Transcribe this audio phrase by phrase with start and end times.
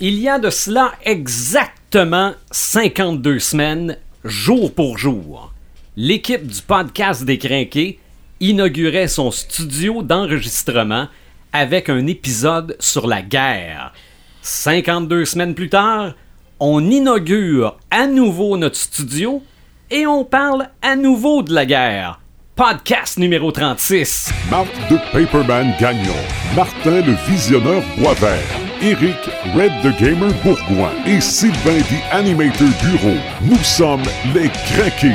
[0.00, 5.52] Il y a de cela exactement 52 semaines, jour pour jour,
[5.96, 7.98] l'équipe du podcast des Crinqués
[8.38, 11.08] inaugurait son studio d'enregistrement
[11.52, 13.92] avec un épisode sur la guerre.
[14.42, 16.12] 52 semaines plus tard,
[16.60, 19.42] on inaugure à nouveau notre studio
[19.90, 22.20] et on parle à nouveau de la guerre.
[22.54, 24.32] Podcast numéro 36.
[24.48, 26.14] Marc de Paperman Gagnon,
[26.54, 29.16] Martin le Visionneur Boisvert, Eric
[29.56, 33.16] Red the Gamer Bourgoin et Sylvain the Animator Bureau.
[33.42, 34.02] Nous sommes
[34.34, 35.14] les Craqués.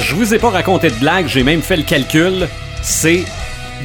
[0.00, 2.48] Je vous ai pas raconté de blague, j'ai même fait le calcul.
[2.82, 3.24] C'est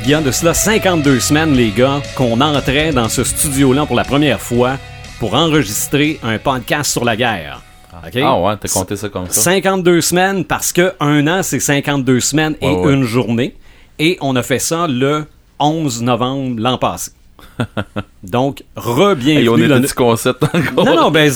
[0.01, 3.95] il y a de cela 52 semaines, les gars, qu'on entrait dans ce studio-là pour
[3.95, 4.77] la première fois
[5.19, 7.61] pour enregistrer un podcast sur la guerre.
[8.05, 8.17] OK?
[8.21, 9.41] Ah ouais, t'as compté ça comme ça?
[9.41, 12.93] 52 semaines parce que un an, c'est 52 semaines et Ouais, ouais.
[12.93, 13.55] une journée.
[13.99, 15.25] Et on a fait ça le
[15.59, 17.11] 11 novembre l'an passé.
[18.23, 19.45] Donc, re-bienvenue.
[19.45, 20.85] Et on était du concept encore.
[20.85, 21.31] non, non, ben,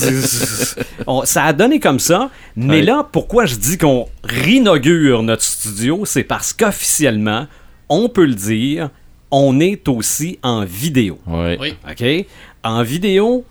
[1.06, 2.30] on- ça a donné comme ça.
[2.56, 2.82] Mais Ouais.
[2.82, 7.46] là, pourquoi je dis qu'on réinaugure notre studio, c'est parce qu'officiellement,
[7.90, 8.90] on peut le dire,
[9.32, 11.20] on est aussi en vidéo.
[11.28, 11.76] Oui.
[11.90, 12.26] OK?
[12.64, 13.46] En vidéo,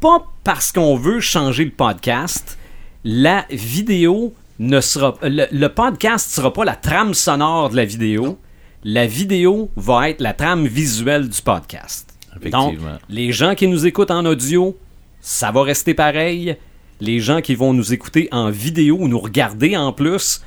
[0.00, 2.58] pas parce qu'on veut changer le podcast.
[3.04, 5.16] La vidéo ne sera.
[5.22, 8.38] Le, le podcast sera pas la trame sonore de la vidéo.
[8.84, 12.14] La vidéo va être la trame visuelle du podcast.
[12.44, 12.98] Donc, Effectivement.
[13.08, 14.76] les gens qui nous écoutent en audio,
[15.20, 16.56] ça va rester pareil.
[17.00, 20.40] Les gens qui vont nous écouter en vidéo ou nous regarder en plus,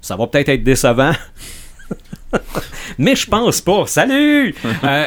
[0.00, 1.12] ça va peut-être être décevant.
[2.98, 3.86] Mais je pense pas.
[3.86, 4.54] Salut!
[4.84, 5.06] Euh,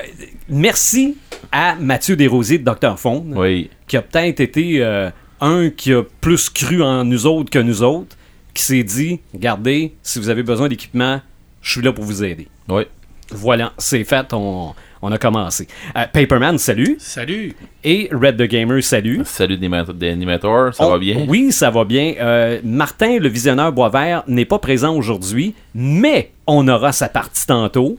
[0.49, 1.17] merci
[1.51, 2.97] à Mathieu Desrosiers de Dr.
[2.97, 3.69] Faune, Oui.
[3.87, 7.83] qui a peut-être été euh, un qui a plus cru en nous autres que nous
[7.83, 8.15] autres,
[8.53, 11.21] qui s'est dit Regardez, si vous avez besoin d'équipement,
[11.61, 12.47] je suis là pour vous aider.
[12.69, 12.83] Oui.
[13.29, 15.67] Voilà, c'est fait, on, on a commencé.
[15.97, 16.95] Euh, Paperman, salut.
[16.99, 17.55] Salut!
[17.83, 19.21] Et Red the Gamer, salut.
[19.25, 21.25] Salut des animateurs, ça On- va bien?
[21.27, 22.13] Oui, ça va bien.
[22.19, 27.97] Euh, Martin, le visionneur Boisvert, n'est pas présent aujourd'hui, mais on aura sa partie tantôt.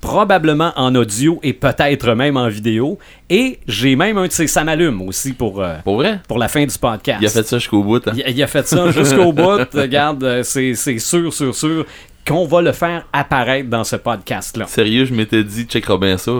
[0.00, 2.98] Probablement en audio et peut-être même en vidéo.
[3.28, 6.20] Et j'ai même un de ses ça m'allume aussi pour, euh, Pour vrai?
[6.26, 7.18] pour la fin du podcast.
[7.20, 8.08] Il a fait ça jusqu'au bout.
[8.08, 8.12] hein?
[8.16, 9.60] Il, il a fait ça jusqu'au bout.
[9.74, 11.84] Regarde, c'est c'est sûr, sûr, sûr
[12.26, 14.66] qu'on va le faire apparaître dans ce podcast-là.
[14.66, 16.32] Sérieux, je m'étais dit, checkera bien ça.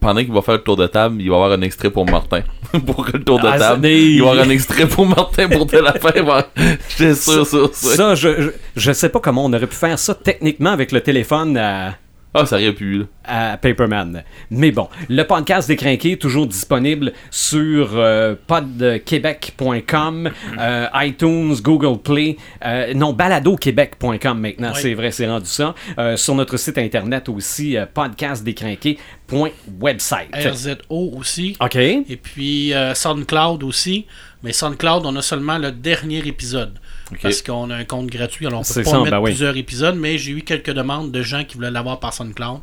[0.00, 2.06] Pendant qu'il va faire le tour de table, il va y avoir un extrait pour
[2.06, 2.42] Martin.
[2.86, 5.66] pour le tour de Ah, table, il va y avoir un extrait pour Martin pour
[5.66, 6.44] te la faire.
[6.88, 7.90] J'étais sûr, sûr, sûr.
[7.90, 11.00] Ça, je, je, je sais pas comment on aurait pu faire ça techniquement avec le
[11.00, 11.94] téléphone à,
[12.36, 13.04] Ah, ça aurait pu, là.
[13.24, 14.22] à Paperman.
[14.50, 22.94] Mais bon, le podcast est toujours disponible sur euh, podquebec.com, euh, iTunes, Google Play, euh,
[22.94, 24.80] non, baladoquebec.com maintenant, Oui.
[24.80, 25.74] c'est vrai, c'est rendu ça.
[25.98, 30.28] Euh, sur notre site internet aussi, euh, podcastdescrinqués.website.
[30.34, 31.56] RZO aussi.
[31.60, 31.76] OK.
[31.76, 34.06] Et puis euh, SoundCloud aussi.
[34.42, 36.78] Mais SoundCloud, on a seulement le dernier épisode.
[37.22, 39.30] Parce qu'on a un compte gratuit, alors on peut pas ça, mettre ben oui.
[39.30, 42.60] plusieurs épisodes, mais j'ai eu quelques demandes de gens qui voulaient l'avoir par SoundCloud.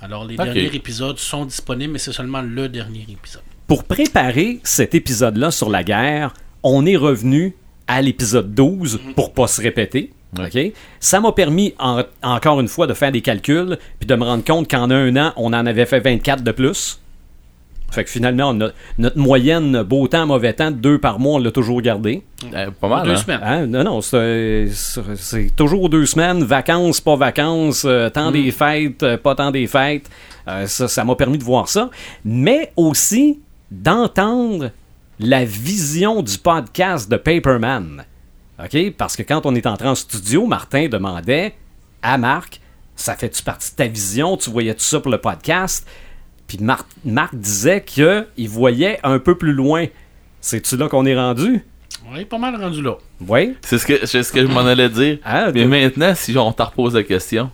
[0.00, 3.42] Alors les derniers épisodes sont disponibles, mais c'est seulement le dernier épisode.
[3.66, 7.54] Pour préparer cet épisode-là sur la guerre, on est revenu
[7.86, 10.12] à l'épisode 12 pour pas se répéter.
[10.98, 14.44] Ça m'a permis, en- encore une fois, de faire des calculs puis de me rendre
[14.44, 17.00] compte qu'en un an, on en avait fait 24 de plus.
[17.90, 21.52] Fait que finalement, no- notre moyenne beau temps, mauvais temps, deux par mois, on l'a
[21.52, 22.22] toujours gardé.
[22.52, 23.16] Euh, pas mal, Deux hein?
[23.16, 23.40] semaines.
[23.42, 23.66] Hein?
[23.66, 24.68] Non, non, c'est
[25.56, 30.10] toujours deux semaines, vacances, pas vacances, euh, temps des fêtes, euh, pas temps des fêtes.
[30.48, 31.88] Euh, ça ça m'a permis de voir ça.
[32.24, 33.40] Mais aussi
[33.70, 34.70] d'entendre
[35.20, 38.04] la vision du podcast de Paperman.
[38.62, 38.90] OK?
[38.96, 41.54] Parce que quand on est entré en studio, Martin demandait
[42.02, 42.60] à Marc
[42.96, 44.36] Ça fait-tu partie de ta vision?
[44.36, 45.86] Tu voyais tout ça pour le podcast
[46.46, 49.86] Puis Marc, Marc disait qu'il voyait un peu plus loin.
[50.40, 51.64] C'est-tu là qu'on est rendu?
[52.10, 52.96] On est pas mal rendu là.
[53.26, 53.54] Oui.
[53.62, 55.18] C'est ce que, c'est ce que je m'en allais dire.
[55.24, 57.50] Ah, Mais de- maintenant, si on te repose la question,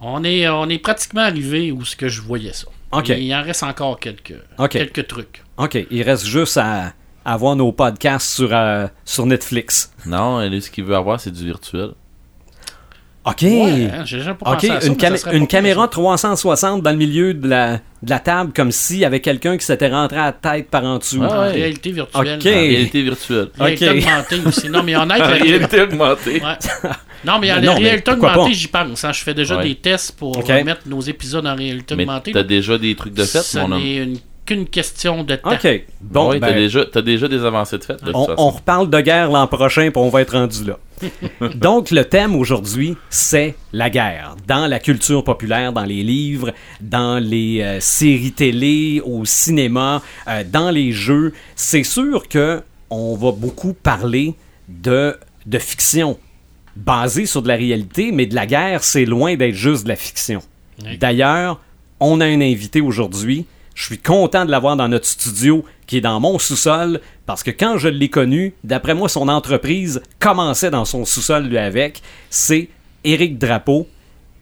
[0.00, 2.66] On est, on est pratiquement arrivé où ce que je voyais ça.
[2.92, 3.10] Ok.
[3.10, 4.34] Il, il en reste encore quelques,
[4.70, 5.42] quelques trucs.
[5.58, 6.92] OK, il reste juste à,
[7.24, 9.92] à voir nos podcasts sur, euh, sur Netflix.
[10.06, 11.90] non, lui, ce qu'il veut avoir, c'est du virtuel.
[13.24, 13.42] OK.
[13.42, 15.88] Ouais, hein, j'ai déjà pas OK, pensé à ça, une, cam- ça une caméra ça.
[15.88, 19.64] 360 dans le milieu de la, de la table, comme s'il y avait quelqu'un qui
[19.64, 21.20] s'était rentré à la tête par en dessous.
[21.22, 21.52] Ah En ouais.
[21.52, 22.38] réalité virtuelle.
[22.40, 22.46] Ok.
[22.46, 23.48] En réalité virtuelle.
[23.58, 24.68] Réalité augmentée aussi.
[24.68, 26.42] Non, mais il y en a En qui la réalité augmentée.
[26.42, 26.90] Ouais.
[27.24, 29.04] Non, mais mais réalité pourquoi augmentée, j'y pense.
[29.04, 29.12] hein.
[29.12, 29.62] Je fais déjà Ouais.
[29.62, 30.48] des tests pour Ok.
[30.48, 32.32] mettre nos épisodes en réalité Mais augmentée.
[32.32, 33.80] t'as déjà des trucs de fait, Ça mon homme?
[33.84, 34.16] une
[34.52, 35.52] qu'une question de temps.
[35.52, 35.84] OK.
[36.00, 37.94] Bon, ouais, ben, t'as déjà, t'as déjà des avancées de fait.
[37.94, 38.42] De toute on, façon.
[38.42, 40.78] on reparle de guerre l'an prochain, puis on va être rendu là.
[41.54, 44.36] Donc, le thème aujourd'hui, c'est la guerre.
[44.46, 50.44] Dans la culture populaire, dans les livres, dans les euh, séries télé, au cinéma, euh,
[50.48, 51.32] dans les jeux.
[51.56, 54.34] C'est sûr que on va beaucoup parler
[54.68, 55.16] de,
[55.46, 56.18] de fiction
[56.76, 59.96] basée sur de la réalité, mais de la guerre, c'est loin d'être juste de la
[59.96, 60.42] fiction.
[60.84, 60.98] Oui.
[60.98, 61.60] D'ailleurs,
[62.00, 63.46] on a un invité aujourd'hui.
[63.74, 67.50] Je suis content de l'avoir dans notre studio qui est dans mon sous-sol parce que
[67.50, 72.02] quand je l'ai connu, d'après moi, son entreprise commençait dans son sous-sol lui avec.
[72.30, 72.68] C'est
[73.04, 73.88] Éric Drapeau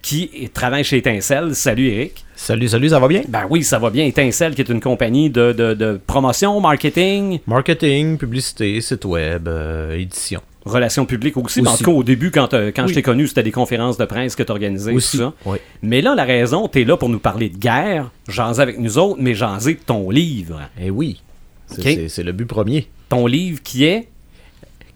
[0.03, 1.55] qui travaille chez Étincelle.
[1.55, 2.25] Salut Éric.
[2.35, 3.23] Salut, salut, ça va bien?
[3.29, 4.07] Ben oui, ça va bien.
[4.07, 9.95] Étincelle qui est une compagnie de, de- de promotion, marketing, Marketing, publicité, site web, euh,
[9.99, 10.41] édition.
[10.65, 11.61] Relations publiques aussi.
[11.67, 12.89] En tout cas, au début, quand, euh, quand Oui.
[12.91, 14.93] je t'ai connu, c'était des conférences de presse que tu organisais.
[14.93, 15.17] Aussi.
[15.19, 15.33] Tout ça.
[15.47, 15.59] Oui.
[15.83, 18.99] Mais là, la raison, tu es là pour nous parler de guerre, jaser avec nous
[18.99, 20.61] autres, mais jaser de ton livre.
[20.81, 21.23] Eh oui,
[21.69, 22.89] c'est le but premier.
[23.09, 24.09] Ton livre qui est.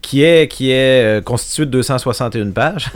[0.07, 2.91] Qui est, qui est euh, constitué de 261 pages.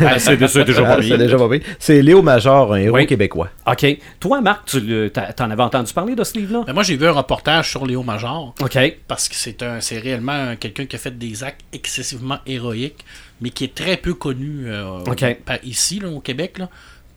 [0.00, 1.48] Ah, c'est c'est déjà pas Ah, déjà pas.
[1.78, 3.06] C'est Léo Major, un héros Oui.
[3.06, 3.48] québécois.
[3.64, 3.86] OK.
[4.18, 6.64] Toi, Marc, tu t'en avais entendu parler de ce livre-là?
[6.66, 8.54] Ben, moi, j'ai vu un reportage sur Léo Major.
[8.60, 8.78] OK.
[9.06, 13.04] Parce que c'est un, c'est réellement un- quelqu'un qui a fait des actes excessivement héroïques,
[13.40, 14.98] mais qui est très peu connu euh,
[15.44, 16.58] par ici, là, au Québec.
[16.58, 16.68] Là.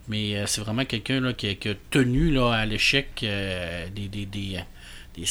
[0.08, 4.08] Mais euh, c'est vraiment quelqu'un qui, a- qui a tenu là, à l'échec euh, des,
[4.08, 4.60] des, des,
[5.16, 5.24] des,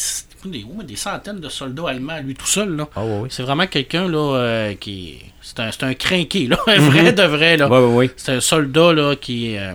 [0.44, 2.76] des- centaines de soldats allemands à lui tout seul.
[2.76, 2.88] Là.
[2.96, 3.29] Ah oui, oui.
[3.31, 5.19] C'est vraiment quelqu'un là, euh, qui.
[5.43, 6.58] C'est un, c'est un crinqué, là.
[6.67, 7.56] un vrai de vrai.
[7.56, 7.69] Là.
[7.69, 8.11] Ouais.
[8.17, 9.73] C'est un soldat là, qui, euh,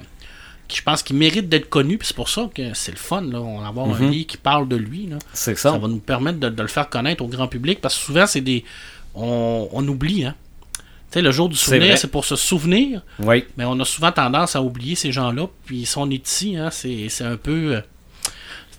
[0.68, 1.98] qui, je pense, qui mérite d'être connu.
[1.98, 3.22] Puis c'est pour ça que c'est le fun.
[3.22, 3.40] Là.
[3.42, 5.08] On va avoir un livre qui parle de lui.
[5.08, 5.18] Là.
[5.34, 5.72] C'est ça.
[5.72, 8.28] Ça va nous permettre de, de le faire connaître au grand public parce que souvent,
[8.28, 8.64] c'est des.
[9.16, 10.36] On, on oublie, hein.
[11.12, 13.44] Tu sais, le jour du C'est souvenir, c'est pour se souvenir, Oui.
[13.56, 15.46] mais on a souvent tendance à oublier ces gens-là.
[15.64, 17.80] Puis si on est ici, hein, c'est c'est un peu.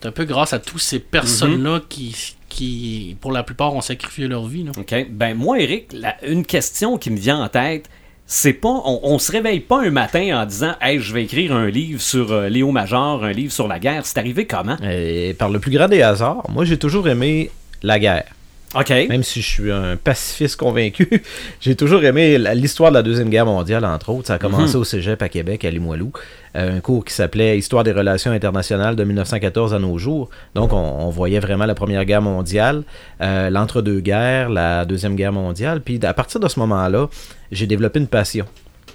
[0.04, 2.14] C'est un peu grâce à tous ces personnes-là qui,
[2.50, 4.62] qui, pour la plupart, ont sacrifié leur vie.
[4.64, 4.72] là.
[4.76, 4.94] OK.
[5.10, 7.88] Ben, moi, Eric, la- une question qui me vient en tête,
[8.26, 8.68] c'est pas.
[8.84, 12.02] On, on se réveille pas un matin en disant, hey, je vais écrire un livre
[12.02, 14.04] sur euh, Léo Major, un livre sur la guerre.
[14.04, 14.76] C'est arrivé comment?
[14.82, 17.50] Et par le plus grand des hasards, moi j'ai toujours aimé
[17.82, 18.26] la guerre.
[18.76, 18.90] OK.
[18.90, 21.08] Même si je suis un pacifiste convaincu,
[21.60, 24.26] j'ai toujours aimé l'histoire de la Deuxième Guerre mondiale, entre autres.
[24.26, 26.10] Ça a commencé au cégep à Québec, à Limoilou.
[26.56, 30.28] Euh, un cours qui s'appelait Histoire des relations internationales de 1914 à nos jours.
[30.56, 32.82] Donc, on, on voyait vraiment la Première Guerre mondiale,
[33.20, 35.80] euh, l'entre-deux-guerres, la Deuxième Guerre mondiale.
[35.80, 37.08] Puis, à partir de ce moment-là,
[37.52, 38.44] j'ai développé une passion.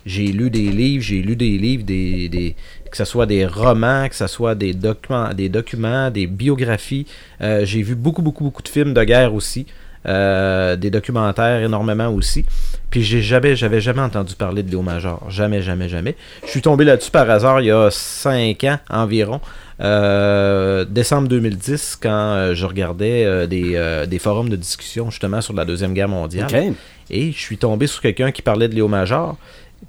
[0.06, 2.56] J'ai lu des livres, j'ai lu des livres, des, des-
[2.90, 7.06] que ce soit des romans, que ce soit des documents, des, documents, des biographies.
[7.42, 9.66] Euh, j'ai vu beaucoup, beaucoup, beaucoup de films de guerre aussi.
[10.08, 12.46] Euh, des documentaires énormément aussi.
[12.90, 15.30] Puis j'ai jamais, j'avais jamais entendu parler de Léo Major.
[15.30, 16.16] Jamais, jamais, jamais.
[16.46, 19.42] Je suis tombé là-dessus par hasard il y a 5 ans environ.
[19.82, 25.94] Euh, décembre 2010, quand je regardais des, des forums de discussion justement sur la Deuxième
[25.94, 26.74] Guerre mondiale.
[27.10, 29.36] Et je suis tombé sur quelqu'un qui parlait de Léo Major.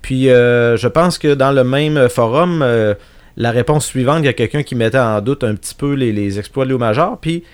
[0.03, 2.95] Puis euh, je pense que dans le même forum, euh,
[3.37, 6.39] la réponse suivante, il y a quelqu'un qui mettait en doute un petit peu les,
[6.39, 7.19] exploits de Léo Major.
[7.21, 7.45] Puis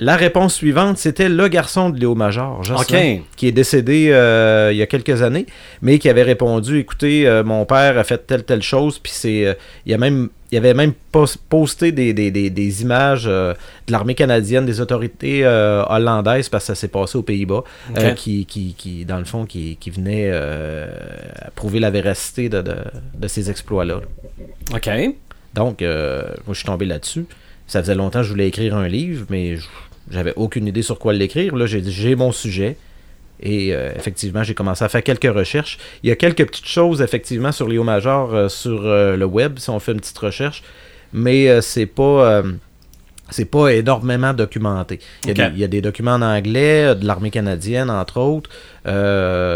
[0.00, 4.76] la réponse suivante, c'était le garçon de Léo Major, Jocelyn, qui est décédé euh, il
[4.78, 5.46] y a quelques années,
[5.82, 9.44] mais qui avait répondu écoutez, euh, mon père a fait telle telle chose, puis c'est,
[9.46, 9.54] euh,
[9.86, 13.54] il a même, il avait même pos- posté des, des, des, des images de
[13.88, 17.64] l'armée canadienne, des autorités hollandaises, parce que ça s'est passé aux Pays-Bas,
[17.96, 18.14] euh, Ok.
[18.14, 20.30] qui, qui, qui, dans le fond, qui, qui venait
[21.54, 22.76] prouver la véracité de, de,
[23.14, 24.00] de ces exploits-là.
[24.74, 24.90] OK.
[25.54, 27.26] Donc, euh, moi, je suis tombé là-dessus.
[27.66, 29.66] Ça faisait longtemps que je voulais écrire un livre, mais je-
[30.10, 31.56] j'avais aucune idée sur quoi l'écrire.
[31.56, 32.76] Là, j'ai dit, j'ai mon sujet.
[33.40, 35.78] Et euh, effectivement, j'ai commencé à faire quelques recherches.
[36.02, 39.58] Il y a quelques petites choses, effectivement, sur Léo Major euh, sur euh, le web,
[39.58, 40.62] si on fait une petite recherche.
[41.12, 42.42] Mais euh, c'est pas.
[43.30, 44.98] c'est pas énormément documenté.
[45.24, 48.20] Il y, a des, il y a des documents en anglais, de l'armée canadienne, entre
[48.20, 48.50] autres.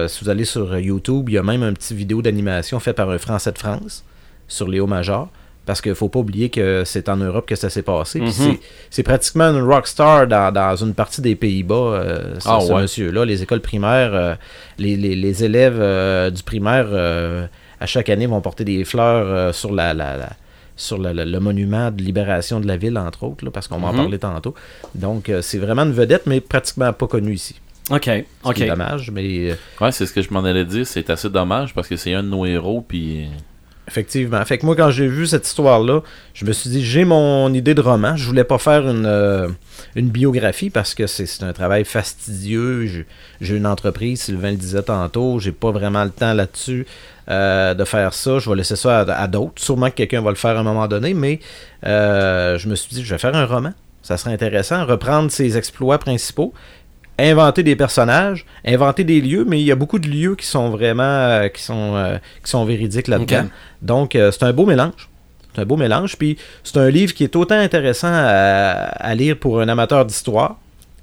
[0.08, 3.10] Si vous allez sur YouTube, il y a même un petit vidéo d'animation fait par
[3.10, 4.04] un Français de France
[4.46, 5.28] sur Léo Major.
[5.64, 8.18] Parce qu'il faut pas oublier que c'est en Europe que ça s'est passé.
[8.18, 8.34] Puis Mhm.
[8.34, 12.72] c'est- c'est pratiquement une rockstar dans, dans une partie des Pays-Bas, euh, ce, Ah ce
[12.72, 12.82] ouais.
[12.82, 13.24] monsieur-là.
[13.24, 14.34] Les écoles primaires, euh,
[14.78, 17.46] les, les- les élèves euh, du primaire, euh,
[17.78, 20.32] à chaque année, vont porter des fleurs euh, sur la, la- la-
[20.74, 23.78] sur le, le- le monument de libération de la ville, entre autres, là, parce qu'on
[23.78, 23.98] va en Mhm.
[23.98, 24.54] parlait tantôt.
[24.96, 27.54] Donc, euh, c'est vraiment une vedette, mais pratiquement pas connue ici.
[27.90, 28.04] OK.
[28.06, 28.54] Ce OK.
[28.54, 29.56] qui est dommage, mais...
[29.80, 30.86] Ouais, c'est ce que je m'en allais dire.
[30.86, 32.80] C'est assez dommage parce que c'est un de nos héros.
[32.86, 33.28] Puis
[33.88, 34.44] Effectivement.
[34.44, 36.02] Fait que moi, quand j'ai vu cette histoire-là,
[36.34, 38.16] je me suis dit, j'ai mon idée de roman.
[38.16, 39.48] Je voulais pas faire une, euh,
[39.96, 42.86] biographie parce que c'est un travail fastidieux.
[43.40, 46.86] J'ai- une entreprise, Sylvain le disait tantôt, j'ai pas vraiment le temps là-dessus
[47.28, 48.38] euh, de faire ça.
[48.38, 49.60] Je vais laisser ça à, à d'autres.
[49.60, 51.40] Sûrement que quelqu'un va le faire à un moment donné, mais
[51.84, 53.72] euh, je me suis dit, je vais faire un roman.
[54.02, 56.52] Ça serait intéressant, reprendre ses exploits principaux,
[57.18, 60.70] inventer des personnages, inventer des lieux, mais il y a beaucoup de lieux qui sont
[60.70, 63.46] vraiment euh, qui sont euh, qui sont véridiques là-dedans.
[63.80, 65.08] Donc euh, c'est un beau mélange.
[65.54, 66.16] C'est un beau mélange.
[66.16, 70.56] Puis c'est un livre qui est autant intéressant à, à lire pour un amateur d'histoire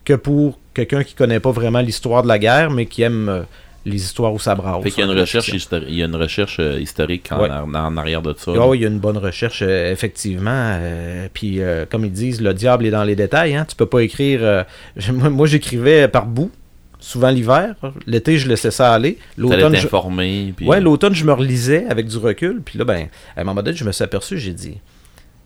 [0.03, 3.45] que pour quelqu'un qui connaît pas vraiment l'histoire de la guerre, mais qui aime
[3.85, 4.83] les histoires où ça brasse.
[4.83, 7.41] Fait qu'il y a une recherche, histori- il y a une recherche euh, historique en,
[7.41, 7.49] Ouais.
[7.49, 8.51] en- en arrière de ça.
[8.51, 10.51] Oui, il y a une bonne recherche, euh, effectivement.
[10.53, 11.59] euh, puis,
[11.89, 13.55] comme ils disent, le diable est dans les détails.
[13.55, 13.65] Hein.
[13.67, 14.65] Tu peux pas écrire.
[15.13, 16.51] moi, moi, j'écrivais par bout,
[16.99, 17.75] souvent l'hiver.
[18.05, 19.17] L'été, je laissais ça aller.
[19.37, 19.87] L'automne, je...
[20.55, 22.61] puis- Ouais, l'automne, je me relisais avec du recul.
[22.63, 23.07] Puis là, ben,
[23.37, 24.77] à un moment donné, je me suis aperçu, j'ai dit.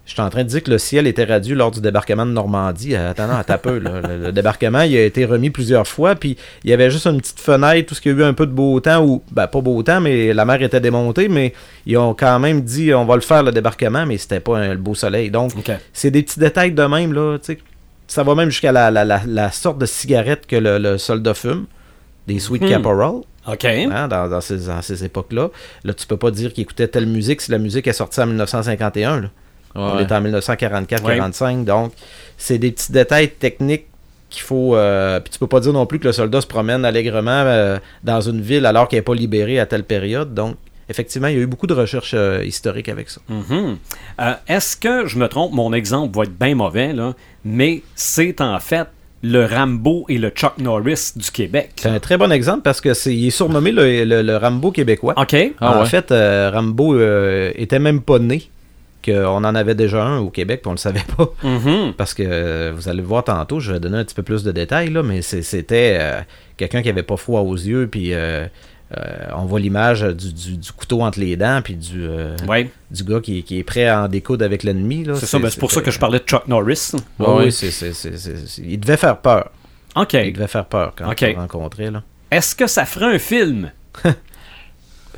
[0.05, 2.93] J'étais en train de dire que le ciel était radieux lors du débarquement de Normandie.
[2.93, 3.77] Euh, Attends, non, attends un peu.
[3.79, 4.01] là.
[4.01, 6.15] Le, le débarquement, il a été remis plusieurs fois.
[6.15, 8.33] Puis il y avait juste une petite fenêtre, tout ce qu'il y a eu un
[8.33, 11.29] peu de beau temps, ou ben, pas beau temps, mais la mer était démontée.
[11.29, 11.53] Mais
[11.85, 14.71] ils ont quand même dit on va le faire le débarquement, mais c'était pas un,
[14.71, 15.31] le beau soleil.
[15.31, 15.53] Donc,
[15.93, 17.59] c'est des petits détails de même, là, tu sais.
[18.05, 21.33] Ça va même jusqu'à la, la, la, la sorte de cigarette que le, le soldat
[21.33, 21.65] fume,
[22.27, 22.67] des Sweet Hmm.
[22.69, 23.63] Caporal, OK.
[23.65, 25.49] hein, dans, dans ces, dans ces époques-là.
[25.85, 28.27] Là, tu peux pas dire qu'il écoutait telle musique si la musique est sortie en
[28.27, 29.21] 1951.
[29.21, 29.27] là.
[29.75, 31.91] On est en 1944-45, donc
[32.37, 33.85] c'est des petits détails techniques
[34.29, 34.75] qu'il faut...
[34.75, 37.77] euh, puis tu peux pas dire non plus que le soldat se promène allègrement euh,
[38.03, 40.55] dans une ville alors qu'elle n'est pas libérée à telle période, donc...
[40.89, 43.21] Effectivement, il y a eu beaucoup de recherches euh, historiques avec ça.
[43.29, 43.77] Mhm.
[44.19, 47.13] Euh, Est-ce que je me trompe, mon exemple va être bien mauvais, là,
[47.45, 48.87] mais c'est en fait
[49.21, 51.71] le Rambo et le Chuck Norris du Québec.
[51.77, 54.71] C'est un très bon exemple parce que c'est il est surnommé le, le- le Rambo
[54.71, 55.13] québécois.
[55.15, 55.33] OK.
[55.61, 55.85] Ah en ouais.
[55.85, 58.49] fait, euh, Rambo euh, était même pas né.
[59.05, 61.29] Qu'on en avait déjà un au Québec, puis on le savait pas.
[61.43, 61.93] Mhm.
[61.97, 64.43] Parce que euh, vous allez le voir tantôt, je vais donner un petit peu plus
[64.43, 66.21] de détails, là, mais c'était euh,
[66.57, 68.47] quelqu'un qui avait pas froid aux yeux, puis euh,
[69.35, 72.07] on voit l'image du, du- du couteau entre les dents, puis du,
[72.47, 75.05] Ouais, du gars qui, qui est prêt à en découdre avec l'ennemi.
[75.15, 75.39] c'est ça.
[75.39, 76.91] ben, c'est pour ça que je parlais de Chuck Norris.
[77.19, 79.49] Ouais, oui, c'est- il devait faire peur.
[80.13, 81.23] Il devait faire peur quand Ok.
[81.23, 81.91] on le rencontrait.
[81.91, 82.03] Là.
[82.31, 83.71] Est-ce que ça ferait un film?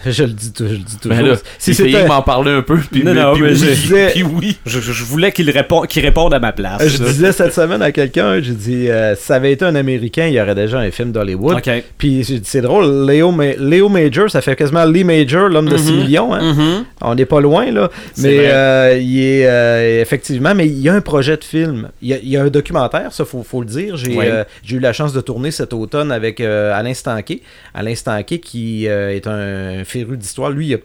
[0.12, 1.18] Je le dis, tou- je le dis toujours.
[1.18, 3.56] Ben là, si c'était- m'en parler un peu, puis Non, mais- non, puis mais oui,
[3.56, 4.58] je disais- puis oui.
[4.66, 6.82] Je, je- voulais qu'il réponde, qu'il réponde à ma place.
[6.82, 9.76] Euh, Je disais cette semaine à quelqu'un, j'ai dit, euh, si ça avait été un
[9.76, 11.62] Américain, il y aurait déjà un film d'Hollywood.
[11.98, 15.70] Puis j'ai dit, c'est drôle, Léo, Ma- Léo Major, ça fait quasiment Lee Major, l'homme
[15.70, 15.98] de 6 Mhm.
[15.98, 16.34] millions.
[16.34, 16.54] hein.
[16.54, 16.86] Mhm.
[17.02, 17.90] On n'est pas loin, là.
[18.18, 21.90] Mais euh, il est euh, effectivement, mais il y a un projet de film.
[22.02, 23.96] Il y a, il y a un documentaire, ça, faut, faut le dire.
[23.98, 24.26] J'ai Oui.
[24.28, 27.42] euh, eu la chance de tourner cet automne avec euh, Alain Stanquet.
[27.74, 30.50] Alain Stanquet, qui euh, est un féru d'histoire.
[30.50, 30.78] Lui, il a,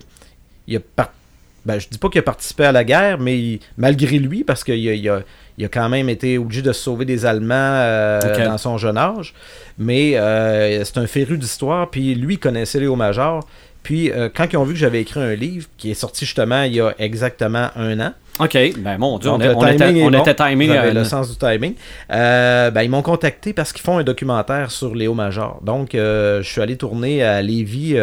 [0.69, 1.13] il a par-
[1.67, 4.63] ben, je dis pas qu'il a participé à la guerre, mais il- malgré lui, parce
[4.65, 5.21] qu'il a, il a,
[5.59, 8.97] il a quand même été obligé de se sauver des Allemands euh, dans son jeune
[8.97, 9.35] âge.
[9.79, 13.47] Mais euh, c'est un féru d'histoire, puis lui il connaissait Léo Major.
[13.83, 16.63] Puis euh, quand ils ont vu que j'avais écrit un livre qui est sorti justement
[16.65, 18.57] il y a exactement un an, OK.
[18.79, 20.23] Ben, mon Dieu, on, donc, on était, timing on bon.
[20.23, 21.75] était euh, le sens du timing.
[22.11, 25.61] Euh, ben, ils m'ont contacté parce qu'ils font un documentaire sur Léo Major.
[25.63, 27.97] Donc, euh, je suis allé tourner à Lévis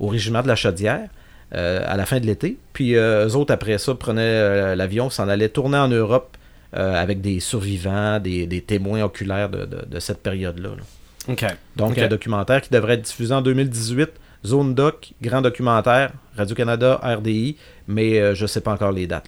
[0.00, 1.08] au régiment de la Chaudière
[1.54, 2.56] euh, à la fin de l'été.
[2.72, 6.36] Puis, euh, eux autres, après ça, prenaient euh, l'avion, s'en allaient tourner en Europe
[6.76, 10.70] avec des survivants, des, des témoins oculaires de, de- de cette période-là.
[10.70, 11.32] là.
[11.76, 14.10] Donc, un documentaire qui devrait être diffusé en 2018.
[14.44, 19.26] Zone Doc, grand documentaire, Radio-Canada, RDI, mais euh, je ne sais pas encore les dates.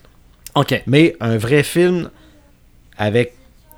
[0.55, 0.83] OK.
[0.87, 2.09] Mais un vrai film
[2.97, 3.33] avec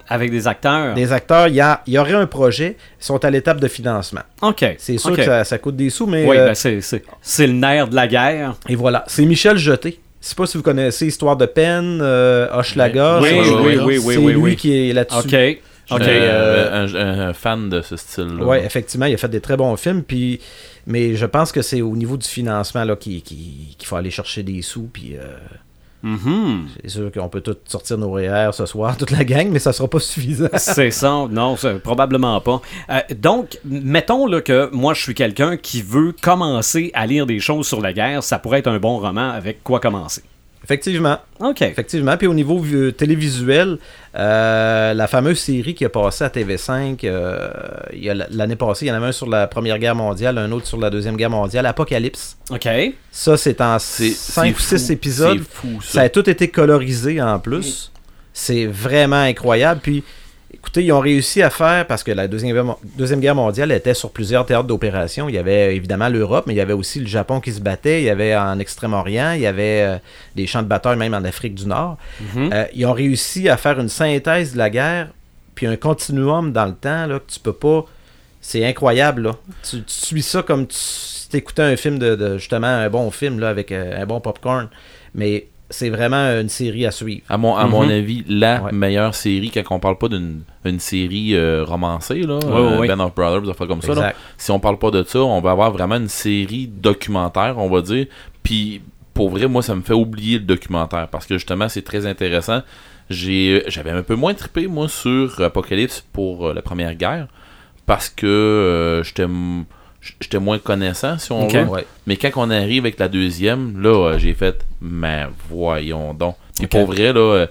[0.09, 0.93] Avec des acteurs.
[0.95, 3.67] des acteurs, il y, a- il y aurait un projet, ils sont à l'étape de
[3.67, 4.21] financement.
[4.41, 4.65] OK.
[4.77, 7.47] C'est sûr que ça, ça coûte des sous, mais Oui, euh, ben, c'est, c'est, c'est
[7.47, 8.55] le nerf de la guerre.
[8.67, 9.03] et voilà.
[9.07, 9.99] C'est Michel Jeté.
[10.21, 13.19] Je sais pas si vous connaissez Histoire de peine, euh, Hochelaga.
[13.21, 14.55] Oui, oui, oui, oui, oui, c'est oui, lui oui.
[14.57, 15.17] qui est là-dessus.
[15.17, 15.57] OK.
[15.91, 16.01] OK.
[16.07, 18.43] Euh, un, un- un fan de ce style-là.
[18.45, 20.39] Ouais, effectivement, il a fait des très bons films, puis
[20.85, 24.11] mais je pense que c'est au niveau du financement là qu'il qu'il- qu'il faut aller
[24.11, 25.23] chercher des sous, puis euh,
[26.01, 26.67] Mhm.
[26.81, 29.73] c'est sûr qu'on peut tout sortir nos REER ce soir, toute la gang, mais ça
[29.73, 30.47] sera pas suffisant.
[30.57, 32.61] C'est ça, non, probablement pas.
[32.89, 37.39] Euh, donc, mettons là, que moi je suis quelqu'un qui veut commencer à lire des
[37.39, 40.23] choses sur la guerre, ça pourrait être un bon roman avec quoi commencer.
[40.69, 41.17] Effectivement.
[41.39, 41.63] OK.
[41.63, 42.15] Effectivement.
[42.15, 43.79] Puis au niveau vu- télévisuel,
[44.15, 47.49] euh, la fameuse série qui a passé à TV5, euh,
[47.91, 49.95] il y a l- l'année passée, il y en avait un sur la Première Guerre
[49.95, 52.37] mondiale, un autre sur la Deuxième Guerre mondiale, Apocalypse.
[52.51, 52.67] OK.
[53.11, 55.39] Ça, c'est en C'est 5 ou c'est 6 fou, épisodes.
[55.39, 56.01] C'est fou, Ça ça.
[56.01, 57.91] a tout été colorisé en plus.
[58.31, 59.81] C'est vraiment incroyable.
[59.81, 60.03] Puis
[60.51, 63.71] Écoutez, ils ont réussi à faire, parce que la Deuxième Guerre, Mo- Deuxième Guerre mondiale
[63.71, 65.29] était sur plusieurs théâtres d'opération.
[65.29, 68.01] Il y avait évidemment l'Europe, mais il y avait aussi le Japon qui se battait.
[68.01, 69.97] Il y avait en Extrême-Orient, il y avait euh,
[70.35, 71.97] des champs de bataille même en Afrique du Nord.
[72.35, 72.49] Mhm.
[72.51, 75.09] Euh, ils ont réussi à faire une synthèse de la guerre,
[75.53, 77.85] puis un continuum dans le temps là, que tu peux pas.
[78.41, 79.21] C'est incroyable.
[79.23, 79.35] Là.
[79.69, 83.11] Tu, tu suis ça comme tu si t'écoutais un film de, de- justement un bon
[83.11, 84.67] film là, avec euh, un bon popcorn.
[85.13, 87.21] Mais c'est vraiment une série à suivre.
[87.29, 87.91] À mon, à mon Mhm.
[87.91, 88.71] avis, la Ouais.
[88.71, 92.87] meilleure série, quand on parle pas d'une une série euh, romancée, là, Ouais, euh, ouais.
[92.87, 95.71] Band of Brothers, comme ça, là, si on parle pas de ça, on va avoir
[95.71, 98.07] vraiment une série documentaire, on va dire.
[98.43, 98.81] Puis,
[99.13, 102.61] pour vrai, moi, ça me fait oublier le documentaire parce que justement, c'est très intéressant.
[103.09, 107.27] J'ai, j'avais un peu moins trippé, moi, sur Apocalypse pour euh, la Première Guerre
[107.85, 109.25] parce que euh, j'étais,
[110.01, 111.63] j'étais moins connaissant, si on veut.
[111.63, 111.85] Ouais.
[112.07, 116.35] Mais quand on arrive avec la deuxième, là, euh, j'ai fait, mais voyons donc.
[116.57, 117.47] Puis pour vrai, là, euh,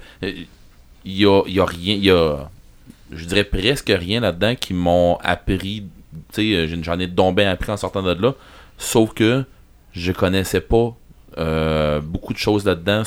[1.05, 2.49] il y a, y a rien, il y a,
[3.11, 5.83] je dirais presque rien là-dedans qui m'ont appris,
[6.33, 8.33] tu sais, euh, j'en- ai bien appris en sortant de là,
[8.77, 9.43] sauf que
[9.93, 10.95] je connaissais pas
[11.37, 13.03] euh, beaucoup de choses là-dedans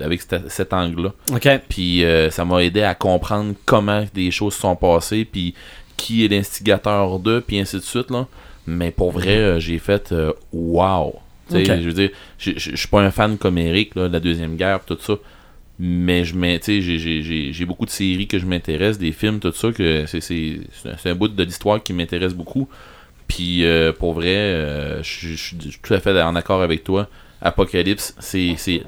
[0.00, 1.12] avec cet, angle-là.
[1.32, 1.48] OK.
[1.68, 5.54] Puis euh, ça m'a aidé à comprendre comment des choses se sont passées, puis
[5.96, 8.10] qui est l'instigateur d'eux, puis ainsi de suite.
[8.10, 8.26] Là.
[8.70, 11.14] Mais pour vrai, euh, j'ai fait euh, wow.
[11.80, 14.80] Je veux dire, je suis pas un fan comme Eric là, de la Deuxième Guerre,
[14.84, 15.14] tout ça.
[15.78, 19.50] Mais je mets, tu sais, j'ai- beaucoup de séries que je m'intéresse, des films, tout
[19.52, 22.68] ça, que c'est un- bout de l'histoire qui m'intéresse beaucoup.
[23.26, 27.08] Puis euh, pour vrai, euh, je suis tout à fait en accord avec toi.
[27.40, 28.82] Apocalypse, C'est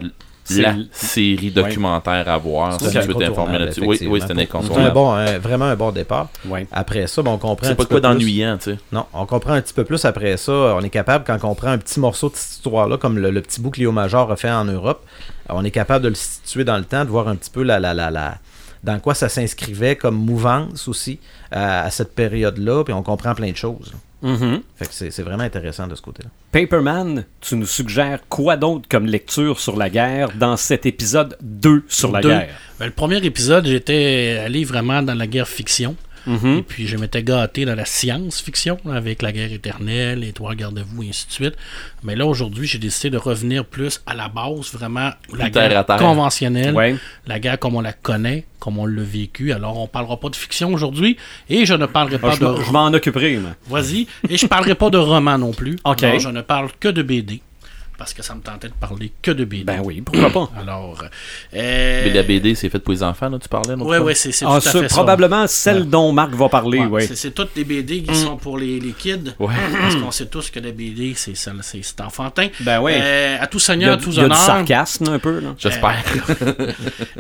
[0.61, 2.73] la série documentaire à voir.
[2.81, 3.25] Si tu veux t'informer
[3.57, 3.81] incontournable, là-dessus.
[3.81, 4.33] Oui, oui, c'est
[4.79, 6.29] un bon, un- vraiment un bon départ.
[6.47, 6.67] Ouais.
[6.71, 7.67] Après ça, ben, on comprend.
[7.67, 8.79] un C'est pas quoi d'ennuyant, tu sais.
[8.93, 10.53] Non, on comprend un petit peu plus après ça.
[10.53, 13.41] On est capable, quand on prend un petit morceau de cette histoire-là, comme le, le
[13.41, 15.05] petit bout que Léo Major a fait en Europe,
[15.49, 17.81] on est capable de le situer dans le temps, de voir un petit peu la,
[17.81, 18.39] la, la, la-
[18.85, 21.21] dans quoi ça s'inscrivait comme mouvance aussi
[21.53, 23.93] à, à cette période-là, puis on comprend plein de choses.
[24.23, 24.63] Mhm.
[24.77, 26.31] Fait que c'est c'est vraiment intéressant de ce côté-là.
[26.53, 31.85] Paperman, tu nous suggères quoi d'autre comme lecture sur la guerre dans cet épisode 2
[31.89, 32.29] sur la Deux.
[32.29, 32.55] guerre?
[32.79, 35.97] Ben, le premier épisode, j'étais allé vraiment dans la guerre fiction.
[36.27, 36.59] Mhm.
[36.59, 41.03] Et puis je m'étais gâté dans la science-fiction, avec la guerre éternelle, les trois garde-vous,
[41.03, 41.55] et ainsi de suite.
[42.03, 45.87] Mais là, aujourd'hui, j'ai décidé de revenir plus à la base, vraiment, la terre guerre
[45.87, 45.97] terre.
[45.97, 46.97] conventionnelle, Ouais.
[47.27, 49.53] la guerre comme on la connaît, comme on l'a vécu.
[49.53, 51.17] Alors, on parlera pas de fiction aujourd'hui,
[51.49, 52.63] et je ne parlerai Ah, pas de...
[52.65, 53.39] je m'en occuperai.
[53.69, 54.07] Vas-y.
[54.29, 55.77] Et je parlerai pas de roman non plus.
[55.85, 56.03] Ok.
[56.03, 57.41] Alors, je ne parle que de BD.
[58.03, 59.63] Parce que ça me tentait de parler que de BD.
[59.63, 60.51] Ben oui, pourquoi pas?
[60.61, 61.05] Alors,
[61.55, 63.87] euh, Mais la BD, c'est fait pour les enfants, là, tu parlais, non?
[63.87, 64.95] Ouais, ouais, c'est c'est Ah, tout à ça, fait ça.
[64.97, 65.87] probablement celle Ouais.
[65.87, 67.07] dont Marc va parler, Ouais, ouais.
[67.07, 69.35] c'est- toutes les BD qui sont pour les, les kids.
[69.39, 69.55] Ouais.
[69.81, 72.49] Parce qu'on sait tous que la BD, c'est ça- c'est c'est enfantin.
[72.61, 72.99] Ben ouais.
[73.01, 75.55] Euh, à tout seigneur, a, à tous il y a du sarcasme un peu, là.
[75.59, 76.03] J'espère.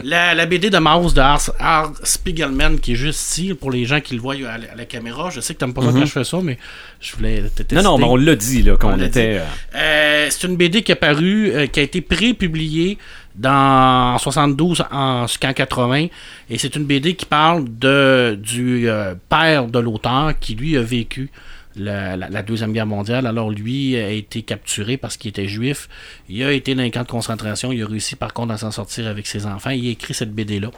[0.02, 4.00] La, la BD de Mouse de Ars Spiegelman, qui est juste ici, pour les gens
[4.00, 5.30] qui le voient à la, à la caméra.
[5.30, 6.58] Je sais que t'aimes pas quand je fais ça, mais
[7.00, 7.76] je voulais te tester.
[7.76, 9.38] Non, non, mais on l'a dit, là, On qu'on l'a était...
[9.40, 9.44] euh,
[9.76, 12.96] Euh, c'est une BD qui est parue, euh, qui a été pré-publiée
[13.34, 16.06] dans en 72 en jusqu'en 80
[16.50, 20.82] et c'est une BD qui parle de du euh, père de l'auteur qui lui a
[20.82, 21.30] vécu
[21.76, 23.26] la, deuxième guerre mondiale.
[23.26, 25.88] Alors lui a été capturé parce qu'il était juif.
[26.28, 27.72] Il a été dans les camps de concentration.
[27.72, 29.70] Il a réussi par contre à s'en sortir avec ses enfants.
[29.70, 30.70] Il a écrit cette BD là.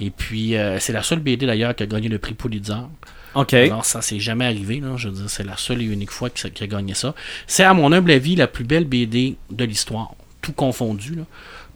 [0.00, 2.74] Et puis euh, c'est la seule BD d'ailleurs qui a gagné le prix Pulitzer.
[3.34, 4.82] Alors, ça s'est jamais arrivé.
[4.96, 7.14] Je veux dire, c'est la seule et unique fois qu'il a gagné ça.
[7.46, 11.18] C'est, à mon humble avis, la plus belle BD de l'histoire, tout confondu.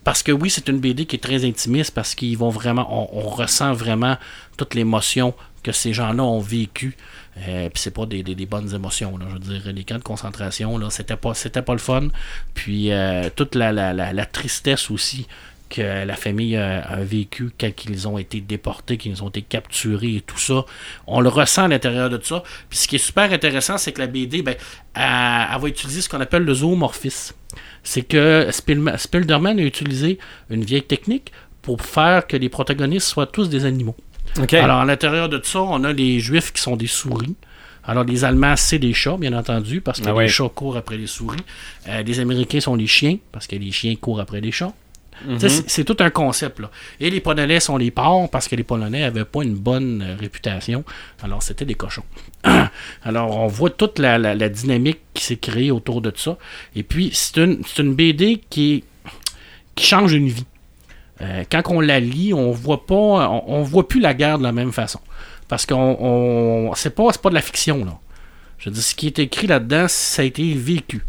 [0.02, 3.28] Parce que oui, c'est une BD qui est très intimiste parce qu'ils vont vraiment, on,
[3.28, 4.16] ressent vraiment
[4.56, 6.96] toute l'émotion que ces gens-là ont vécu.
[7.48, 9.18] Euh, puis c'est pas des, bonnes émotions.
[9.18, 12.08] Je veux dire, les camps de concentration, là, c'était pas, c'était pas le fun.
[12.52, 15.26] Puis euh, toute la, la tristesse aussi
[15.68, 20.16] que la famille a, a vécu quand ils ont été déportés, qu'ils ont été capturés
[20.16, 20.64] et tout ça.
[21.06, 22.42] On le ressent à l'intérieur de tout ça.
[22.68, 24.54] Puis ce qui est super intéressant, c'est que la BD, ben,
[24.94, 25.02] elle,
[25.54, 27.34] elle va utiliser ce qu'on appelle le zoomorphisme.
[27.82, 30.18] C'est que Spielma- Spielderman a utilisé
[30.50, 33.96] une vieille technique pour faire que les protagonistes soient tous des animaux.
[34.56, 37.34] Alors, à l'intérieur de tout ça, on a les Juifs qui sont des souris.
[37.86, 40.96] Alors, les Allemands, c'est des chats, bien entendu, parce que Ah les chats courent après
[40.96, 41.38] les souris.
[41.88, 44.72] Euh, les Américains sont les chiens, parce que les chiens courent après les chats.
[45.38, 46.60] C'est tout un concept.
[47.00, 50.16] Et les Polonais sont les porcs, parce que les Polonais n'avaient pas une bonne euh,
[50.18, 50.84] réputation.
[51.22, 52.04] Alors, c'était des cochons.
[53.02, 56.36] Alors, on voit toute la, dynamique qui s'est créée autour de ça.
[56.74, 58.84] Et puis, c'est une, BD qui,
[59.78, 60.46] change une vie.
[61.20, 62.94] Euh, quand on la lit, on voit pas,
[63.46, 65.00] on, voit plus la guerre de la même façon.
[65.48, 67.98] Parce qu'on, on, c'est pas, pas de la fiction là.
[68.58, 71.04] Je dire, ce qui est écrit là-dedans, ça a été vécu.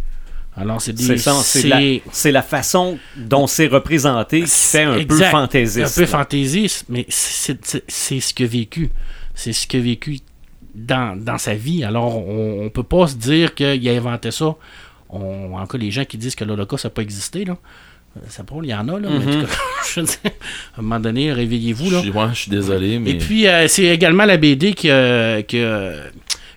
[0.57, 1.03] Alors, c'est des.
[1.03, 1.79] C'est ça, c'est la,
[2.11, 5.31] c'est la façon dont c'est représenté qui fait un peu Exact.
[5.31, 5.97] fantaisiste.
[5.97, 8.89] Un peu fantaisiste, mais c'est c'est- c'est ce qu'il a vécu.
[9.33, 10.19] C'est ce qu'il a vécu
[10.73, 11.83] dans, dans sa vie.
[11.83, 14.55] Alors, on, on peut pas se dire qu'il a inventé ça.
[15.09, 17.57] On, en cas, les gens qui disent que l'Holocauste n'a pas existé, là.
[18.17, 19.09] euh, Ça pas, il y en a, là.
[19.09, 19.53] Mais en tout cas,
[19.93, 22.01] je veux dire, à un moment donné, réveillez-vous, là.
[22.03, 23.11] Je, ouais, je suis désolé, mais.
[23.11, 25.91] Et puis, euh, c'est également la BD qui, a- qui a-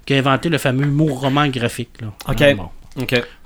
[0.07, 1.91] qui a inventé le fameux mot roman graphique.
[2.01, 2.13] Là.
[2.29, 2.41] Ok.
[2.43, 2.69] Hein, bon.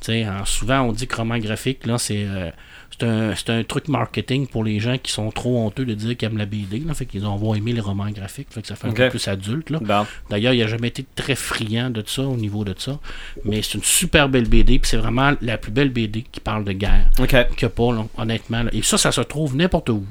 [0.08, 2.50] Hein, souvent, on dit que roman graphique, là, c'est euh,
[2.90, 6.16] c'est un, c'est un truc marketing pour les gens qui sont trop honteux de dire
[6.16, 6.80] qu'ils aiment la BD.
[6.80, 8.48] Là, fait qu'ils ont vont aimer les romans graphiques.
[8.50, 9.70] Fait que ça fait un peu plus adulte.
[9.70, 9.78] Là.
[9.80, 10.06] Bon.
[10.30, 12.98] D'ailleurs, il n'a jamais été très friand de ça au niveau de ça.
[13.44, 14.78] Mais c'est une super belle BD.
[14.78, 17.28] Puis c'est vraiment la plus belle BD qui parle de guerre OK.
[17.28, 18.62] qu'il n'y a pas, là, honnêtement.
[18.64, 18.70] là.
[18.72, 20.04] Et ça, ça se trouve n'importe où.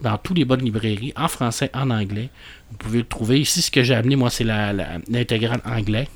[0.00, 2.30] Dans toutes les bonnes librairies, en français, en anglais.
[2.70, 3.40] Vous pouvez le trouver.
[3.40, 6.08] Ici, ce que j'ai amené, moi, c'est la- la- l'intégrale anglais.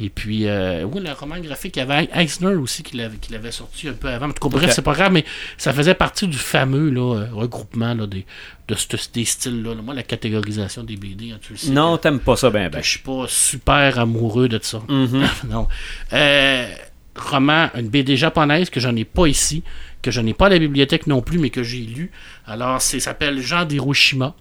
[0.00, 3.30] Et puis, euh, oui, le roman graphique, il y avait Eisner aussi qui l'avait, qui
[3.32, 4.26] l'avait sorti un peu avant.
[4.28, 5.24] En tout cas, bref, c'est pas grave, mais
[5.56, 8.26] ça faisait partie du fameux là, euh, regroupement là, des,
[8.66, 9.74] de ce- des styles-là.
[9.74, 9.82] là.
[9.82, 11.70] Moi, la catégorisation des BD, hein, tu le sais.
[11.70, 14.82] Non, t'aimes pas ça, ben, Ben, je suis pas super amoureux de ça.
[14.88, 15.68] non.
[16.12, 16.74] Euh,
[17.16, 19.62] roman, une BD japonaise que j'en ai pas ici,
[20.02, 22.10] que je n'ai pas à la bibliothèque non plus, mais que j'ai lu.
[22.46, 24.34] Alors, c'est s'appelle Jean d'Hiroshima.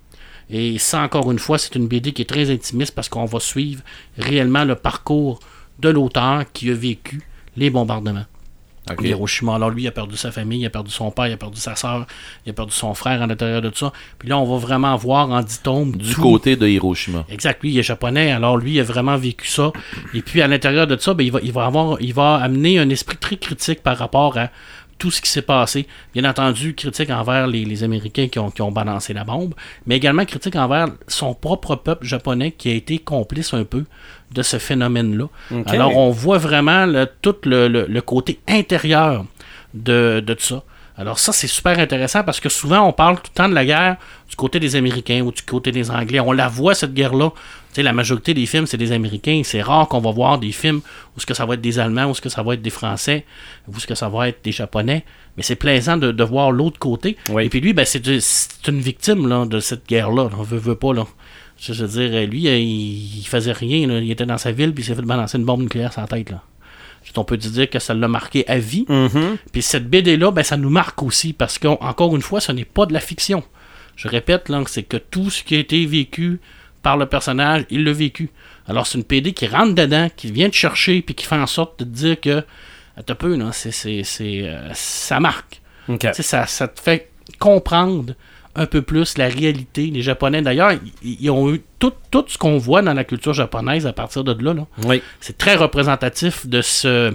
[0.50, 3.40] Et ça, encore une fois, c'est une BD qui est très intimiste parce qu'on va
[3.40, 3.82] suivre
[4.18, 5.40] réellement le parcours
[5.80, 7.22] de l'auteur qui a vécu
[7.58, 8.26] les bombardements.
[9.02, 9.56] Hiroshima.
[9.56, 11.58] Alors lui, il a perdu sa famille, il a perdu son père, il a perdu
[11.58, 12.06] sa soeur,
[12.46, 13.94] il a perdu son frère à l'intérieur de tout ça.
[14.20, 17.26] Puis là, on va vraiment voir en dix tomes Du tout- côté de Hiroshima.
[17.30, 19.72] Exact, lui, il est japonais, alors lui, il a vraiment vécu ça.
[20.14, 22.78] Et puis, à l'intérieur de ça, ben, il, va, il, va avoir, il va amener
[22.78, 24.50] un esprit très critique par rapport à
[25.04, 25.86] tout ce qui s'est passé.
[26.14, 29.54] Bien entendu, critique envers les, les Américains qui ont, qui ont balancé la bombe,
[29.86, 33.84] mais également critique envers son propre peuple japonais qui a été complice un peu
[34.32, 35.26] de ce phénomène-là.
[35.68, 39.26] Alors, on voit vraiment le- tout le, le- le côté intérieur
[39.74, 40.64] de, de tout ça.
[40.98, 43.66] Alors ça, c'est super intéressant parce que souvent, on parle tout le temps de la
[43.66, 43.98] guerre
[44.30, 46.20] du côté des Américains ou du côté des Anglais.
[46.22, 47.32] On la voit, cette guerre-là.
[47.74, 49.42] Sais, la majorité des films, c'est des Américains.
[49.44, 50.82] C'est rare qu'on va voir des films
[51.16, 52.70] où ce que ça va être des Allemands, où ce que ça va être des
[52.70, 53.26] Français,
[53.68, 55.04] où ce que ça va être des Japonais.
[55.38, 57.18] Mais c'est plaisant de, de voir l'autre côté.
[57.30, 57.46] Oui.
[57.46, 58.06] Et puis lui, ben, c'est
[58.68, 60.30] une victime là, de cette guerre-là.
[60.38, 61.06] On veut, veut pas, là.
[61.60, 63.88] Je veux dire, lui, il, il faisait rien.
[63.88, 64.00] là.
[64.00, 66.08] Il était dans sa ville, puis il s'est fait balancer une bombe nucléaire sur la
[66.08, 66.30] tête.
[66.30, 66.44] Là.
[67.16, 68.86] On peut dire que ça l'a marqué à vie.
[68.90, 69.38] Mhm.
[69.52, 72.86] Puis cette BD-là, ben, ça nous marque aussi parce qu'encore une fois, ce n'est pas
[72.86, 73.44] de la fiction.
[73.96, 76.40] Je répète, là, c'est que tout ce qui a été vécu
[76.84, 78.30] par le personnage, il l'a vécu.
[78.68, 81.48] Alors c'est une BD qui rentre dedans, qui vient te chercher, puis qui fait en
[81.48, 82.44] sorte de te dire que,
[82.96, 85.62] attends un peu, là, c'est, c'est, c'est, euh, ça marque.
[85.88, 86.00] OK.
[86.00, 88.14] Tu sais, ça, ça te fait comprendre
[88.56, 89.88] un peu plus la réalité.
[89.88, 93.88] Les Japonais, d'ailleurs, ils, ont eu tout, tout ce qu'on voit dans la culture japonaise
[93.88, 94.54] à partir de là.
[94.54, 94.68] là.
[94.86, 95.02] Oui.
[95.20, 97.14] C'est très représentatif de ce,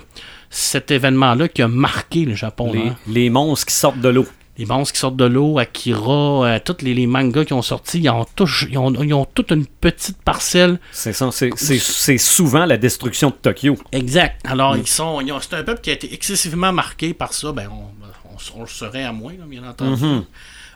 [0.50, 2.72] cet événement-là qui a marqué le Japon.
[2.72, 2.96] Les, hein.
[3.06, 4.26] les monstres qui sortent de l'eau.
[4.58, 8.00] Les monstres qui sortent de l'eau, Akira, euh, tous les, les mangas qui ont sorti,
[8.00, 11.30] ils ont, tous, ils, ont, ils ont toute une petite parcelle C'est ça.
[11.30, 13.76] C'est, c'est, c'est souvent la destruction de Tokyo.
[13.92, 14.40] Exact.
[14.44, 17.52] Alors, ils sont, ils ont- c'est un peuple qui a été excessivement marqué par ça.
[17.52, 20.02] Ben, on, on- on le serait à moins, là, bien entendu.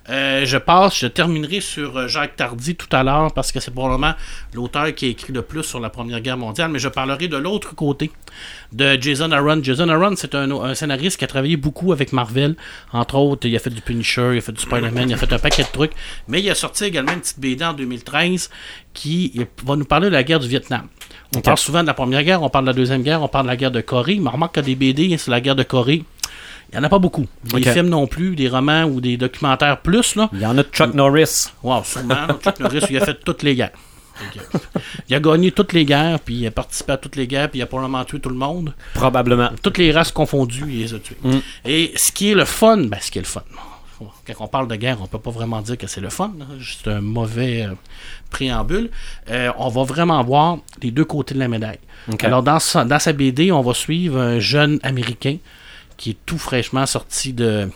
[0.08, 3.70] Euh, je passe, je terminerai sur euh, Jacques Tardy tout à l'heure parce que c'est
[3.70, 4.14] probablement
[4.52, 7.36] l'auteur qui a écrit le plus sur la Première Guerre mondiale, mais je parlerai de
[7.36, 8.10] l'autre côté,
[8.72, 9.62] de Jason Aaron.
[9.62, 12.56] Jason Aaron, c'est un, un scénariste qui a travaillé beaucoup avec Marvel.
[12.92, 15.32] Entre autres, il a fait du Punisher, il a fait du Spider-Man, il a fait
[15.32, 15.92] un paquet de trucs.
[16.26, 18.50] Mais il a sorti également une petite BD en 2013
[18.94, 20.88] qui va nous parler de la guerre du Vietnam.
[21.36, 23.46] On parle souvent de la Première Guerre, on parle de la Deuxième Guerre, on parle
[23.46, 25.62] de la guerre de Corée, mais on remarque que des BD sur la guerre de
[25.62, 26.04] Corée,
[26.72, 27.26] il n'y en a pas beaucoup.
[27.44, 30.30] Des films non plus, des romans ou des documentaires plus, là.
[30.32, 31.48] Il y en a de Chuck Norris.
[31.62, 32.26] Wow, sûrement.
[32.42, 33.72] Chuck Norris, il a fait toutes les guerres.
[35.08, 37.58] Il a gagné toutes les guerres, puis il a participé à toutes les guerres, puis
[37.58, 38.72] il a probablement tué tout le monde.
[38.94, 39.50] Probablement.
[39.62, 41.16] Toutes les races confondues, il les a tuées.
[41.22, 41.38] Mm.
[41.66, 43.42] Et ce qui est le fun, ben, ce qui est le fun.
[44.26, 46.32] Quand on parle de guerre, on peut pas vraiment dire que c'est le fun.
[46.61, 47.74] C'est un mauvais euh,
[48.30, 48.90] préambule.
[49.30, 51.78] Euh, on va vraiment voir les deux côtés de la médaille.
[52.22, 55.37] Alors, dans sa, dans sa BD, on va suivre un jeune Américain
[55.96, 57.68] qui est tout fraîchement sorti de,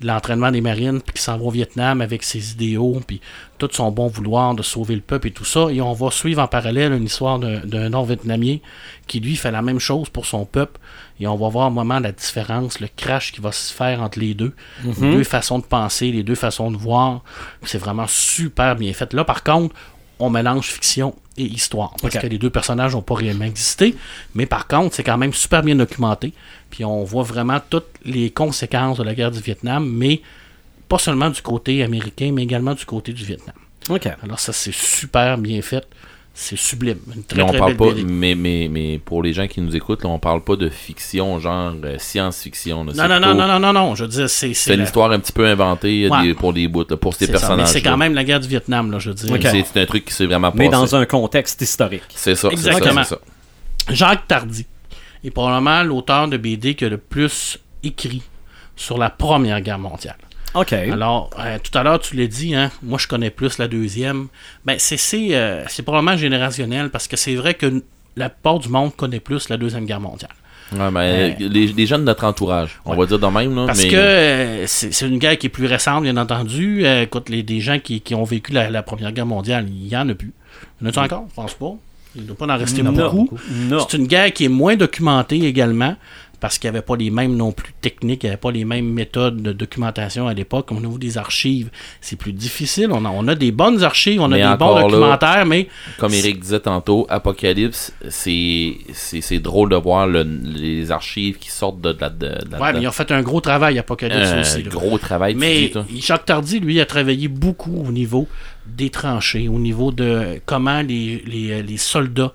[0.00, 3.20] de l'entraînement des marines, puis qui s'en va au Vietnam avec ses idéaux, puis
[3.56, 5.68] tout son bon vouloir de sauver le peuple et tout ça.
[5.70, 8.58] Et on va suivre en parallèle une histoire d'un, Nord-Vietnamien
[9.06, 10.78] qui, lui, fait la même chose pour son peuple.
[11.18, 14.18] Et on va voir un moment la différence, le crash qui va se faire entre
[14.18, 14.54] les deux.
[14.84, 17.22] Les deux façons de penser, les deux façons de voir.
[17.62, 19.14] C'est vraiment super bien fait.
[19.14, 19.74] Là, par contre,
[20.18, 21.94] on mélange fiction et histoire.
[22.00, 23.94] Parce que les deux personnages n'ont pas réellement existé.
[24.34, 26.32] Mais par contre, c'est quand même super bien documenté.
[26.70, 30.22] Puis on voit vraiment toutes les conséquences de la guerre du Vietnam, mais
[30.88, 33.56] pas seulement du côté américain, mais également du côté du Vietnam.
[33.88, 34.08] OK.
[34.22, 35.86] Alors ça, c'est super bien fait.
[36.38, 36.98] C'est sublime.
[37.14, 38.04] Une très, on très parle belle pas, BD.
[38.04, 41.40] mais, mais, mais pour les gens qui nous écoutent, là, on parle pas de fiction,
[41.40, 42.84] genre euh, science-fiction.
[42.84, 44.52] Non, non, non, non, non, non, non, je veux dire, c'est...
[44.52, 46.22] C'est une la- histoire un petit peu inventée Ouais.
[46.22, 47.68] des- pour des bouts, là, pour ces personnages.
[47.68, 49.50] c'est quand même la guerre du Vietnam, là, je veux dire.
[49.72, 50.62] C'est un truc qui s'est vraiment passé.
[50.64, 52.02] Mais dans un contexte historique.
[52.10, 53.02] C'est ça, c'est ça, Exactement.
[53.02, 53.20] c'est ça.
[53.88, 54.66] Jacques Tardy
[55.24, 58.22] est probablement l'auteur de BD qui a le plus écrit
[58.76, 60.16] sur la Première Guerre mondiale.
[60.56, 60.72] OK.
[60.72, 64.28] Alors, euh, tout à l'heure, tu l'as dit, hein, moi je connais plus la deuxième.
[64.64, 67.82] Ben, c'est c'est, euh, c'est probablement générationnel parce que c'est vrai que
[68.16, 70.30] la plupart du monde connaît plus la Deuxième Guerre mondiale.
[70.72, 72.96] Ouais, mais les, les gens de notre entourage, on Ouais.
[72.98, 73.54] va dire de même.
[73.54, 76.84] Là, Parce mais que euh, c'est c'est une guerre qui est plus récente, bien entendu.
[76.84, 79.86] Euh, écoute, les, des gens qui, qui ont vécu la, la Première Guerre mondiale, il
[79.86, 80.32] y en a plus.
[80.80, 81.26] Il y en a encore?
[81.30, 81.72] Je pense pas.
[82.16, 82.92] Il ne doit pas en rester Non.
[82.92, 83.28] beaucoup.
[83.68, 83.86] Non.
[83.88, 85.94] C'est une guerre qui est moins documentée également,
[86.40, 88.64] parce qu'il n'y avait pas les mêmes non plus techniques, il n'y avait pas les
[88.64, 90.70] mêmes méthodes de documentation à l'époque.
[90.72, 91.70] Au niveau des archives,
[92.00, 92.88] c'est plus difficile.
[92.92, 95.68] On a, on a des bonnes archives, on a des bons là, documentaires, mais
[95.98, 101.96] Comme Eric disait tantôt, Apocalypse, c'est drôle de voir le- les archives qui sortent de,
[102.00, 104.62] la- de, de ouais, mais ils ont fait un gros travail Apocalypse un aussi.
[104.62, 104.68] là.
[104.70, 105.34] gros travail.
[105.34, 106.00] tu Mais dis.
[106.00, 108.28] Jacques Tardy, lui, a travaillé beaucoup au niveau
[108.66, 112.32] des tranchées, au niveau de comment les, les, les soldats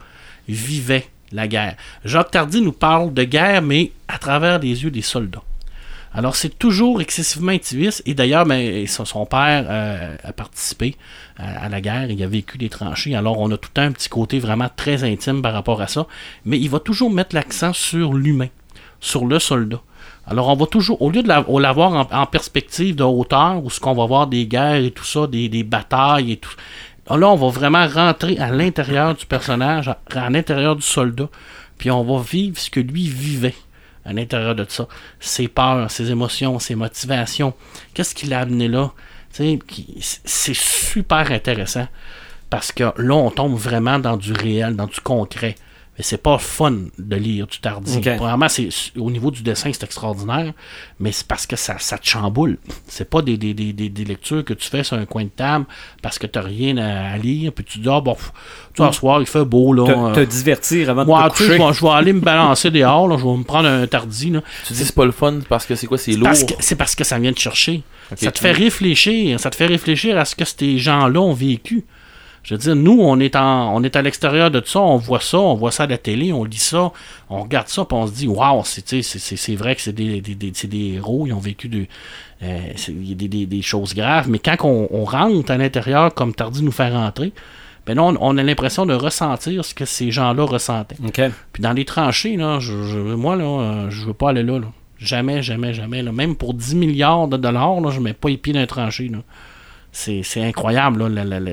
[0.48, 1.76] vivaient la guerre.
[2.06, 5.44] Jacques Tardy nous parle de guerre, mais à travers les yeux des soldats.
[6.14, 8.04] Alors, c'est toujours excessivement intimiste.
[8.06, 10.98] Et d'ailleurs, ben, son, père euh, a participé
[11.38, 12.12] à, à la guerre.
[12.12, 13.16] Il a vécu les tranchées.
[13.16, 16.08] Alors, on a tout un petit côté vraiment très intime par rapport à ça.
[16.44, 18.50] Mais il va toujours mettre l'accent sur l'humain,
[19.00, 19.82] sur le soldat.
[20.28, 23.94] Alors, on va toujours, au lieu de l'avoir en, perspective de hauteur, où ce qu'on
[23.94, 26.54] va voir des guerres et tout ça, des, des batailles et tout.
[27.10, 31.30] Là, on va vraiment rentrer à l'intérieur du personnage, à, l'intérieur du soldat,
[31.78, 33.56] puis on va vivre ce que lui vivait
[34.06, 34.88] à l'intérieur de ça.
[35.20, 37.54] Ses peurs, ses émotions, ses motivations.
[37.94, 38.92] Qu'est-ce qui l'a amené là?
[39.32, 41.88] C'est super intéressant
[42.50, 45.56] parce que là, on tombe vraiment dans du réel, dans du concret.
[46.02, 47.96] Mais c'est pas fun de lire du tardi.
[47.98, 48.16] Ok.
[48.18, 50.52] Premièrement, c'est au niveau du dessin, c'est extraordinaire,
[51.00, 52.58] mais c'est parce que ça, ça te chamboule.
[52.88, 55.66] C'est pas des, des, des, lectures que tu fais sur un coin de table
[56.02, 58.32] parce que t'as rien à, à lire, puis tu dis, ah bon, pff,
[58.74, 59.86] tu vois, ce soir, il fait beau, là.
[59.86, 61.44] Te, euh, te divertir avant de te coucher.
[61.58, 64.32] je vais, je vais aller me balancer dehors, là, je vais me prendre un tardi.
[64.32, 64.42] Là.
[64.66, 66.24] Tu dis c'est pas le fun parce que c'est quoi, c'est lourd?
[66.24, 67.84] Parce que- C'est parce que ça vient te chercher.
[68.16, 69.40] Ça te fait réfléchir.
[69.40, 71.86] Ça te fait réfléchir à ce que ces gens-là ont vécu.
[72.44, 74.98] Je veux dire, nous, on est, en, on est à l'extérieur de tout ça, on
[74.98, 76.92] voit ça, on voit ça à la télé, on lit ça,
[77.30, 79.76] on regarde ça, puis on se dit, waouh, c'est, tu sais, c'est, c'est- c'est vrai
[79.76, 81.86] que c'est des, des, des- c'est des héros, ils ont vécu de,
[82.42, 86.64] euh, des, des- des choses graves, mais quand on, on rentre à l'intérieur, comme Tardy
[86.64, 87.32] nous fait rentrer,
[87.86, 90.98] ben là, on, on a l'impression de ressentir ce que ces gens-là ressentaient.
[91.54, 94.58] Puis dans les tranchées, là, je, je- moi, là, euh, je veux pas aller là,
[94.60, 94.68] là.
[94.98, 96.04] Jamais, jamais, jamais.
[96.04, 96.12] là.
[96.12, 99.08] Même pour 10 milliards de dollars, là, je mets pas les pieds dans un tranché.
[99.10, 99.18] là.
[99.92, 101.04] C'est incroyable.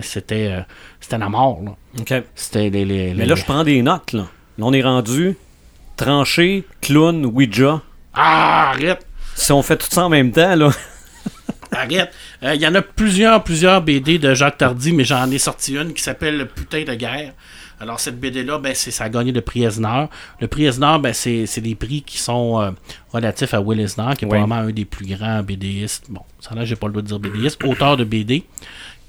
[0.02, 0.60] C'était, euh,
[1.00, 1.60] c'était la mort.
[1.64, 1.72] là.
[2.00, 2.14] OK.
[2.34, 4.20] C'était les, les- Mais là, je prends des notes, là.
[4.58, 5.36] Là, on est rendu
[5.96, 7.80] tranché, clown, Ouija.
[8.14, 9.04] Ah, arrête!
[9.34, 10.70] Si on fait tout ça en même temps, là.
[11.72, 12.10] Arrête!
[12.42, 15.74] Euh, Il y en a plusieurs, plusieurs BD de Jacques Tardy, mais j'en ai sorti
[15.76, 17.32] une qui s'appelle Le putain de guerre.
[17.80, 20.06] Alors, cette BD-là, ben, ça a gagné le prix Eisner.
[20.40, 22.70] Le prix Eisner, ben, c'est, des prix qui sont euh,
[23.12, 24.38] relatifs à Will Eisner, qui est Oui.
[24.38, 26.06] probablement un des plus grands BDistes.
[26.08, 27.62] Bon, ça là, j'ai pas le droit de dire BDiste.
[27.64, 28.44] Auteur de BD,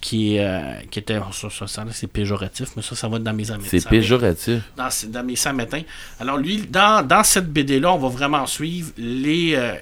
[0.02, 1.20] qui, euh, qui était.
[1.32, 3.66] Ça, ça, ça, là, c'est péjoratif, mais ça, ça va être dans mes amis.
[3.68, 4.62] C'est péjoratif.
[4.78, 5.82] dans, mes 100 matins.
[6.20, 9.74] Alors, lui, dans, dans cette BD-là, on va vraiment suivre les, euh,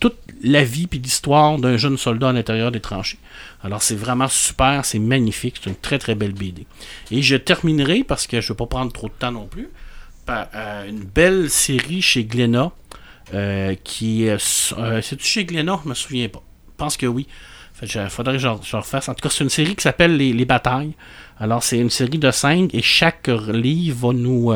[0.00, 3.18] toute la vie puis l'histoire d'un jeune soldat à l'intérieur des tranchées.
[3.62, 6.66] Alors, c'est vraiment super, c'est magnifique, c'est une très très belle BD.
[7.10, 9.68] Et je terminerai, parce que je ne veux pas prendre trop de temps non plus,
[10.26, 12.72] par euh, une belle série chez Glénat,
[13.34, 16.42] euh, qui euh, C'est-tu chez Glénat Je me souviens pas.
[16.68, 17.26] Je pense que oui.
[17.82, 19.08] Je- faudrait que je, refasse.
[19.08, 20.92] En tout cas, c'est une série qui s'appelle les, Les Batailles.
[21.38, 24.52] Alors, c'est une série de cinq et chaque livre va nous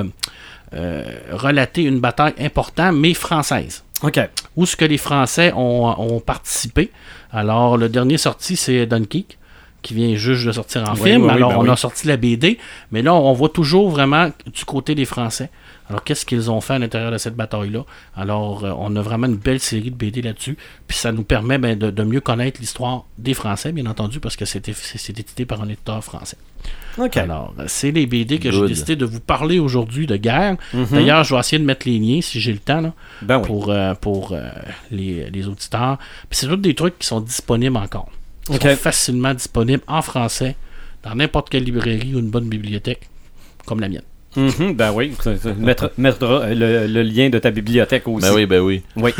[0.72, 4.20] relater une bataille importante, mais française OK.
[4.56, 6.90] où ce que les Français ont, ont participé.
[7.32, 9.38] Alors, le dernier sorti, c'est Dunkirk,
[9.82, 11.24] qui vient juste de sortir en Oui, film.
[11.24, 11.70] oui, Alors, ben on oui.
[11.70, 12.58] a sorti la BD,
[12.92, 15.50] mais là, on voit toujours vraiment du côté des Français.
[15.88, 17.84] Alors, qu'est-ce qu'ils ont fait à l'intérieur de cette bataille-là?
[18.16, 20.56] Alors, euh, on a vraiment une belle série de BD là-dessus.
[20.88, 24.34] Puis, ça nous permet ben, de, de mieux connaître l'histoire des Français, bien entendu, parce
[24.34, 26.36] que c'était c'est édité par un éditeur français.
[26.98, 27.16] OK.
[27.18, 30.56] Alors, euh, c'est les BD que j'ai décidé de vous parler aujourd'hui de guerre.
[30.90, 32.80] D'ailleurs, je vais essayer de mettre les liens si j'ai le temps.
[32.80, 33.44] Là Ben oui.
[33.46, 34.48] pour, euh, pour euh,
[34.90, 35.98] les, les auditeurs.
[36.28, 38.10] Puis c'est tous des trucs qui sont disponibles encore.
[38.48, 38.62] Ils Ok.
[38.62, 40.56] sont facilement disponibles en français
[41.04, 43.08] dans n'importe quelle librairie ou une bonne bibliothèque
[43.66, 44.02] comme la mienne.
[44.36, 45.12] Mhm, ben oui.
[45.58, 48.26] Mettre, mettra le, le lien de ta bibliothèque aussi.
[48.28, 48.82] Ben oui, ben oui.
[48.96, 49.12] Oui.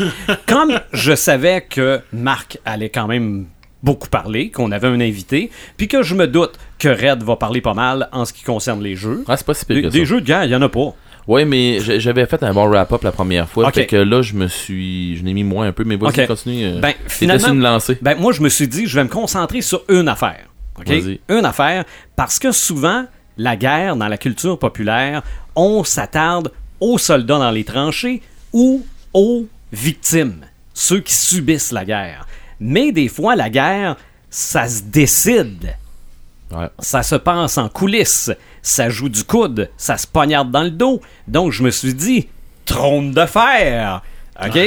[0.47, 3.45] Comme je savais que Marc allait quand même
[3.83, 7.61] beaucoup parlé, qu'on avait un invité, puis que je me doute que Red va parler
[7.61, 9.23] pas mal en ce qui concerne les jeux.
[9.27, 10.05] Ah, c'est pas si pire Des, que des ça.
[10.05, 10.93] jeux de guerre, il y en a pas.
[11.27, 13.67] Ouais, mais j'avais fait un bon wrap-up la première fois.
[13.67, 13.73] Ok.
[13.75, 15.17] Fait que là, je me suis.
[15.17, 16.63] Je n'ai mis moins un peu, mais vas-y, continue.
[16.65, 17.97] euh, Ben, finalement, une lancée.
[18.01, 20.45] Ben, moi, je me suis dit, je vais me concentrer sur une affaire.
[20.79, 20.87] OK?
[20.87, 21.19] Vas-y.
[21.29, 21.83] Une affaire,
[22.15, 23.05] parce que souvent,
[23.37, 25.23] la guerre, dans la culture populaire,
[25.55, 28.21] on s'attarde aux soldats dans les tranchées
[28.53, 32.27] ou aux victimes, ceux qui subissent la guerre.
[32.59, 33.97] Mais des fois, la guerre,
[34.29, 35.75] ça se décide.
[36.51, 36.67] Ouais.
[36.79, 41.01] Ça se passe en coulisses, ça joue du coude, ça se poignarde dans le dos.
[41.27, 42.27] Donc je me suis dit,
[42.65, 44.01] trône de fer.
[44.43, 44.57] OK?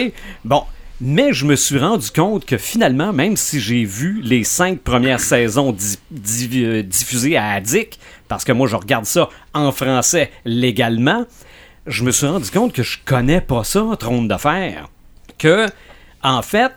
[0.44, 0.64] Bon.
[1.02, 5.20] Mais je me suis rendu compte que finalement, même si j'ai vu les cinq premières
[5.20, 7.98] saisons di- di- euh, diffusées à Addict,
[8.30, 11.26] parce que moi je regarde ça en français légalement,
[11.86, 14.88] je me suis rendu compte que je connais pas ça, trône de fer.
[15.36, 15.66] Que,
[16.22, 16.70] en fait,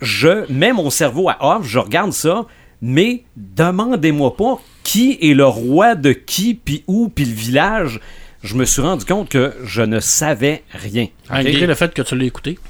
[0.00, 2.46] je mets mon cerveau à off, je regarde ça,
[2.80, 8.00] mais demandez-moi pas qui est le roi de qui, puis où, puis le village.
[8.44, 11.08] Je me suis rendu compte que je ne savais rien.
[11.28, 12.60] Malgré le fait que tu l'as écouté.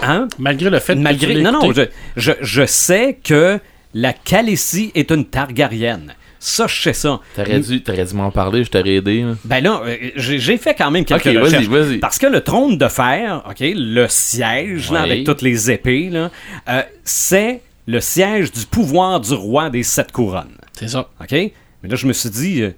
[0.00, 0.26] Hein?
[0.38, 1.34] Malgré le fait que tu Malgré...
[1.34, 1.90] l'as Non, non, écouté.
[2.16, 3.60] je, je, je sais que
[3.94, 6.14] la Khaleesi est une Targaryenne.
[6.42, 7.20] Ça, je sais ça.
[7.36, 9.22] T'aurais dû, t'aurais dû m'en parler, je t'aurais aidé.
[9.22, 9.34] là.
[9.44, 11.66] Ben là, euh, j'ai fait quand même quelques Ok, vas-y, recherches.
[11.66, 11.98] vas-y.
[11.98, 16.30] Parce que le trône de fer, ok, le siège là, avec toutes les épées, là,
[16.68, 20.56] euh, c'est le siège du pouvoir du roi des sept couronnes.
[20.78, 21.08] C'est ça.
[21.20, 21.32] Ok?
[21.32, 22.70] Mais là, je me suis dit, euh,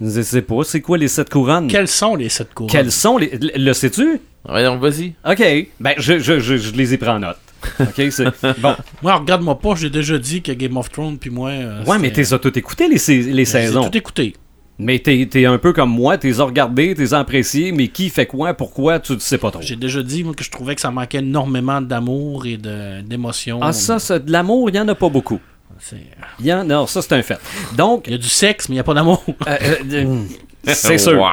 [0.00, 1.68] je sais pas, c'est quoi les sept couronnes?
[1.68, 2.70] Quels sont les sept couronnes?
[2.70, 3.30] Quels sont les.
[3.30, 4.20] Le, le sais-tu?
[4.46, 5.14] Ouais, donc vas-y.
[5.26, 5.42] Ok.
[5.80, 7.38] Ben, je, je, je, je les ai pris en note.
[7.80, 8.24] Ok, c'est.
[8.60, 8.74] Bon.
[9.02, 11.50] Moi, regarde-moi pas, j'ai déjà dit que Game of Thrones, puis moi.
[11.50, 13.88] euh, Ouais, mais t'es tout écouté, les, sais- les J'ai saisons.
[13.88, 14.34] tout écouté.
[14.78, 18.52] Mais t'es t'es un peu comme moi, t'es regardé, t'es apprécié, mais qui fait quoi,
[18.52, 19.62] pourquoi, tu ne sais pas trop.
[19.62, 23.60] J'ai déjà dit moi, que je trouvais que ça manquait énormément d'amour et de- d'émotion.
[23.62, 25.40] Ah, ça, ça, de l'amour, il n'y en a pas beaucoup.
[25.78, 25.96] C'est-
[26.40, 27.38] Il y en non, ça, c'est un fait.
[27.74, 29.22] Donc, Il y a du sexe, mais il n'y a pas d'amour.
[29.46, 31.20] euh, euh, euh, c'est sûr.
[31.20, 31.28] Ouais.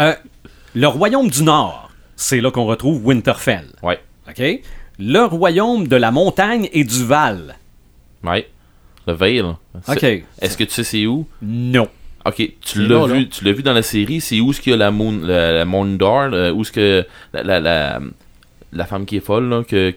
[0.00, 0.14] Euh,
[0.74, 3.66] le royaume du Nord, c'est là qu'on retrouve Winterfell.
[3.82, 4.00] Ouais.
[4.28, 4.42] OK?
[5.04, 7.56] Le royaume de la montagne et du Val.
[8.24, 8.48] Ouais.
[9.06, 9.40] Le Veil.
[9.42, 9.56] OK.
[9.98, 11.26] C'est- Est-ce que tu sais c'est où?
[11.42, 11.88] Non.
[12.24, 14.70] Ok, tu C'est l'as vu, tu l'as vu dans la série, c'est où est-ce qu'il
[14.70, 15.98] y a la Moon, la, la Moon
[16.54, 18.00] où est-ce que la, la, la,
[18.72, 19.92] la femme qui est folle, là, que,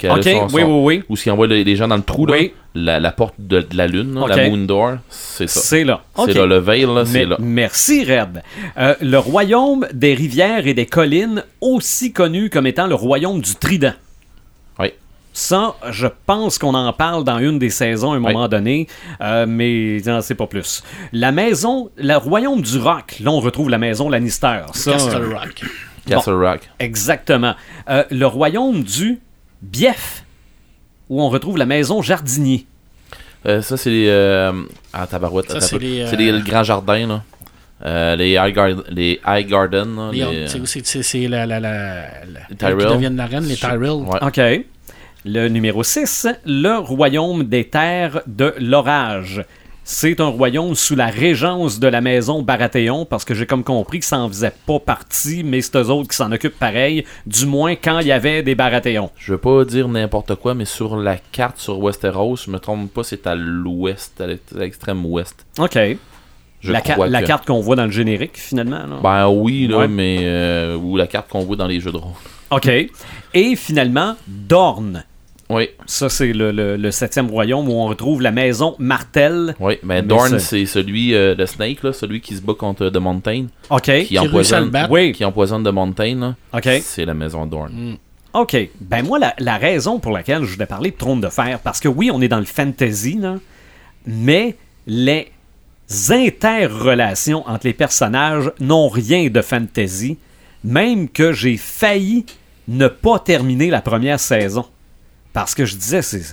[0.49, 1.03] son- oui, oui, oui.
[1.07, 2.51] où est-ce qu'il envoie les, les gens dans le trou, Oui.
[2.73, 5.59] la, la porte de, de la lune, la Moon Door, c'est ça.
[5.59, 6.01] C'est là.
[6.15, 6.33] C'est OK.
[6.33, 7.37] là, le Veil, là, c'est là.
[7.39, 8.41] Merci, Red.
[8.79, 13.53] Euh, le royaume des rivières et des collines, aussi connu comme étant le royaume du
[13.53, 13.93] Trident.
[15.35, 15.39] Oui.
[15.41, 18.31] Ça, je pense qu'on en parle dans une des saisons à un Oui.
[18.33, 18.87] moment donné,
[19.21, 20.81] euh, mais non, c'est pas plus.
[21.11, 24.61] La maison, le royaume du rock, là on retrouve la maison Lannister.
[24.73, 25.61] Ça, Castle euh, Rock.
[26.07, 26.61] Castle Rock.
[26.79, 27.53] exactement.
[27.89, 29.19] Euh, le royaume du
[29.61, 30.23] Bief,
[31.09, 32.65] où on retrouve la maison Jardinier.
[33.45, 34.07] Euh, ça, c'est les.
[34.07, 34.51] Euh...
[34.93, 35.51] Ah, tabarouette.
[35.51, 37.23] Ça, c'est les, euh, C'est les le grands jardins, là.
[37.85, 41.45] Euh, les High, Gar- les high Garden, là, Les- les- c'est- c'est- C'est c'est la,
[41.45, 41.95] la, la,
[42.25, 42.77] la- Tyrell.
[42.87, 43.91] qui deviennent la reine, les Tyrell.
[44.07, 44.19] Ouais.
[44.21, 44.65] OK.
[45.27, 49.43] Le numéro 6, le royaume des terres de l'orage.
[49.83, 53.99] C'est un royaume sous la régence de la maison Baratheon, parce que j'ai comme compris
[53.99, 57.45] que ça en faisait pas partie, mais c'est eux autres qui s'en occupent pareil, du
[57.45, 59.11] moins quand il y avait des Baratheons.
[59.17, 62.91] Je veux pas dire n'importe quoi, mais sur la carte sur Westeros, je me trompe
[62.93, 65.45] pas, c'est à l'ouest, à l'ex- à l'extrême ouest.
[65.59, 65.77] OK.
[66.61, 68.87] Je la, ca- crois la que- carte qu'on voit dans le générique, finalement.
[68.87, 68.99] là?
[69.03, 69.87] Ben oui, là, Ouais.
[69.87, 70.19] mais.
[70.21, 72.13] euh, ou la carte qu'on voit dans les jeux de rôle.
[72.51, 72.67] OK.
[73.35, 75.03] Et finalement, Dorne.
[75.49, 79.53] Oui, Ça, c'est le, le- le septième royaume où on retrouve la maison Martel.
[79.59, 79.75] oui.
[79.83, 83.45] Ben Mais Dorn, c'est- celui de Snake, là, celui qui se bat contre The Mountain,
[83.69, 83.83] OK.
[84.05, 84.71] qui le empoisonne.
[84.89, 85.11] Oui.
[85.11, 86.35] qui empoisonne The Mountain, là.
[86.53, 86.67] OK.
[86.81, 87.97] C'est la maison Dorn.
[88.33, 88.57] OK.
[88.81, 91.79] Ben moi, la, la raison pour laquelle je voulais parler de Trône de Fer, parce
[91.79, 93.35] que oui, on est dans le fantasy, là,
[94.07, 94.55] mais
[94.87, 95.31] les
[96.09, 100.17] interrelations entre les personnages n'ont rien de fantasy,
[100.63, 102.25] même que j'ai failli
[102.67, 104.65] ne pas terminer la première saison.
[105.35, 106.23] Parce que je disais, c'est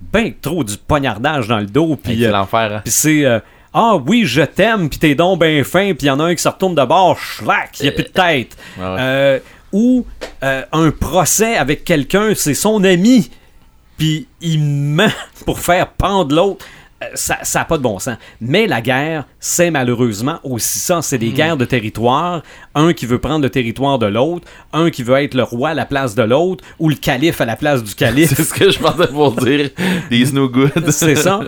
[0.00, 2.80] ben trop du poignardage dans le dos, Hey, puis c'est euh, l'enfer, hein.
[2.84, 3.40] puis c'est euh,
[3.74, 6.34] Ah oui, je t'aime, puis t'es donc ben fin, puis il y en a un
[6.36, 8.56] qui se retourne de bord, schlac, il n'y a plus de tête.
[8.78, 8.84] Ouais.
[8.84, 9.38] Euh,
[9.72, 10.06] ou
[10.42, 13.30] un procès avec quelqu'un, c'est son ami,
[13.98, 15.10] puis il ment
[15.44, 16.64] pour faire pendre l'autre.
[17.02, 18.16] Euh, Ça n'a pas de bon sens.
[18.40, 21.02] Mais la guerre, c'est malheureusement aussi ça.
[21.02, 22.42] C'est des guerres de territoire.
[22.74, 25.74] Un qui veut prendre le territoire de l'autre, un qui veut être le roi à
[25.74, 28.34] la place de l'autre, ou le calife à la place du calife.
[28.34, 29.70] C'est ce que je pensais pour dire.
[30.10, 30.72] These no good.
[30.90, 31.40] C'est ça.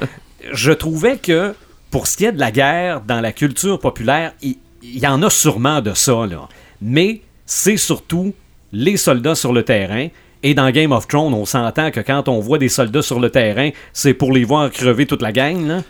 [0.52, 1.54] Je trouvais que
[1.90, 5.22] pour ce qui est de la guerre dans la culture populaire, il il y, en
[5.22, 6.48] a sûrement de ça, là.
[6.82, 8.34] Mais c'est surtout
[8.72, 10.08] les soldats sur le terrain
[10.46, 13.30] Et dans Game of Thrones, on s'entend que quand on voit des soldats sur le
[13.30, 15.66] terrain, c'est pour les voir crever toute la gang.
[15.66, 15.82] Là.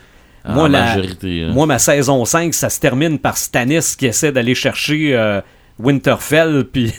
[0.47, 1.51] En la- majorité, hein.
[1.53, 5.41] moi, ma saison 5, ça se termine par Stannis qui essaie d'aller chercher euh,
[5.77, 6.93] Winterfell, puis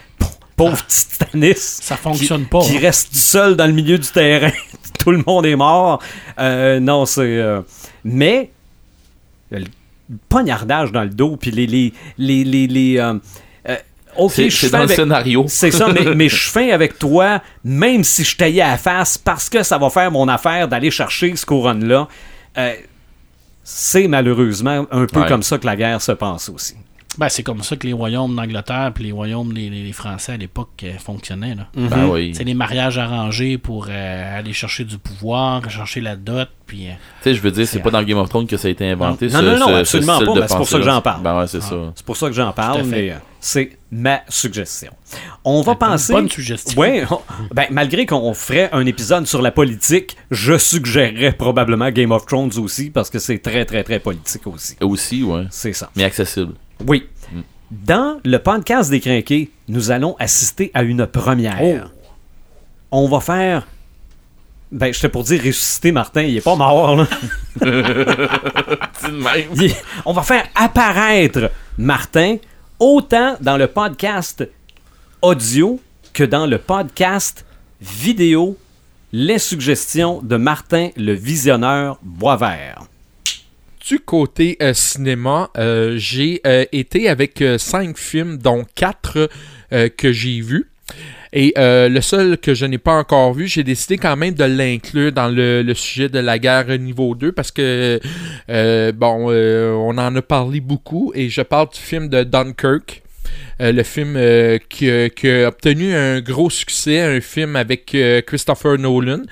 [0.56, 1.54] pauvre petit Stannis.
[1.58, 2.80] Ça fonctionne pas, Qui hein.
[2.80, 4.52] reste seul dans le milieu du terrain.
[4.98, 6.00] Tout le monde est mort.
[6.38, 7.20] Euh, non, c'est.
[7.22, 7.60] euh,
[8.02, 8.50] mais,
[9.50, 9.66] le
[10.30, 11.66] poignardage dans le dos, puis les.
[11.66, 12.98] les, les, les, les,
[14.16, 15.44] ok, C'est je fais dans avec- le scénario.
[15.48, 19.18] c'est ça, mais, mais je fin avec toi, même si je taillais à la face,
[19.18, 22.08] parce que ça va faire mon affaire d'aller chercher ce couronne-là.
[22.58, 22.72] Euh,
[23.62, 25.28] c'est malheureusement un peu Ouais.
[25.28, 26.74] comme ça que la guerre se passe aussi.
[27.18, 30.32] Ben, c'est comme ça que les royaumes d'Angleterre puis les royaumes les, les- les Français
[30.32, 31.54] à l'époque euh, fonctionnaient.
[31.54, 31.68] Là.
[31.74, 32.32] Ben oui.
[32.34, 36.88] C'est les mariages arrangés pour euh, aller chercher du pouvoir, chercher la dot, puis...
[36.88, 36.92] euh,
[37.22, 38.88] Tu sais, je veux dire, c'est pas dans Game of Thrones que ça a été
[38.90, 39.26] inventé.
[39.28, 41.22] Non, ce- non, non, ce- ce absolument pas, c'est pour ça que j'en parle.
[41.22, 41.68] Ben ouais, c'est Ah.
[41.68, 41.76] ça.
[41.94, 44.90] C'est pour ça que j'en parle, mais euh, c'est ma suggestion.
[45.44, 46.12] On va Une penser.
[46.12, 46.80] bonne suggestion.
[46.80, 47.02] Oui,
[47.52, 52.50] ben, malgré qu'on ferait un épisode sur la politique, je suggérerais probablement Game of Thrones
[52.58, 54.76] aussi, parce que c'est très, très, très politique aussi.
[54.80, 55.44] Aussi, ouais.
[55.50, 55.90] C'est ça.
[55.96, 56.54] Mais accessible.
[56.86, 57.06] Oui.
[57.70, 61.90] Dans le podcast des Crinqués, nous allons assister à une première.
[62.90, 63.66] On va faire.
[64.70, 67.06] Ben, j'étais pour dire ressusciter Martin, il est pas mort, là.
[70.04, 72.36] On va faire apparaître Martin
[72.78, 74.48] autant dans le podcast
[75.22, 75.80] audio
[76.12, 77.44] que dans le podcast
[77.80, 78.58] vidéo.
[79.12, 82.82] Les suggestions de Martin le visionneur Boisvert.
[83.86, 89.28] Du côté euh, cinéma, euh, j'ai euh, été avec cinq films, dont quatre
[89.96, 90.70] que j'ai vus.
[91.32, 95.10] Et le seul que je n'ai pas encore vu, j'ai décidé quand même de l'inclure
[95.10, 97.98] dans le, sujet de la guerre niveau 2 parce que,
[98.92, 103.02] bon, on en a parlé beaucoup et je parle du film de Dunkirk.
[103.58, 104.16] Le film
[104.68, 109.22] qui, a- obtenu un gros succès, un film avec Christopher Nolan.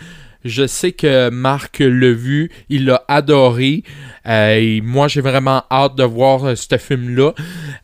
[0.44, 3.82] Je sais que Marc l'a vu, il l'a adoré.
[4.26, 7.32] Euh, et moi, j'ai vraiment hâte de voir euh, ce film-là.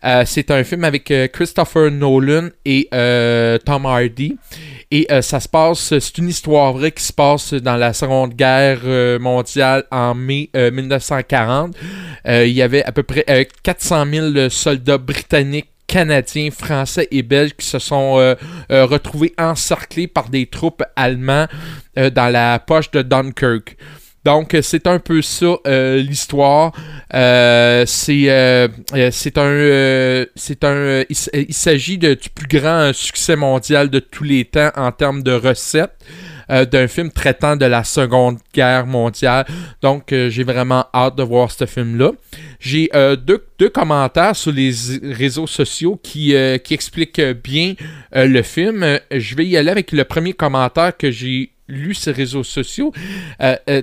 [0.04, 2.88] Euh, c'est un film avec Christopher Nolan et
[3.64, 4.36] Tom Hardy.
[4.90, 9.18] Et ça se passe, c'est une histoire vraie qui se passe dans la Seconde Guerre
[9.20, 11.74] mondiale en mai euh, 1940.
[12.26, 17.22] Euh, il y avait à peu près euh, 400 000 soldats britanniques Canadiens, Français et
[17.22, 18.34] Belges qui se sont euh,
[18.70, 21.48] euh, retrouvés encerclés par des troupes allemandes
[21.96, 23.76] euh, dans la poche de Dunkirk.
[24.24, 26.72] Donc, c'est un peu ça l'histoire.
[27.10, 34.44] C'est c'est un c'est un il, s'agit du plus grand succès mondial de tous les
[34.44, 36.04] temps en termes de recettes.
[36.50, 39.46] Euh, d'un film traitant de la Seconde Guerre mondiale.
[39.82, 42.12] Donc, euh, j'ai vraiment hâte de voir ce film-là.
[42.58, 44.72] J'ai euh, deux, deux commentaires sur les
[45.02, 46.34] réseaux sociaux qui,
[46.64, 47.74] qui expliquent bien
[48.14, 48.98] le film.
[49.10, 52.92] Je vais y aller avec le premier commentaire que j'ai lu sur les réseaux sociaux.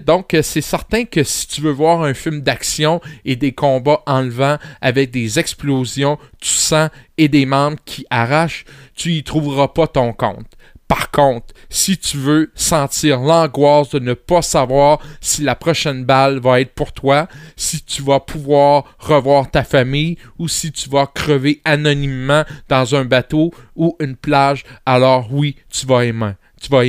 [0.06, 4.58] Donc, c'est certain que si tu veux voir un film d'action et des combats enlevants
[4.82, 10.12] avec des explosions, du sang et des membres qui arrachent, tu y trouveras pas ton
[10.14, 10.48] compte.
[10.88, 16.40] Par contre, si tu veux sentir l'angoisse de ne pas savoir si la prochaine balle
[16.40, 21.08] va être pour toi, si tu vas pouvoir revoir ta famille ou si tu vas
[21.08, 26.34] crever anonymement dans un bateau ou une plage, alors oui, tu vas aimer.
[26.62, 26.84] Tu vas.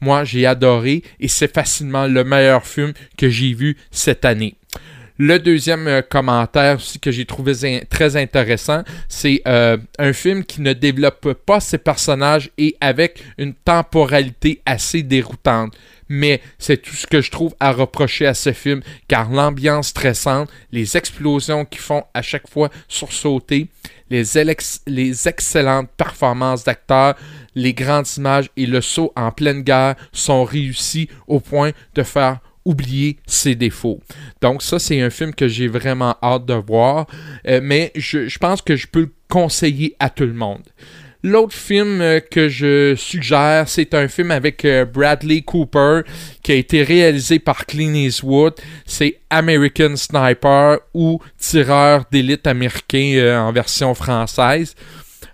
[0.00, 4.56] Moi, j'ai adoré et c'est facilement le meilleur film que j'ai vu cette année.
[5.20, 7.52] Le deuxième euh, commentaire aussi que j'ai trouvé
[7.90, 13.52] très intéressant, c'est euh, un film qui ne développe pas ses personnages et avec une
[13.52, 15.76] temporalité assez déroutante.
[16.08, 20.50] Mais c'est tout ce que je trouve à reprocher à ce film, car l'ambiance stressante,
[20.70, 23.66] les explosions qui font à chaque fois sursauter,
[24.10, 24.22] les,
[24.86, 27.16] les excellentes performances d'acteurs,
[27.56, 32.38] les grandes images et le saut en pleine guerre sont réussis au point de faire
[32.68, 34.00] oublier ses défauts.
[34.42, 37.06] Donc ça, c'est un film que j'ai vraiment hâte de voir,
[37.48, 40.62] euh, mais je, je pense que je peux le conseiller à tout le monde.
[41.24, 46.02] L'autre film euh, que je suggère, c'est un film avec euh, Bradley Cooper
[46.42, 48.54] qui a été réalisé par Clint Eastwood.
[48.84, 54.74] C'est American Sniper ou Tireur d'élite américain en version française.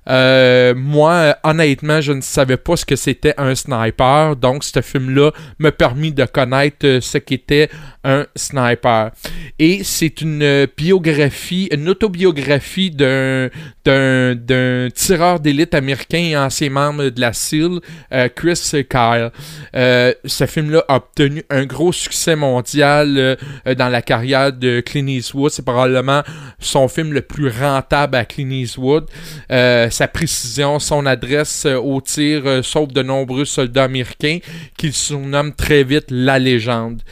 [0.08, 5.30] Euh, moi, honnêtement, je ne savais pas ce que c'était un sniper, donc ce film-là
[5.58, 7.70] m'a permis de connaître euh, ce qu'était
[8.04, 9.10] un sniper.
[9.58, 13.48] Et c'est une biographie, une autobiographie d'un,
[13.84, 17.80] d'un, d'un tireur d'élite américain et ancien membre de la SEAL,
[18.12, 19.30] euh, Chris Kyle.
[19.74, 25.06] Euh, ce film-là a obtenu un gros succès mondial euh, dans la carrière de Clint
[25.06, 25.50] Eastwood.
[25.50, 26.22] C'est probablement
[26.58, 29.06] son film le plus rentable à Clint Eastwood.
[29.48, 34.38] sa précision, son adresse au tir sauve de nombreux soldats américains
[34.76, 37.02] qu'il surnomme très vite la légende.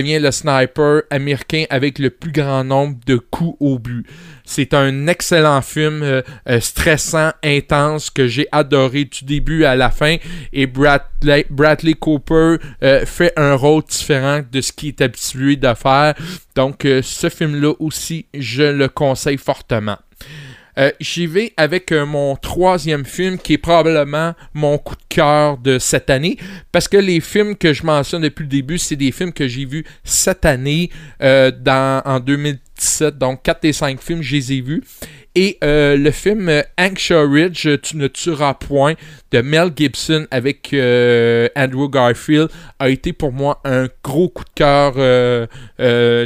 [0.00, 4.06] Devient le sniper américain avec le plus grand nombre de coups au but.
[4.44, 9.90] C'est un excellent film, euh, euh, stressant, intense, que j'ai adoré du début à la
[9.90, 10.16] fin.
[10.52, 16.14] Et Bradley, Cooper euh, fait un rôle différent de ce qu'il est habitué de faire.
[16.56, 19.98] Donc, ce film-là aussi, je le conseille fortement.
[20.78, 25.58] Euh, j'y vais avec euh, mon troisième film qui est probablement mon coup de cœur
[25.58, 26.36] de cette année
[26.72, 29.64] parce que les films que je mentionne depuis le début, c'est des films que j'ai
[29.64, 30.90] vus cette année
[31.22, 31.50] euh,
[32.04, 33.18] en 2017.
[33.18, 34.82] Donc 4 des 5 films, je les ai vus.
[35.36, 38.94] Et le film Anchorage, Tu ne tueras point
[39.30, 40.74] de Mel Gibson avec
[41.56, 42.48] Andrew Garfield
[42.80, 44.94] a été pour moi un gros coup de cœur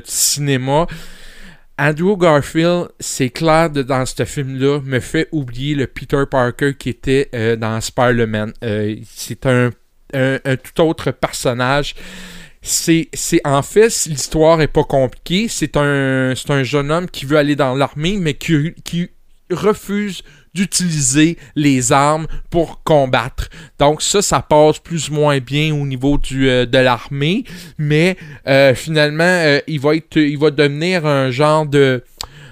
[0.07, 0.87] cinéma.
[1.79, 6.91] Andrew Garfield, c'est clair de, dans ce film-là, me fait oublier le Peter Parker qui
[6.91, 8.53] était euh, dans Spider-Man.
[8.63, 9.71] Euh, c'est un,
[10.13, 11.95] tout autre personnage.
[12.63, 13.11] C'est,
[13.45, 15.49] en fait, l'histoire est pas compliquée.
[15.49, 19.11] C'est un, un jeune homme qui veut aller dans l'armée, mais qui
[19.51, 20.23] refuse
[20.55, 23.49] d'utiliser les armes pour combattre.
[23.79, 27.45] Donc ça, ça passe plus ou moins bien au niveau du, euh, de l'armée,
[27.79, 32.05] mais euh, finalement, euh, il, va être, il va devenir un genre de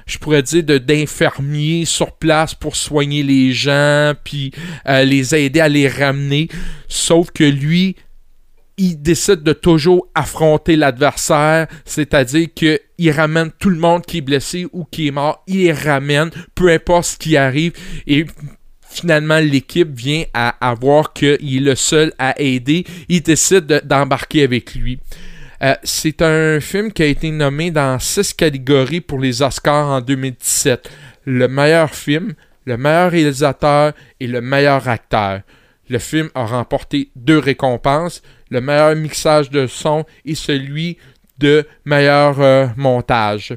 [0.05, 4.53] je pourrais dire d'infirmier sur place pour soigner les gens puis
[4.85, 6.49] les aider à les ramener
[6.89, 7.95] sauf que lui
[8.83, 14.67] il décide de toujours affronter l'adversaire, c'est-à-dire qu'il ramène tout le monde qui est blessé
[14.73, 17.75] ou qui est mort, il ramène, peu importe ce qui arrive,
[18.09, 18.27] et
[18.91, 21.29] finalement l'équipe vient à, voir qu'il
[21.59, 24.99] est le seul à aider, il décide d'embarquer avec lui.
[25.63, 30.01] Euh, c'est un film qui a été nommé dans six catégories pour les Oscars en
[30.01, 30.91] 2017.
[31.27, 35.43] Le meilleur film, le meilleur réalisateur et le meilleur acteur.
[35.89, 38.23] Le film a remporté deux récompenses,
[38.53, 40.99] le meilleur mixage de son et celui
[41.39, 43.55] de meilleur euh, montage.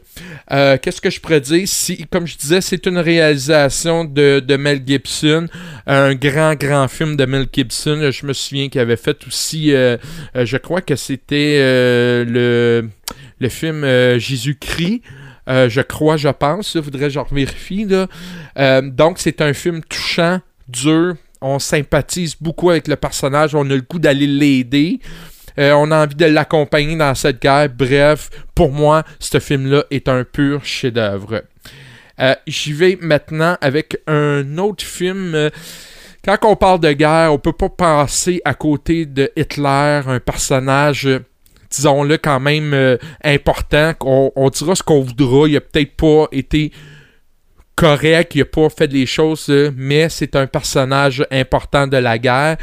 [0.51, 1.67] Euh, qu'est-ce que je pourrais dire?
[1.67, 5.47] Si, comme je disais, c'est une réalisation de, Mel Gibson,
[5.85, 8.09] un grand, grand film de Mel Gibson.
[8.11, 9.97] Je me souviens qu'il avait fait aussi, euh,
[10.33, 11.59] je crois que c'était
[12.25, 12.89] le,
[13.39, 13.83] le film
[14.17, 15.01] Jésus-Christ.
[15.47, 16.73] je crois, je pense.
[16.73, 17.85] Il faudrait que je vérifie.
[17.85, 20.39] donc, c'est un film touchant,
[20.69, 24.99] dur, on sympathise beaucoup avec le personnage, on a le goût d'aller l'aider.
[25.57, 27.69] Euh, on a envie de l'accompagner dans cette guerre.
[27.69, 31.43] Bref, pour moi, ce film-là est un pur chef-d'œuvre.
[32.19, 35.49] Euh, j'y vais maintenant avec un autre film.
[36.25, 41.07] Quand on parle de guerre, on peut pas passer à côté de Hitler, un personnage,
[41.69, 43.93] disons-le, quand même euh, important.
[44.01, 45.47] On, on, dira ce qu'on voudra.
[45.47, 46.71] Il a peut-être pas été
[47.75, 52.17] correct, il n'a pas fait les choses, euh, mais c'est un personnage important de la
[52.17, 52.57] guerre.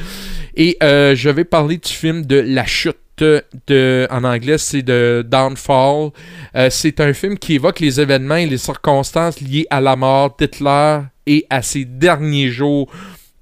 [0.57, 2.97] Et euh, je vais parler du film de La Chute.
[3.21, 6.11] En anglais, c'est de Downfall.
[6.57, 10.35] Euh, c'est un film qui évoque les événements et les circonstances liées à la mort
[10.37, 12.91] d'Hitler et à ses derniers jours,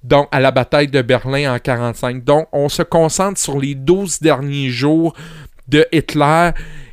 [0.03, 2.25] donc à la bataille de Berlin en 1945.
[2.25, 5.15] Donc, on se concentre sur les 12 derniers jours
[5.67, 6.51] de Hitler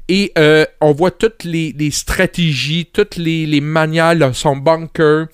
[0.09, 5.27] et euh, on voit toutes les, stratégies, toutes les, manières de son bunker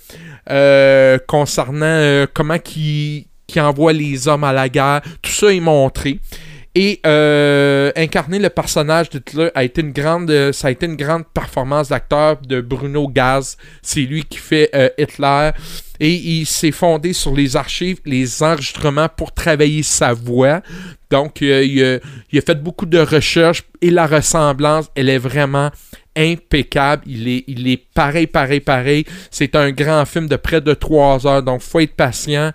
[0.49, 5.01] euh, concernant euh, comment qui qui envoie les hommes à la guerre.
[5.21, 6.19] Tout ça est montré.
[6.75, 6.99] Et
[7.95, 12.37] incarner le personnage d'Hitler a été une grande, ça a été une grande performance d'acteur
[12.37, 13.57] de Bruno Gaz.
[13.81, 15.51] C'est lui qui fait Hitler.
[15.99, 20.61] Et il s'est fondé sur les archives, les enregistrements pour travailler sa voix.
[21.09, 25.69] Donc, euh, il, a, fait beaucoup de recherches et la ressemblance, elle est vraiment
[26.17, 27.03] impeccable.
[27.05, 29.05] Il est, il est pareil, pareil, pareil.
[29.29, 32.51] C'est un grand film de près de trois heures, donc faut être patient.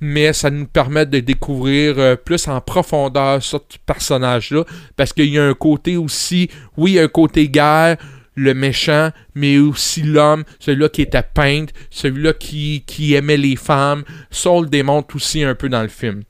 [0.00, 4.64] Mais ça nous permet de découvrir euh, plus en profondeur ce personnage-là.
[4.96, 7.96] Parce qu'il y a un côté aussi, oui, un côté guerre,
[8.34, 14.04] le méchant, mais aussi l'homme, celui-là qui était peintre, celui-là qui, qui aimait les femmes.
[14.30, 16.22] Ça, on le démontre aussi un peu dans le film.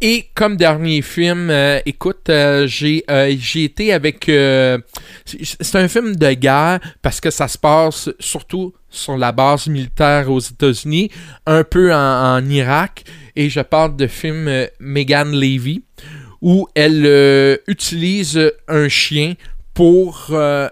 [0.00, 3.04] Et comme dernier film, euh, écoute, euh, j'ai
[3.38, 4.24] j'ai été avec...
[4.26, 10.30] c'est un film de guerre parce que ça se passe surtout sur la base militaire
[10.30, 11.10] aux États-Unis,
[11.46, 15.82] un peu en, Irak, et je parle de film Megan Levy
[16.40, 19.34] où elle euh, utilise un chien
[19.74, 20.68] pour euh,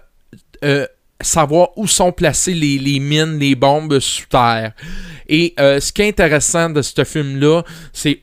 [0.65, 0.87] euh,
[1.21, 4.73] savoir où sont placées les, mines, les bombes sous terre.
[5.29, 7.63] Et euh, ce qui est intéressant de ce film-là,
[7.93, 8.23] c'est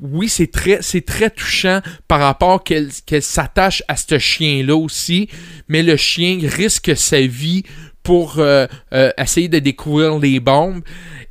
[0.00, 5.28] oui, c'est très, très touchant par rapport qu'elle s'attache à ce chien-là aussi,
[5.66, 7.64] mais le chien risque sa vie
[8.02, 10.82] pour euh, euh, essayer de découvrir les bombes.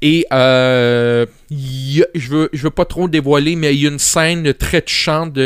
[0.01, 4.53] Et euh, je veux, je veux pas trop dévoiler, mais il y a une scène
[4.53, 5.37] très touchante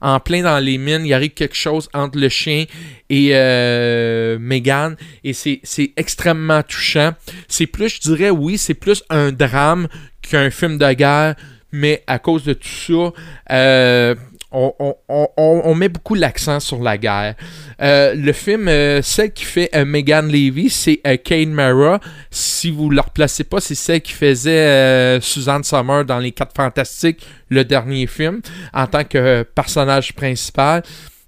[0.00, 1.04] en plein dans les mines.
[1.04, 2.64] Il arrive quelque chose entre le chien
[3.10, 5.60] et euh, Megan, et c'est,
[5.96, 7.12] extrêmement touchant.
[7.48, 9.88] C'est plus, je dirais, oui, c'est plus un drame
[10.22, 11.34] qu'un film de guerre,
[11.72, 14.14] mais à cause de tout ça,
[14.50, 17.34] on- met beaucoup l'accent sur la guerre.
[17.80, 22.00] Euh, le film, euh, celle qui fait euh, Megan Levy, c'est Kane Mara.
[22.30, 26.54] Si vous ne la replacez pas, c'est celle qui faisait Suzanne Summer dans Les Quatre
[26.56, 28.40] Fantastiques, le dernier film,
[28.72, 30.82] en tant que personnage principal.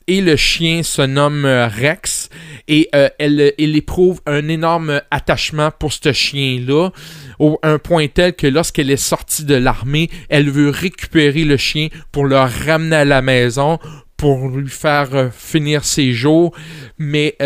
[0.06, 2.28] Et le chien se nomme euh, Rex.
[2.68, 6.90] Et euh, elle, elle éprouve un énorme attachement pour ce chien-là
[7.38, 11.88] au un point tel que lorsqu'elle est sortie de l'armée, elle veut récupérer le chien
[12.12, 13.78] pour le ramener à la maison
[14.16, 16.52] pour lui faire euh, finir ses jours.
[16.98, 17.36] Mais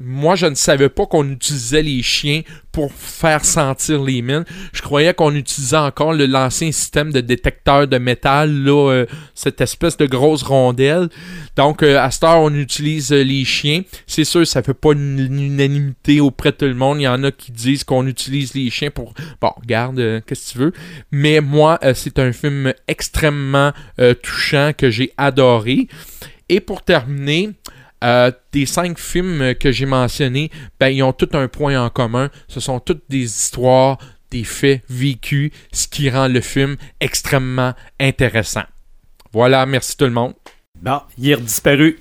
[0.00, 2.42] moi, je ne savais pas qu'on utilisait les chiens
[2.72, 4.44] pour faire sentir les mines.
[4.72, 9.96] Je croyais qu'on utilisait encore l'ancien système de détecteur de métal, là, euh, cette espèce
[9.96, 11.08] de grosse rondelle.
[11.56, 13.82] Donc, euh, à cette heure, on utilise euh, les chiens.
[14.06, 17.00] C'est sûr, ça fait pas une, unanimité auprès de tout le monde.
[17.00, 19.14] Il y en a qui disent qu'on utilise les chiens pour...
[19.40, 20.72] Bon, regarde, qu'est-ce que tu veux.
[21.10, 23.72] Mais moi, c'est un film extrêmement
[24.22, 25.88] touchant que j'ai adoré.
[26.48, 27.50] Et pour terminer,
[28.04, 32.30] euh, des cinq films que j'ai mentionnés, ben, ils ont tout un point en commun.
[32.48, 33.98] Ce sont toutes des histoires,
[34.30, 38.64] des faits vécus, ce qui rend le film extrêmement intéressant.
[39.32, 40.34] Voilà, merci tout le monde.
[40.80, 41.98] Bon, il est disparu.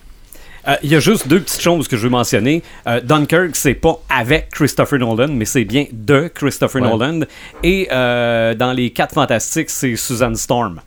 [0.68, 2.64] Euh, Il y a juste deux petites choses que je veux mentionner.
[2.88, 6.90] Euh, Dunkirk, c'est pas avec Christopher Nolan, mais c'est bien de Christopher Ouais.
[6.90, 7.20] Nolan.
[7.64, 10.82] Et euh, dans les quatre fantastiques, c'est Susan Storm.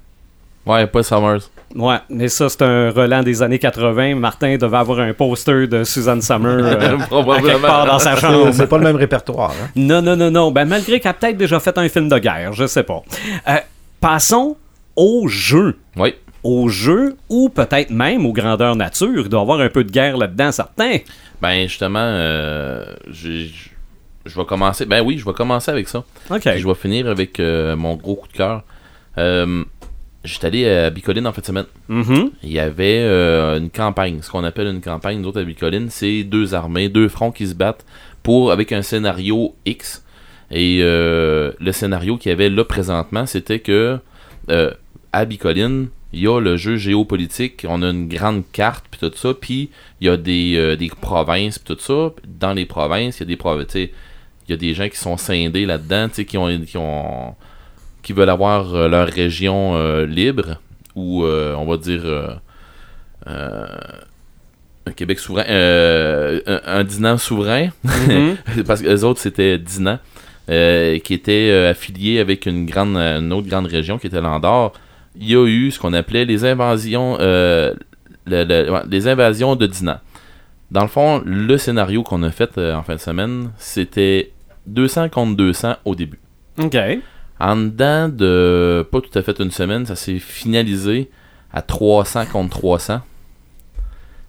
[0.66, 1.50] Ouais, pas Summers.
[1.74, 4.14] Ouais, mais ça, c'est un relent des années 80.
[4.16, 6.96] Martin devait avoir un poster de Susan Summer euh,
[7.32, 8.50] à quelque part dans sa chambre.
[8.52, 9.50] c'est pas le même répertoire.
[9.52, 9.68] hein.
[9.76, 10.50] Non, non, non, non.
[10.50, 13.02] Ben, malgré qu'elle a peut-être déjà fait un film de guerre, je sais pas.
[13.48, 13.56] Euh,
[14.00, 14.56] passons
[14.96, 15.76] au jeu.
[15.96, 16.14] Oui.
[16.42, 19.22] Au jeu, ou peut-être même aux grandeurs nature.
[19.24, 20.98] Il doit y avoir un peu de guerre là-dedans, certain.
[21.42, 23.50] Ben, justement, euh, j'ai-
[24.24, 24.86] je vais commencer.
[24.86, 25.98] Ben oui, je vais commencer avec ça.
[26.30, 26.40] OK.
[26.40, 28.62] Puis je vais finir avec euh, mon gros coup de cœur.
[29.18, 29.64] Euh,
[30.28, 31.66] J'étais allé à Bicoline en fin de semaine.
[31.88, 32.30] Mhm.
[32.42, 35.88] Il y avait euh, une campagne, ce qu'on appelle une campagne, nous autres à Bicoline,
[35.90, 37.84] c'est deux armées, deux fronts qui se battent
[38.22, 40.04] pour avec un scénario X.
[40.50, 43.98] Et euh, le scénario qu'il y avait là présentement, c'était que
[44.50, 44.70] euh,
[45.12, 49.14] à Bicoline, il y a le jeu géopolitique, on a une grande carte puis tout
[49.14, 49.70] ça, puis
[50.00, 52.12] il y a des, euh, des provinces puis tout ça.
[52.26, 53.90] Dans les provinces, il y a des provinces, il
[54.48, 57.34] y a des gens qui sont scindés là-dedans, qui ont qui ont
[58.08, 60.56] qui veulent avoir euh, leur région euh, libre
[60.94, 62.40] ou euh, on va dire
[63.26, 68.64] un Québec souverain, un, un Dinan souverain, Mhm.
[68.66, 69.98] parce que les autres c'était Dinan,
[70.48, 74.72] euh, qui était euh, affilié avec une grande, une autre grande région qui était l'Andorre.
[75.20, 77.74] Il y a eu ce qu'on appelait les invasions, euh,
[78.26, 79.98] le- le- ouais, les invasions de Dinan.
[80.70, 84.32] Dans le fond, le scénario qu'on a fait en fin de semaine, c'était
[84.66, 86.18] 200 contre 200 au début.
[86.58, 86.76] OK.
[87.40, 91.08] En dedans de pas tout à fait une semaine, ça s'est finalisé
[91.52, 93.00] à 300 contre 300.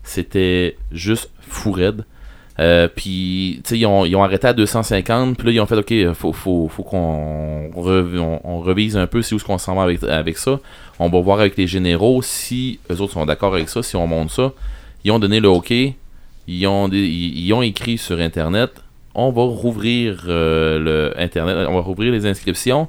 [0.03, 2.05] C'était juste fou raide.
[2.59, 5.37] Euh, puis, tu sais, ils ont, arrêté à 250.
[5.37, 9.21] Puis là, ils ont fait, OK, faut, faut, qu'on rev- on, on revise un peu
[9.21, 10.59] si où est-ce qu'on s'en va avec, ça.
[10.99, 14.07] On va voir avec les généraux si eux autres sont d'accord avec ça, si on
[14.07, 14.51] monte ça.
[15.05, 15.73] Ils ont donné le OK.
[16.47, 18.71] Ils ont écrit sur Internet.
[19.15, 21.67] On va rouvrir euh, le Internet.
[21.69, 22.87] On va rouvrir les inscriptions.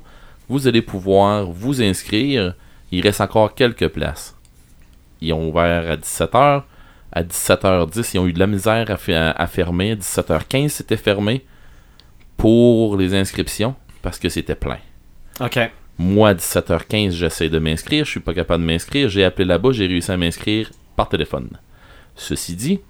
[0.48, 2.54] Vous allez pouvoir vous inscrire.
[2.92, 4.36] Il reste encore quelques places.
[5.20, 6.62] Ils ont ouvert à 17h.
[7.12, 9.92] À 17h10, ils ont eu de la misère à, fe- à fermer.
[9.92, 11.44] À 17h15, c'était fermé
[12.36, 14.78] pour les inscriptions parce que c'était plein.
[15.40, 15.58] OK.
[15.98, 18.04] Moi, à 17h15, j'essaie de m'inscrire.
[18.04, 19.08] Je suis pas capable de m'inscrire.
[19.08, 19.72] J'ai appelé là-bas.
[19.72, 21.48] J'ai réussi à m'inscrire par téléphone.
[22.16, 22.80] Ceci dit,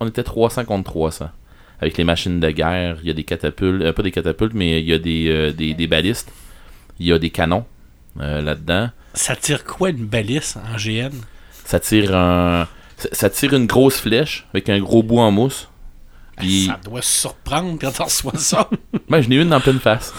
[0.00, 1.30] on était 300 contre 300.
[1.80, 4.80] Avec les machines de guerre, il y a des catapultes, euh, pas des catapultes, mais
[4.80, 6.32] il y a des, euh, des, des balistes.
[6.98, 7.64] Il y a des canons
[8.20, 8.90] euh, là-dedans.
[9.14, 11.12] Ça tire quoi une balise en GN
[11.64, 12.68] Ça tire un.
[13.12, 15.68] Ça, tire une grosse flèche avec un gros bout en mousse.
[16.36, 18.70] Puis, Ça doit surprendre quand on reçoit ça.
[19.08, 20.14] ben, j'en ai une en pleine face.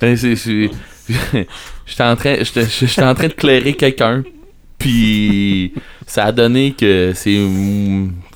[0.00, 0.16] Ben,
[1.86, 4.22] J'étais en train, j'étais en train de clairer quelqu'un.
[4.82, 5.72] Puis
[6.06, 7.38] ça a donné que c'est.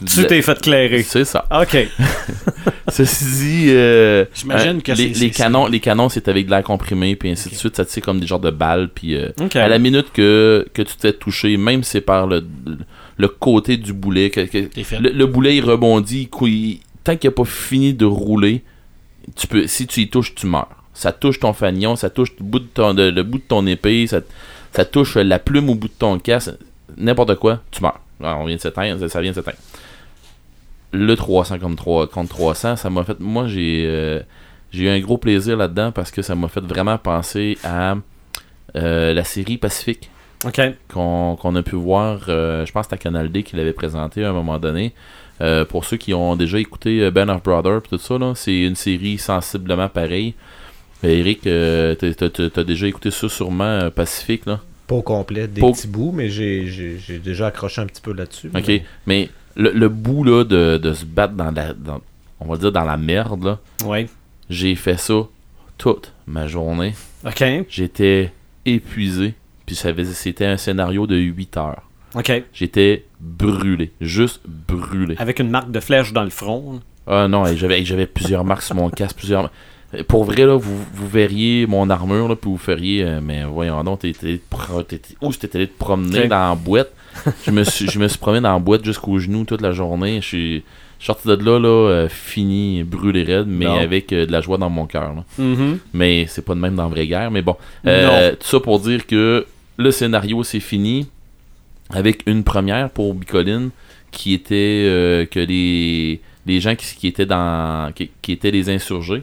[0.07, 1.03] Tu t'es fait clairer.
[1.03, 1.45] C'est ça.
[1.51, 1.77] OK.
[2.89, 7.17] Ceci dit, euh, J'imagine euh, que les, canons, les canons, c'est avec de l'air comprimé,
[7.17, 7.77] puis ainsi de suite.
[7.77, 9.29] Ça tire comme des genres de balles, puis euh,
[9.59, 12.47] à la minute que, que tu t'es touché, même si c'est par le,
[13.19, 17.29] le côté du boulet, que, le, le boulet il rebondit, il cou- il- tant qu'il
[17.29, 18.63] n'a pas fini de rouler,
[19.35, 20.69] tu peux, si tu y touches, tu meurs.
[20.95, 23.67] Ça touche ton fanion, ça touche le bout de ton, le, le bout de ton
[23.67, 24.21] épée, ça,
[24.77, 26.53] ça touche la plume au bout de ton casque,
[26.97, 27.99] n'importe quoi, tu meurs.
[28.23, 29.59] Alors, on vient de s'éteindre, ça- ça vient de s'éteindre.
[30.93, 33.19] Le 300 contre, 3, contre 300, ça m'a fait.
[33.21, 34.21] Moi, j'ai euh,
[34.73, 37.97] j'ai eu un gros plaisir là-dedans parce que ça m'a fait vraiment penser à
[38.77, 40.11] euh, la série Pacifique
[40.47, 40.61] OK.
[40.93, 44.31] qu'on a pu voir, euh, je pense que c'était Canal D qui l'avait présenté à
[44.31, 44.95] un moment donné.
[45.69, 49.19] Pour ceux qui ont déjà écouté Band of Brothers et tout ça, c'est une série
[49.19, 50.35] sensiblement pareille.
[51.05, 54.61] Euh, Eric, euh, t'as- déjà écouté ça sûrement, euh, Pacifique, là?
[54.87, 58.51] Pas au complet, des Pas- petits bouts, mais j'ai- déjà accroché un petit peu là-dessus.
[58.55, 62.01] Ok, mais- mais le, le bout là, de, de se battre dans la, dans-
[62.41, 64.07] on va dire dans la merde, là, Oui.
[64.49, 65.23] j'ai fait ça
[65.79, 66.95] toute ma journée.
[67.27, 67.45] OK.
[67.69, 68.33] J'étais
[68.65, 69.35] épuisé,
[69.67, 71.83] puis c'était un scénario de 8 heures.
[72.15, 72.33] OK.
[72.55, 75.17] J'étais brûlé, juste brûlé.
[75.19, 76.81] Avec une marque de flèche dans le front.
[77.07, 79.51] Ah non, et j'avais, et j'avais plusieurs marques sur mon casque, plusieurs.
[80.05, 83.83] Pour vrai, là, vous, vous verriez mon armure, là, puis vous feriez, euh, mais voyons
[83.85, 84.41] donc, t'étais
[85.55, 86.93] allé te promener dans la boîte?
[87.47, 90.21] je, me suis, je me suis promené dans la boîte jusqu'aux genoux toute la journée.
[90.21, 90.65] Je suis
[90.99, 93.79] sorti de là, là euh, fini, brûlé raide, mais Non.
[93.79, 95.15] avec euh, de la joie dans mon cœur.
[95.39, 95.79] Mhm.
[95.95, 97.31] Mais c'est pas de même dans la vraie guerre.
[97.31, 99.47] Mais bon, Euh, tout ça pour dire que
[99.79, 101.07] le scénario c'est fini
[101.91, 103.71] avec une première pour Bicoline
[104.11, 109.23] qui était que les, les gens qui, qui étaient dans qui, qui étaient les insurgés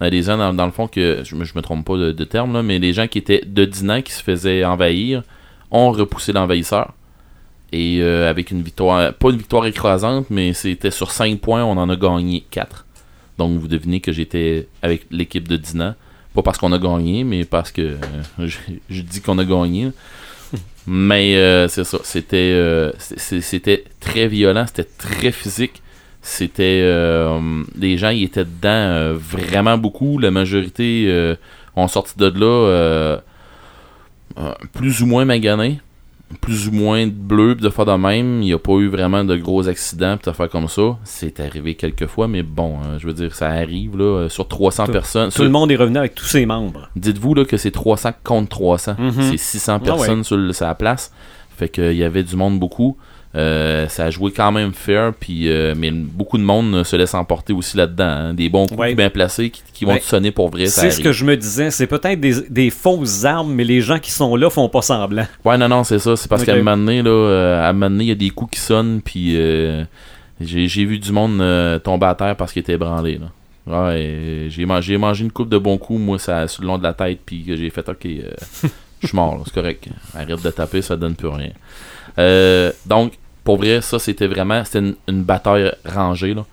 [0.00, 2.24] les gens dans, dans le fond que je me, je me trompe pas de, de
[2.24, 5.22] terme là, mais les gens qui étaient de Dinan qui se faisaient envahir
[5.70, 6.92] ont repoussé l'envahisseur
[7.72, 11.76] et euh, avec une victoire pas une victoire écrasante mais c'était sur 5 points on
[11.76, 12.86] en a gagné 4
[13.38, 15.94] donc vous devinez que j'étais avec l'équipe de Dinan
[16.36, 17.96] pas parce qu'on a gagné, mais parce que euh,
[18.46, 18.58] je,
[18.90, 19.90] je dis qu'on a gagné.
[20.86, 21.98] Mais euh, c'est ça.
[22.04, 25.82] C'était c'était très violent, c'était très physique.
[26.28, 30.18] C'était euh, les gens ils étaient dedans euh, vraiment beaucoup.
[30.18, 31.36] La majorité euh,
[31.76, 33.18] ont sorti de là
[34.72, 35.80] plus ou moins maganés,
[36.40, 38.42] plus ou moins bleu de fois de même.
[38.42, 40.98] Il n'y a pas eu vraiment de gros accidents pis faire comme ça.
[41.04, 44.86] C'est arrivé quelques fois, mais bon, euh, je veux dire, ça arrive là sur 300
[44.86, 45.28] Tout- personnes.
[45.28, 46.90] Tout Sur- le monde est revenu avec tous ses membres.
[46.96, 48.96] Dites-vous là, que c'est 300 contre 300.
[48.98, 49.12] Mhm.
[49.30, 51.12] C'est 600 personnes sur, le- sur la place.
[51.56, 52.98] Fait qu'il y avait du monde beaucoup.
[53.36, 57.12] Euh, ça a joué quand même fair, puis euh, mais beaucoup de monde se laisse
[57.12, 58.04] emporter aussi là-dedans.
[58.04, 58.34] hein.
[58.34, 58.94] Des bons coups Ouais.
[58.94, 60.00] bien placés qui, qui vont Ouais.
[60.00, 60.66] te sonner pour vrai.
[60.66, 61.70] ça C'est ce que je me disais.
[61.70, 65.26] C'est peut-être des, des fausses armes, mais les gens qui sont là font pas semblant.
[65.44, 66.16] Ouais, non, non, c'est ça.
[66.16, 68.14] C'est parce qu'à un moment donné, là, euh, à un moment donné, il y a
[68.14, 69.84] des coups qui sonnent, puis euh,
[70.40, 71.38] j'ai vu du monde
[71.82, 73.18] tomber à terre parce qu'il était ébranlé.
[73.18, 73.26] Là.
[73.66, 76.92] Ouais, j'ai mangé, une coupe de bons coups, moi, ça, sur le long de la
[76.94, 78.06] tête, puis j'ai fait, ok,
[79.02, 79.88] je suis mort, c'est correct.
[80.14, 81.50] Arrête de taper, ça donne plus rien.
[82.18, 83.12] Euh, donc,
[83.46, 86.44] pour vrai, ça, c'était vraiment, c'était une, une bataille rangée, là.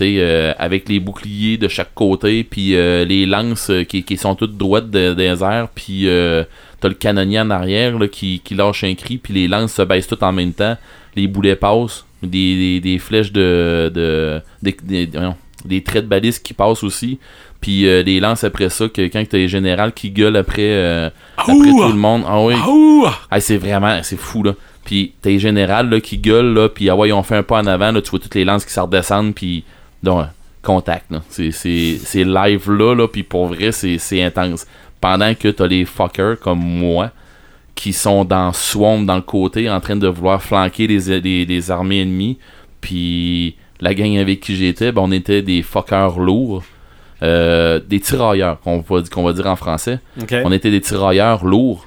[0.00, 4.34] Euh, avec les boucliers de chaque côté, puis euh, les lances euh, qui, qui sont
[4.34, 6.44] toutes droites de- des airs, puis euh,
[6.80, 9.82] t'as le canonnier en arrière là, qui, qui lâche un cri, puis les lances se
[9.82, 10.76] baissent toutes en même temps.
[11.14, 13.90] Les boulets passent, des, des, des flèches de.
[13.94, 14.76] de des,
[15.66, 17.18] des, traits de balise qui passent aussi.
[17.60, 20.72] Puis les lances après ça, que quand t'as les générales qui gueulent après,
[21.36, 22.22] après tout le monde.
[22.26, 22.54] Ah oui.
[23.30, 24.54] Ah, c'est vraiment, c'est fou là.
[24.84, 27.42] Puis t'as les générales là, qui gueulent là, puis ah ouais, ils ont fait un
[27.42, 29.64] pas en avant, là, tu vois toutes les lances qui se redescendent, puis
[30.02, 30.26] donc,
[30.62, 31.22] contact là.
[31.28, 34.66] C'est, c'est, c'est live là, là, puis pour vrai, c'est, c'est intense.
[35.00, 37.10] Pendant que t'as les fuckers comme moi
[37.74, 41.70] qui sont dans Swamp dans le côté en train de vouloir flanquer les, les, les
[41.70, 42.38] armées ennemies,
[42.80, 46.62] puis la gang avec qui j'étais, ben, on était des fuckers lourds.
[47.22, 50.00] Euh, des tirailleurs, qu'on va, qu'on va dire en français.
[50.44, 51.86] On était des tirailleurs lourds.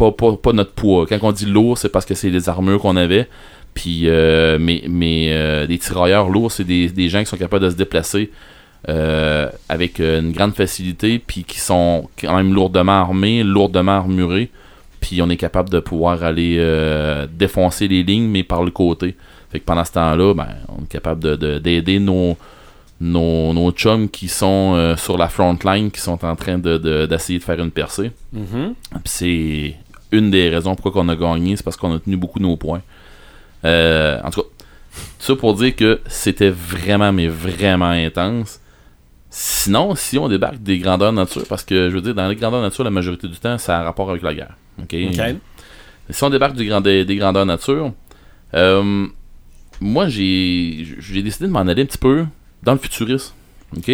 [0.00, 1.06] Pas, pas, pas notre poids.
[1.06, 3.28] Quand on dit lourd, c'est parce que c'est les armures qu'on avait.
[3.74, 7.64] Puis, euh, mais, mais euh, des tirailleurs lourds, c'est des, des gens qui sont capables
[7.64, 8.30] de se déplacer
[8.88, 14.48] euh, avec une grande facilité, puis qui sont quand même lourdement armés, lourdement armurés.
[15.00, 16.56] Puis on est capable de pouvoir aller
[17.32, 19.16] défoncer les lignes, mais par le côté.
[19.52, 22.36] Fait que pendant ce temps-là, ben, on est capable de- de- d'aider nos,
[23.00, 26.78] nos, nos chums qui sont euh, sur la front line, qui sont en train de-
[26.78, 28.12] de- d'essayer de, faire une percée.
[28.32, 28.74] Mhm.
[28.92, 29.74] Puis c'est
[30.12, 32.82] une des raisons pourquoi on a gagné, c'est parce qu'on a tenu beaucoup nos points.
[33.64, 34.48] Euh, en tout cas,
[35.18, 38.60] tout ça pour dire que c'était vraiment, mais vraiment intense.
[39.30, 42.62] Sinon, si on débarque des grandeurs nature, parce que je veux dire, dans les grandeurs
[42.62, 44.56] nature, la majorité du temps, ça a rapport avec la guerre.
[44.82, 44.96] OK?
[46.10, 47.92] Si on débarque du grand, des, des grandeurs nature,
[48.54, 49.06] euh,
[49.80, 52.24] moi, j'ai j'ai décidé de m'en aller un petit peu
[52.64, 53.32] dans le futurisme.
[53.76, 53.88] OK?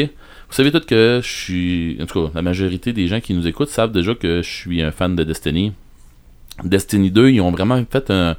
[0.49, 1.99] Vous savez tous que je suis.
[2.01, 4.81] En tout cas, la majorité des gens qui nous écoutent savent déjà que je suis
[4.81, 5.73] un fan de Destiny.
[6.65, 8.35] Destiny 2, ils ont vraiment fait un,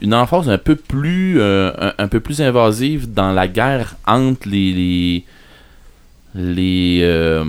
[0.00, 4.48] une emphase un peu plus euh, un, un peu plus invasive dans la guerre entre
[4.48, 5.24] les les
[6.34, 7.44] les, euh,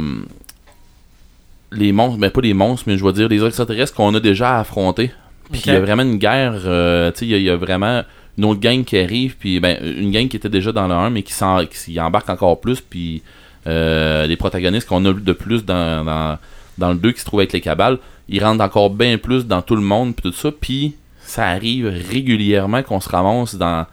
[1.72, 4.60] les monstres, mais pas les monstres, mais je veux dire les extraterrestres qu'on a déjà
[4.60, 5.12] affrontés.
[5.52, 7.50] Puis il y a vraiment une guerre, euh, tu sais, il y a- il y,
[7.50, 8.04] a vraiment
[8.38, 11.10] une autre gang qui arrive, puis ben, une gang qui était déjà dans le 1,
[11.12, 13.22] mais qui, s'en- qui embarque encore plus, puis
[13.66, 16.38] les protagonistes qu'on a de plus dans, dans,
[16.78, 17.98] dans le 2 qui se trouvent avec les cabales,
[18.30, 21.88] ils rentrent encore bien plus dans tout le monde, puis tout ça, puis ça arrive
[21.88, 23.86] régulièrement qu'on se ramasse dans,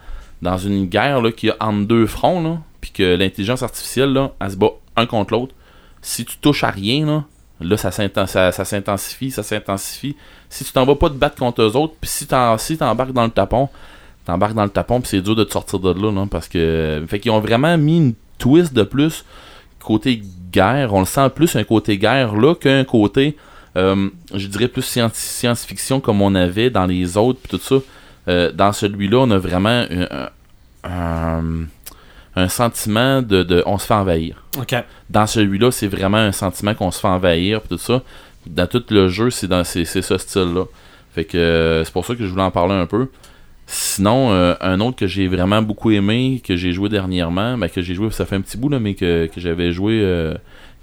[0.57, 4.71] une guerre qui a entre deux fronts, puis que l'intelligence artificielle, là, elle se bat
[4.95, 5.53] un contre l'autre.
[6.01, 7.23] Si tu touches à rien, là,
[7.61, 10.15] là ça s'inten- ça- ça s'intensifie, s'intensifie.
[10.49, 13.13] Si tu t'en vas pas te battre contre eux autres, puis si t'en- si t'embarques
[13.13, 13.69] dans le tapon,
[14.25, 17.03] t'embarques dans le tapon, puis c'est dur de te sortir de là, là, parce que...
[17.07, 19.23] Fait qu'ils ont vraiment mis une twist de plus
[19.79, 20.21] côté
[20.51, 20.93] guerre.
[20.93, 23.37] On le sent plus un côté guerre là qu'un côté,
[23.75, 27.83] je dirais, plus science-fiction comme on avait dans les autres, puis tout ça.
[28.27, 29.85] Euh, dans celui-là, on a vraiment
[30.83, 31.67] un,
[32.47, 33.63] sentiment de, de...
[33.65, 34.75] On se fait envahir OK.
[35.09, 38.03] dans celui-là, c'est vraiment un sentiment qu'on se fait envahir pis tout ça.
[38.47, 40.65] Dans tout le jeu, c'est dans c'est, ce style-là.
[41.13, 43.09] Fait que euh, c'est pour ça que je voulais en parler un peu.
[43.67, 47.81] Sinon, euh, un autre que j'ai vraiment beaucoup aimé, que j'ai joué dernièrement, ben, que
[47.81, 50.33] j'ai joué, ça fait un petit bout là, mais que, que j'avais joué, euh,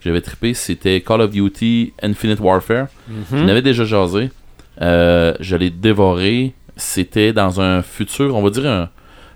[0.04, 2.86] j'avais trippé, c'était Call of Duty Infinite Warfare.
[3.32, 4.30] Je l'avais déjà jasé.
[4.80, 6.52] Euh, je l'ai dévoré.
[6.76, 8.88] C'était dans un futur, on va dire un,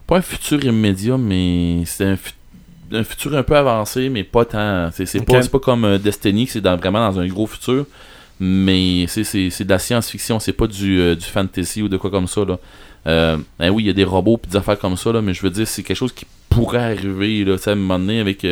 [0.06, 2.32] pas un futur immédiat, mais c'était un, fu-
[2.92, 4.90] un futur un peu avancé, mais pas tant.
[4.92, 7.86] C'est pas, comme euh, Destiny, c'est dans- vraiment dans un gros futur.
[8.38, 11.96] Mais c'est- c'est c'est de la science-fiction, c'est pas du, euh, du fantasy ou de
[11.96, 12.44] quoi comme ça.
[12.44, 12.58] Là.
[13.06, 15.34] Euh, ben oui, il y a des robots et des affaires comme ça, là, mais
[15.34, 18.44] je veux dire, c'est quelque chose qui pourrait arriver là, à un moment donné avec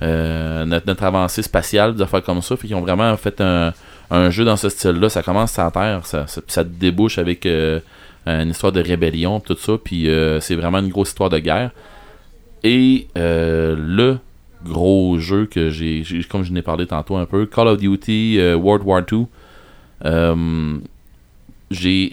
[0.00, 2.56] notre, notre avancée spatiale, des affaires comme ça.
[2.56, 5.08] Fait qu'ils ont vraiment fait un, jeu dans ce style-là.
[5.08, 7.80] Ça commence à terre, ça, ça, débouche avec euh,
[8.26, 9.72] une histoire de rébellion, tout ça.
[9.82, 11.70] Puis euh, c'est vraiment une grosse histoire de guerre.
[12.62, 14.18] Et euh, le
[14.64, 18.56] gros jeu que j'ai, comme je n'ai parlé tantôt un peu, Call of Duty euh,
[18.56, 19.26] World War II.
[20.04, 20.78] Euh,
[21.70, 22.12] j'ai,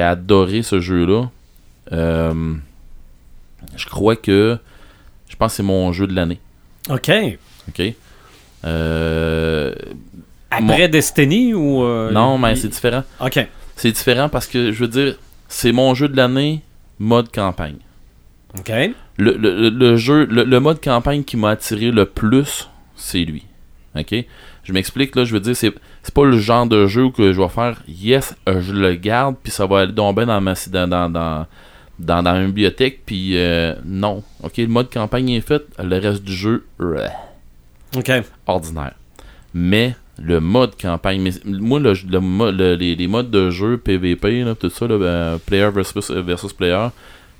[0.00, 1.30] adoré ce jeu-là.
[1.92, 2.54] Euh,
[3.76, 4.58] je crois que
[5.42, 6.38] pense que c'est mon jeu de l'année.
[6.90, 7.10] OK.
[7.68, 7.94] Ok.
[8.64, 9.74] Euh,
[10.50, 11.82] Après Destiny ou.
[11.82, 13.04] euh, non, mais il- c'est différent.
[13.20, 13.46] OK.
[13.76, 15.16] C'est différent parce que je veux dire,
[15.48, 16.62] c'est mon jeu de l'année
[16.98, 17.76] mode campagne.
[18.58, 18.70] OK.
[19.18, 23.44] Le, le- le- jeu, le, le mode campagne qui m'a attiré le plus, c'est lui.
[23.98, 24.14] Ok?
[24.64, 25.72] Je m'explique là, je veux dire, c'est,
[26.02, 29.50] c'est pas le genre de jeu que je vais faire, yes, je le garde, puis
[29.52, 31.46] ça va aller tomber dans ma dans, dans, dans,
[32.02, 34.22] dans, dans une bibliothèque, puis euh, non.
[34.42, 37.08] Ok, le mode campagne est fait, le reste du jeu, ouais,
[37.96, 38.10] OK.
[38.46, 38.94] ordinaire.
[39.54, 44.54] Mais le mode campagne, mais moi, le, le les, les modes de jeu PVP, là,
[44.54, 46.88] tout ça, là, ben, player versus, versus player,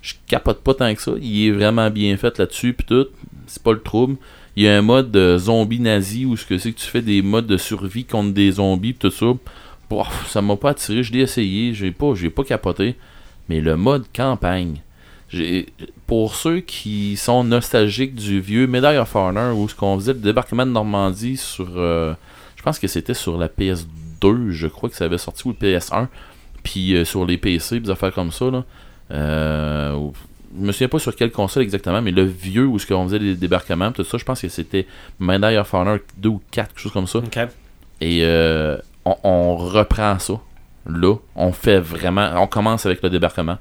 [0.00, 1.12] je capote pas tant que ça.
[1.20, 3.06] Il est vraiment bien fait là-dessus, puis tout.
[3.46, 4.16] C'est pas le trouble.
[4.56, 7.02] Il y a un mode de zombie nazi où ce que c'est que tu fais
[7.02, 9.26] des modes de survie contre des zombies, pis tout ça.
[9.88, 11.02] Bon, ça m'a pas attiré.
[11.02, 12.96] Je l'ai essayé, j'ai pas, j'ai pas capoté.
[13.52, 14.80] Mais le mode campagne,
[16.06, 20.20] pour ceux qui sont nostalgiques du vieux Medal of Honor où ce qu'on faisait le
[20.20, 22.14] débarquement de Normandie sur, euh,
[22.56, 25.68] je pense que c'était sur la PS2, je crois que ça avait sorti ou le
[25.68, 26.08] PS1,
[26.62, 28.64] puis euh, sur les PC, des affaires comme ça là.
[29.10, 30.14] Euh, ou-
[30.58, 33.18] je me souviens pas sur quelle console exactement, mais le vieux où ce qu'on faisait
[33.18, 34.86] les débarquements, tout ça, je pense que c'était
[35.20, 37.20] Medal of Honor 2 ou 4, quelque chose comme ça.
[38.00, 40.40] Et euh, on, on reprend ça.
[40.86, 42.30] Là, on fait vraiment.
[42.36, 43.58] On commence avec le débarquement.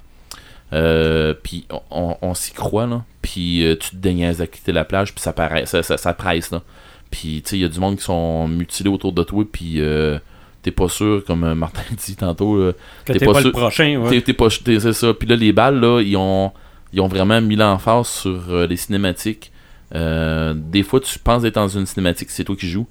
[0.74, 3.04] Euh, puis on, s'y croit, là.
[3.22, 6.14] Puis euh, tu te déniaises à quitter la plage, puis ça, paraît, ça, ça, ça
[6.14, 6.62] presse, là.
[7.10, 9.82] Puis tu sais, il y a du monde qui sont mutilés autour de toi, puis
[9.82, 10.18] euh,
[10.62, 12.72] t'es pas sûr, comme Martin dit tantôt,
[13.06, 14.22] T'es pas pas, le prochain, ouais.
[14.22, 15.14] T'es- pas c'est ça.
[15.14, 16.52] Puis là, les balles, là, ils ont,
[16.94, 19.52] ils ont vraiment mis l'emphase sur les cinématiques.
[19.94, 22.88] Des fois, tu penses être dans une cinématique, c'est toi qui joues.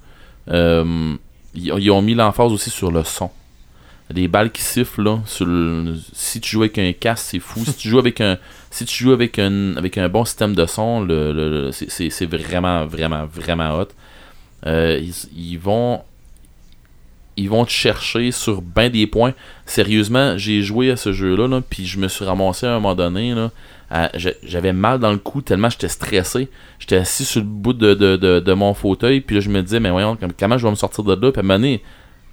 [0.47, 1.17] Ils,
[1.55, 3.31] ils ont mis l'emphase aussi sur le son.
[4.13, 5.19] Les balles qui sifflent, là,
[6.13, 7.63] si tu joues avec un casque, c'est fou.
[7.65, 8.37] si tu joues avec un,
[8.69, 13.25] si tu joues avec un, avec un bon système de son, le, c'est- vraiment, vraiment,
[13.25, 13.87] vraiment hot.
[14.67, 14.99] Euh,
[15.35, 16.01] ils, vont
[17.37, 19.33] ils vont te chercher sur ben des points.
[19.65, 22.95] Sérieusement, j'ai joué à ce jeu-là, là, puis je me suis ramassé à un moment
[22.95, 23.33] donné.
[24.43, 26.49] J'avais mal dans le cou tellement j'étais stressé.
[26.79, 29.89] J'étais assis sur le bout de, de, de, mon fauteuil, puis je me disais, mais
[29.89, 31.31] voyons, com- comment je vais me sortir de là?
[31.31, 31.77] Puis à un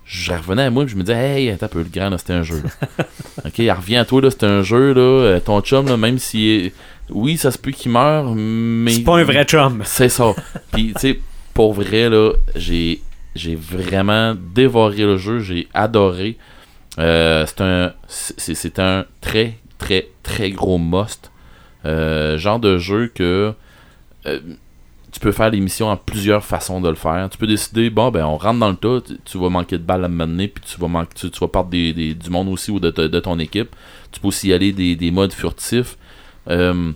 [0.09, 2.17] je revenais à moi, puis je me disais, hey, attends un peu, le grand, là,
[2.17, 2.63] c'était un jeu.
[2.63, 3.05] là.
[3.45, 5.01] ok, reviens à toi, là, c'est un jeu, là.
[5.01, 6.73] Euh, ton chum, là, même si.
[7.11, 8.93] Oui, ça se peut qu'il meure, mais.
[8.93, 9.83] C'est pas un vrai chum.
[9.85, 10.35] C'est ça.
[10.73, 11.21] Puis, tu sais,
[11.53, 13.03] pour vrai, là, j'ai,
[13.35, 15.41] j'ai vraiment dévoré le jeu.
[15.41, 16.39] J'ai adoré.
[16.99, 21.31] Euh, c'est un, c'est, c'est un très, très, très gros must.
[21.85, 23.53] Euh, genre de jeu que
[24.27, 24.41] euh,
[25.19, 27.29] tu peux faire l'émission en plusieurs façons de le faire.
[27.29, 30.05] Tu peux décider, bon, ben, on rentre dans le tas, tu, vas manquer de balles
[30.05, 33.41] à mener, puis tu vas, manquer, tu, vas perdre du monde aussi ou de, ton
[33.41, 33.75] équipe.
[34.13, 35.99] Tu peux aussi y aller des, des modes furtifs.
[36.49, 36.93] Euh,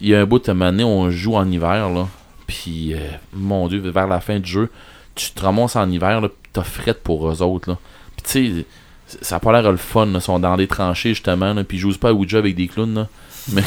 [0.00, 2.06] Il y a un bout de année, on joue en hiver, là.
[2.46, 2.98] Puis, euh,
[3.32, 4.70] mon Dieu, vers la fin du jeu,
[5.16, 7.78] tu te ramasses en hiver, là, t'as frette pour eux autres, là.
[8.16, 8.62] Puis, tu
[9.08, 10.06] sais, ça a pas l'air le fun.
[10.06, 11.64] Ils sont dans les tranchées, justement, là.
[11.64, 13.08] Puis, ils jouent pas à Ouija avec des clowns, là.
[13.52, 13.62] Mais,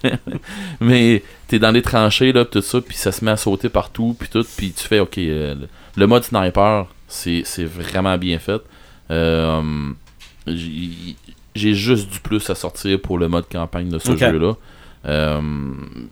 [0.80, 4.16] mais t'es dans les tranchées, là, tout ça, puis ça se met à sauter partout,
[4.18, 4.44] puis tout.
[4.56, 5.54] Puis, tu fais, OK, euh,
[5.96, 8.60] le, mode sniper, c'est vraiment bien fait.
[9.10, 9.62] Euh,
[10.46, 14.54] j'ai juste du plus à sortir pour le mode campagne de ce jeu-là.
[15.06, 15.40] Euh,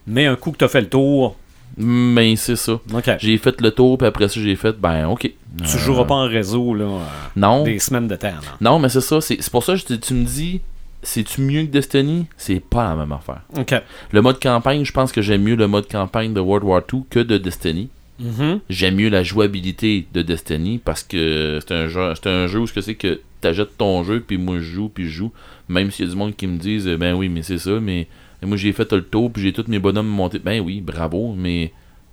[0.06, 1.36] Mais un coup que t'as fait le tour,
[1.76, 2.78] mais c'est ça.
[3.18, 5.20] J'ai fait le tour, puis après ça, j'ai fait, ben, ok.
[5.22, 5.34] Tu
[5.64, 6.98] Euh, joueras pas en réseau, là, euh,
[7.36, 8.56] Non, des semaines de temps, là.
[8.60, 9.20] non, mais c'est ça.
[9.20, 10.60] C'est pour ça que tu me dis,
[11.02, 12.26] c'est-tu mieux que Destiny?
[12.36, 13.42] C'est pas la même affaire.
[13.56, 13.74] Ok.
[14.12, 17.02] Le mode campagne, je pense que j'aime mieux le mode campagne de World War II
[17.10, 17.88] que de Destiny.
[18.20, 18.60] Mhm.
[18.70, 22.66] J'aime mieux la jouabilité de Destiny parce que c'est un jeu, c'est un jeu où
[22.66, 25.32] ce que c'est que t'achètes ton jeu puis moi je joue puis je joue.
[25.68, 28.06] Même s'il y a du monde qui me disent ben oui mais c'est ça mais
[28.42, 30.38] moi j'ai fait le tour puis j'ai tous mes bonhommes montés.
[30.38, 31.72] Ben oui bravo mais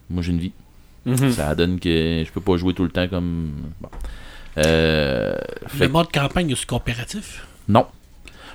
[0.10, 0.54] moi j'ai une vie.
[1.06, 1.32] Mhm.
[1.32, 3.90] Ça donne que je peux pas jouer tout le temps comme bon.
[4.58, 5.36] Euh,
[5.68, 7.46] fait Le mode campagne est coopératif.
[7.68, 7.86] non.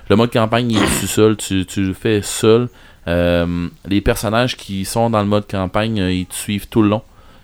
[0.09, 1.35] Le mode campagne, il est tout seul.
[1.37, 2.69] Tu, tu le fais seul.
[3.07, 6.89] Euh, les personnages qui sont dans le mode campagne, euh, ils te suivent tout le
[6.89, 7.01] long.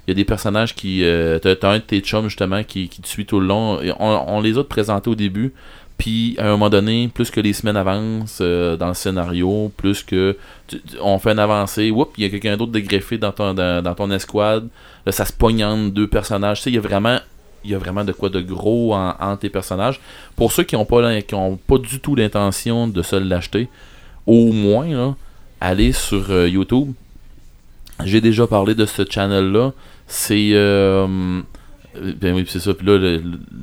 [0.08, 1.04] Il y a des personnages qui.
[1.04, 3.80] Euh, T'as un de tes chums, justement, qui, qui te suit tout le long.
[4.00, 5.54] On, les a présentés au début.
[5.98, 10.36] Puis, à un moment donné, plus que les semaines avancent dans le scénario, plus que.
[10.68, 11.92] tu- on fait une avancée.
[11.92, 14.68] Oups, il y a quelqu'un d'autre de greffé dans ton, dans ton escouade.
[15.06, 16.58] Là, ça se pogne entre deux personnages.
[16.58, 17.20] Tu sais, il y a vraiment.
[17.64, 20.00] Il y a vraiment de quoi de gros en- tes personnages.
[20.36, 21.02] Pour ceux qui n'ont pas,
[21.68, 23.68] pas du tout l'intention de se l'acheter,
[24.26, 25.16] au moins, là,
[25.60, 26.94] allez sur euh, YouTube.
[28.04, 29.74] J'ai déjà parlé de ce channel-là.
[30.08, 30.52] C'est.
[30.54, 31.42] euh,
[32.22, 32.74] ben oui, c'est ça.
[32.74, 33.22] Puis là, le-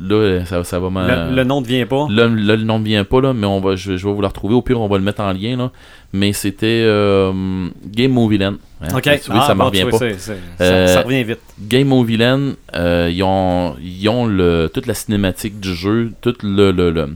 [0.08, 2.06] là ça, ça va m'en- Le, le nom ne vient pas?
[2.10, 4.26] Là, le nom ne vient pas, là, mais on va, je, je vais vous le
[4.26, 4.54] retrouver.
[4.54, 5.56] Au pire, on va le mettre en lien.
[5.56, 5.70] Là.
[6.12, 8.54] Mais c'était euh, Game Movie Land.
[8.82, 9.02] Hein, Ok.
[9.06, 10.02] Oui, Ah, ça me bon, revient pas.
[10.02, 11.40] Euh, ça, ça revient vite.
[11.60, 16.34] Game Movie Land, euh, ils ont, ils ont le, toute la cinématique du jeu, tout
[16.42, 17.14] le, le- le-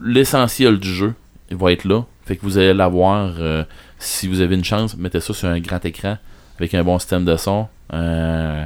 [0.00, 1.14] l'essentiel du jeu,
[1.50, 2.04] il va être là.
[2.24, 3.34] Fait que vous allez l'avoir.
[3.38, 3.64] euh,
[3.98, 6.18] si vous avez une chance, mettez ça sur un grand écran
[6.58, 7.66] avec un bon système de son.
[7.94, 8.62] Euh,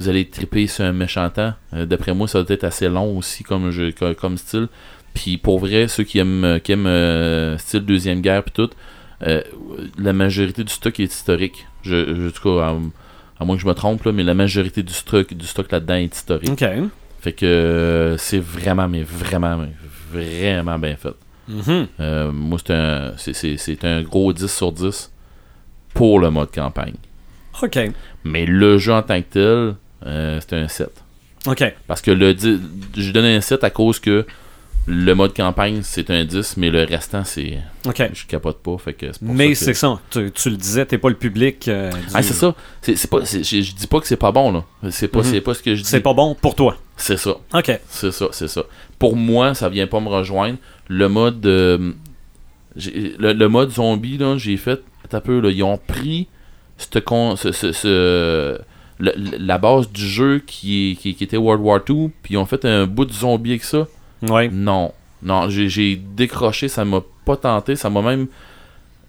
[0.00, 1.54] vous allez triper sur un méchant temps.
[1.72, 4.68] Euh, D'après moi, ça doit être assez long aussi comme, jeu, co- comme style.
[5.14, 8.70] Puis pour vrai, ceux qui aiment, qui aiment euh, style Deuxième Guerre puis tout,
[9.22, 9.40] euh,
[9.98, 11.66] la majorité du stock est historique.
[11.82, 12.76] Je, je- en tout cas, à,
[13.40, 15.94] à moins que je me trompe, là, mais la majorité du stock, du stock là-dedans
[15.94, 16.50] est historique.
[17.20, 19.70] Fait que euh, c'est vraiment, mais vraiment, mais
[20.12, 21.14] vraiment bien fait.
[21.48, 21.86] Mhm.
[22.00, 23.12] Euh, moi, c'est un,
[23.82, 25.12] un gros 10 sur 10
[25.94, 26.94] pour le mode campagne.
[27.62, 27.78] Ok.
[28.24, 29.74] Mais le jeu en tant que tel,
[30.06, 30.90] euh, c'est un 7.
[31.46, 31.62] Ok.
[31.86, 32.58] Parce que le 10
[32.96, 34.24] je donne un 7 à cause que
[34.86, 37.58] le mode campagne, c'est un 10, mais le restant, c'est.
[37.86, 38.02] Ok.
[38.12, 38.76] Je capote pas.
[38.76, 39.98] Fait que pour Mais ça que- c'est ça.
[40.10, 41.68] Tu, tu le disais, t'es pas le public.
[41.68, 42.54] euh, du- Ah, c'est ça.
[42.82, 43.38] C'est, pas, je,
[43.72, 44.64] dis pas que c'est pas bon, là.
[44.90, 45.24] C'est pas, Mhm.
[45.24, 45.88] c'est pas ce que je dis.
[45.88, 46.76] C'est pas bon pour toi.
[46.98, 47.36] C'est ça.
[47.54, 47.80] Ok.
[47.88, 48.62] C'est ça, c'est ça.
[48.98, 50.58] Pour moi, ça vient pas me rejoindre.
[50.88, 51.92] Le mode euh,
[52.76, 54.82] le, le mode zombie, là, j'ai fait.
[55.12, 56.28] Un peu, là, ils ont pris
[57.04, 58.58] con- ce- ce- ce-
[58.98, 62.36] le- la base du jeu qui, est- qui, qui était World War II, puis ils
[62.36, 63.86] ont fait un bout de zombie avec ça?
[64.28, 64.48] Ouais.
[64.52, 64.92] Non.
[65.22, 68.26] Non, j'ai, j'ai décroché, ça m'a pas tenté, ça m'a même.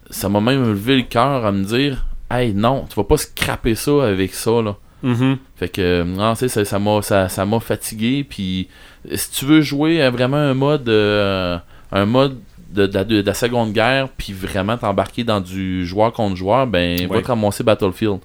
[0.09, 3.75] Ça m'a même levé le cœur à me dire Hey non, tu vas pas scraper
[3.75, 4.75] ça avec ça là.
[5.03, 5.37] Mhm.
[5.57, 7.27] Fait que, non, ça, ça m'a ça,
[7.59, 8.23] fatigué.
[8.27, 8.67] Puis,
[9.13, 11.57] si tu veux jouer à vraiment un mode, euh,
[11.91, 12.37] un mode
[12.73, 16.65] de, de la- de la Seconde Guerre, puis vraiment t'embarquer dans du joueur contre joueur,
[16.65, 18.19] ben, va te ramasser Battlefield.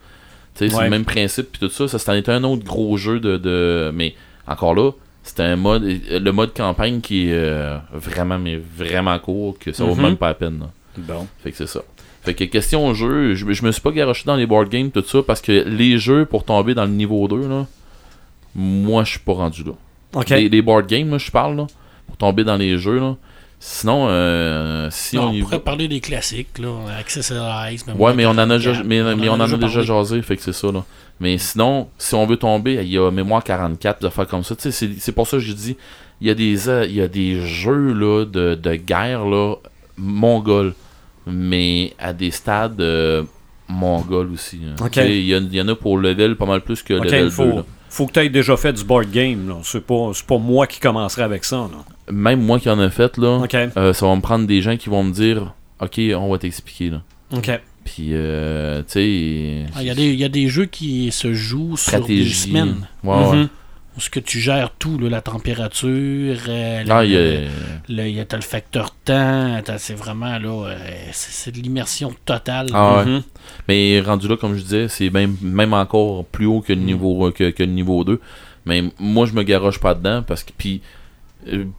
[0.55, 1.87] C'est le même principe, puis tout ça.
[1.99, 3.37] Ça, est un autre gros jeu de.
[3.39, 4.15] de mais,
[4.47, 4.91] encore là,
[5.23, 9.85] c'est un mode, le mode campagne qui est euh, vraiment, mais vraiment court, que ça
[9.85, 10.03] vaut Mhm.
[10.03, 10.59] même pas la peine.
[10.61, 10.67] là.
[10.99, 11.27] Bon.
[11.43, 11.81] Fait que c'est ça.
[12.23, 15.03] Fait que question jeu, je, je me suis pas garoché dans les board games, tout
[15.07, 17.67] ça, parce que les jeux pour tomber dans le niveau 2, là,
[18.55, 19.73] moi je suis pas rendu là.
[20.29, 21.67] Les board games, là, je parle, là,
[22.07, 23.17] pour tomber dans les jeux, là,
[23.63, 25.63] Sinon, euh, si Non, on on y pourrait va.
[25.63, 26.71] parler des classiques, là.
[26.99, 27.85] Accessorize.
[27.99, 29.87] Ouais, mais on en a déjà, 44, mais, mais on en a déjà parlé.
[29.87, 30.83] jasé, fait que c'est ça, là.
[31.21, 34.57] Mais sinon, si on veut tomber, il y a Mémoire 44, des affaires comme ça.
[34.57, 35.77] Tu sais, c'est- c'est pour ça que je dis,
[36.23, 39.57] il y a des, euh, il y a des jeux, là, de, de guerre, là,
[39.99, 40.73] mongols.
[41.27, 43.23] Mais à des stades euh,
[43.69, 44.59] mongols aussi.
[44.67, 44.89] hein.
[44.97, 47.25] Il y, a- il y en a pour level pas mal plus que Ok, level
[47.27, 47.65] il faut, 2, là.
[47.91, 49.47] faut que tu aies déjà fait du board game.
[49.49, 49.57] là.
[49.63, 51.57] C'est pas, c'est pas moi qui commencerai avec ça.
[51.57, 51.85] Là.
[52.11, 53.41] Même moi qui en ai fait, là,
[53.77, 56.91] euh, ça va me prendre des gens qui vont me dire, OK, on va t'expliquer,
[56.91, 57.03] là.
[57.33, 57.51] Ok.
[57.85, 59.67] Puis, euh, tu sais...
[59.75, 62.25] Ah, Il y, a des- il y a des jeux qui se jouent sur des
[62.27, 62.87] semaines.
[63.03, 63.37] Ouais, ouais.
[63.37, 63.49] Mhm.
[63.97, 67.49] Où ce que tu gères tout, là, la température, euh, Ah, le- il y a-
[67.89, 70.77] le- il y a t'as le facteur temps, t'as- c'est vraiment là, euh,
[71.13, 72.69] c'est de l'immersion totale.
[72.73, 73.05] Ah ouais.
[73.11, 73.23] Mhm.
[73.69, 77.31] Mais rendu là, comme je disais, c'est même, même encore plus haut que le niveau
[77.33, 78.21] que, que le niveau 2.
[78.67, 80.53] Mais moi, je me garoche pas dedans parce que.
[80.57, 80.87] Puis, euh,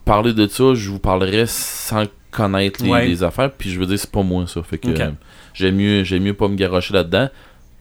[0.04, 3.06] parler de ça, je vous parlerai sans connaître les, Ouais.
[3.06, 3.50] les affaires.
[3.52, 4.62] Puis, je veux dire, c'est pas moi ça.
[4.62, 5.10] Fait que euh,
[5.54, 7.28] j'aime mieux, pas me garocher là-dedans.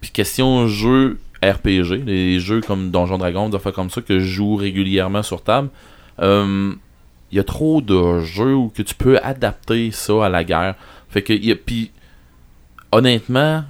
[0.02, 4.26] Puis, question jeux RPG, les jeux comme Donjon Dragon, des affaires comme ça que je
[4.26, 5.70] joue régulièrement sur table.
[6.20, 6.74] euh,
[7.32, 10.76] Il y a trop de jeux où que tu peux adapter ça à la guerre.
[11.10, 11.92] Fait que, il y a- puis,
[12.92, 13.64] honnêtement,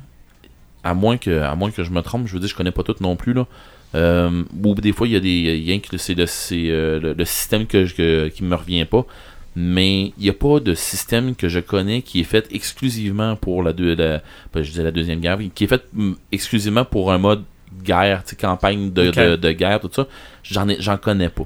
[0.84, 2.84] à moins que à moins que je me trompe, je veux dire je connais pas
[2.84, 3.46] tout non plus là.
[3.94, 7.26] Euh, ou des fois il y a des rien que c'est le euh, le, le
[7.26, 9.06] système que, je- que- qui me revient pas,
[9.56, 13.64] mais il n'y a pas de système que je connais qui est fait exclusivement pour
[13.64, 14.22] la deux la,
[14.54, 17.44] ben, je la deuxième guerre, qui est fait mm, exclusivement pour un mode
[17.84, 19.16] guerre, campagne de, Ok.
[19.16, 20.08] de, de guerre tout ça.
[20.44, 21.46] J'en ai j'en connais pas.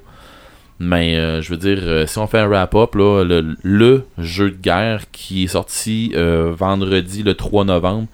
[0.78, 4.52] Mais euh, je veux dire, euh, si on fait un wrap-up, là, le, le jeu
[4.52, 8.08] de guerre qui est sorti euh, vendredi le 3 novembre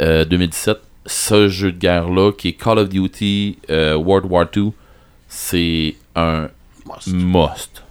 [0.00, 4.72] euh, 2017, ce jeu de guerre-là, qui est Call of Duty euh, World War II,
[5.28, 6.48] c'est un
[6.86, 7.08] Must.
[7.08, 7.82] must.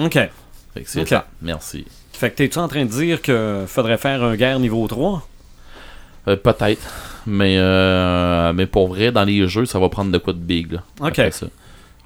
[0.00, 0.12] Ok.
[0.14, 0.30] Fait
[0.82, 1.08] que c'est Ok.
[1.08, 1.26] ça.
[1.40, 1.84] Merci.
[2.12, 5.26] Fait que t'es-tu en train de dire que faudrait faire un guerre niveau 3
[6.28, 6.80] Euh, Peut-être.
[7.26, 10.72] Mais, euh, mais pour vrai, dans les jeux, ça va prendre de quoi de big.
[10.72, 11.18] Là, Ok.
[11.18, 11.46] après ça.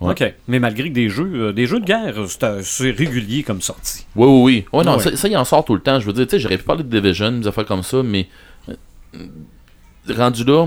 [0.00, 0.12] Ouais.
[0.12, 0.34] Ok.
[0.48, 3.60] Mais malgré que des jeux, euh, des jeux de guerre, c'est euh, c'est régulier comme
[3.62, 4.06] sortie.
[4.14, 4.64] Oui, oui, oui.
[4.78, 5.02] Ouais, non, Ouais.
[5.02, 5.98] Ça, ça, il en sort tout le temps.
[6.00, 8.26] Je veux dire, tu sais, j'aurais pu parler de Division, des affaires comme ça, mais
[8.68, 8.74] euh,
[10.14, 10.66] rendu là,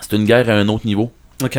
[0.00, 1.12] c'est une guerre à un autre niveau.
[1.42, 1.58] Ok.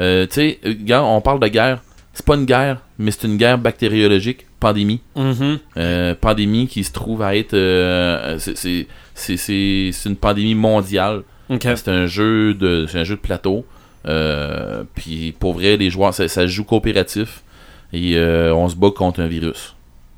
[0.00, 0.58] Euh, tu sais,
[0.90, 1.82] on parle de guerre.
[2.12, 5.00] C'est pas une guerre, mais c'est une guerre bactériologique, pandémie.
[5.16, 5.58] Mhm.
[5.76, 7.54] Euh, pandémie qui se trouve à être.
[7.54, 8.86] euh, c'est-
[10.06, 11.22] une pandémie mondiale.
[11.60, 13.64] C'est un jeu de c'est un jeu de plateau.
[14.06, 17.42] Euh, puis pour vrai, les joueurs, ça, se joue coopératif.
[17.92, 19.74] Et euh, on se bat contre un virus.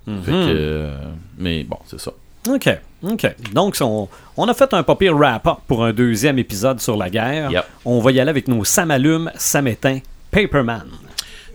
[0.06, 0.46] Fait que, Mhm.
[0.48, 0.96] euh,
[1.38, 2.12] mais bon, c'est ça.
[2.48, 2.68] OK.
[3.02, 3.34] OK.
[3.52, 7.50] Donc, on, on a fait un papier wrap-up pour un deuxième épisode sur la guerre.
[7.50, 7.64] Yep.
[7.84, 10.86] On va y aller avec nos Samalume, Samétain, Paperman.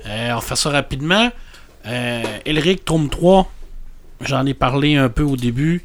[0.08, 1.30] Euh, on fait ça rapidement.
[1.86, 3.52] Euh, Elric Tome 3,
[4.22, 5.84] j'en ai parlé un peu au début.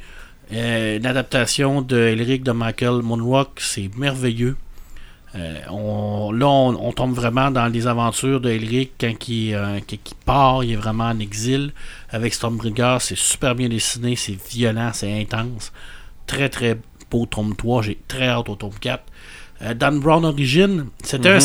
[0.53, 4.55] Euh, une adaptation de Elric de Michael Monrock, c'est merveilleux.
[5.35, 9.79] Euh, on, là, on, on tombe vraiment dans les aventures de Elric quand il, euh,
[9.87, 11.73] quand il part, il est vraiment en exil.
[12.11, 15.71] Avec Stormbringer, c'est super bien dessiné, c'est violent, c'est intense.
[16.25, 16.77] Très très
[17.11, 19.03] beau tome 3, j'ai très hâte au tome 4.
[19.63, 21.39] Euh, Dan Brown Origin, c'était un Mhm.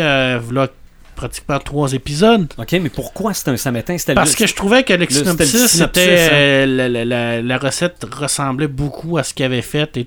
[0.00, 0.68] euh, v'là
[1.16, 2.46] pratiquement trois épisodes.
[2.58, 3.98] OK, mais pourquoi c'est un Samétain?
[3.98, 6.66] C'était Parce le- que je trouvais que le c'était synopsis, c'était hein.
[6.66, 6.88] la,
[7.42, 10.06] la- recette ressemblait beaucoup à ce qu'il avait fait et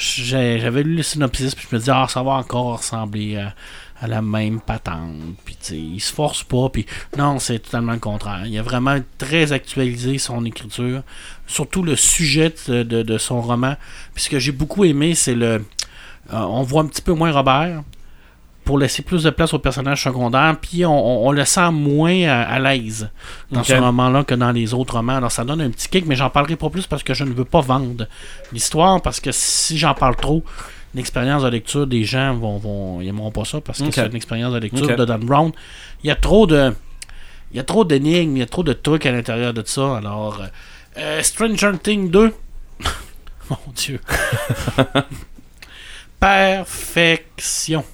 [0.00, 3.54] j'avais lu le synopsis puis je me disais ah ça va encore ressembler à,
[4.00, 6.68] à la même patente puis tu il se force pas
[7.18, 8.46] non c'est totalement le contraire.
[8.46, 11.02] Il a vraiment très actualisé son écriture
[11.46, 13.76] surtout le sujet de son roman.
[14.14, 15.62] Puis ce que j'ai beaucoup aimé c'est le
[16.32, 17.82] euh, on voit un petit peu moins Robert
[18.70, 22.60] pour laisser plus de place aux personnages secondaires, puis on, le sent moins à, à
[22.60, 23.10] l'aise
[23.50, 25.16] dans ce roman-là que dans les autres romans.
[25.16, 27.32] Alors ça donne un petit kick, mais j'en parlerai pas plus parce que je ne
[27.32, 28.06] veux pas vendre
[28.52, 30.44] l'histoire, parce que si j'en parle trop,
[30.94, 34.14] l'expérience de lecture des gens vont, vont ils aimeront pas ça, parce que c'est une
[34.14, 35.50] expérience de lecture de Dan Brown.
[36.04, 36.72] Il y a trop de
[37.50, 39.96] il y a trop d'énigmes, il y a trop de trucs à l'intérieur de ça.
[39.96, 40.46] Alors, euh,
[40.96, 42.32] euh, Stranger Things 2,
[43.50, 43.98] mon Dieu.
[46.20, 47.84] Perfection.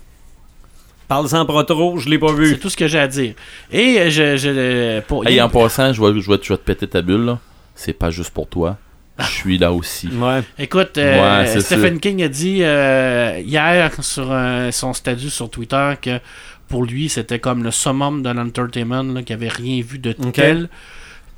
[1.08, 2.58] Parle-en pas trop, je l'ai pas C'est vu.
[2.58, 3.34] tout ce que j'ai à dire.
[3.70, 6.58] Et euh, je, je euh, pour, Hey, en passant, je vais, je, vais, je vais
[6.58, 7.24] te péter ta bulle.
[7.24, 7.38] là.
[7.74, 8.76] C'est pas juste pour toi.
[9.18, 10.08] Je suis là aussi.
[10.12, 10.42] Ouais.
[10.58, 15.48] écoute, euh, Ouais, c'est Stephen King a dit euh, hier sur euh, son statut sur
[15.48, 16.18] Twitter que
[16.68, 20.68] pour lui c'était comme le summum de l'entertainment, qu'il avait rien vu de tel.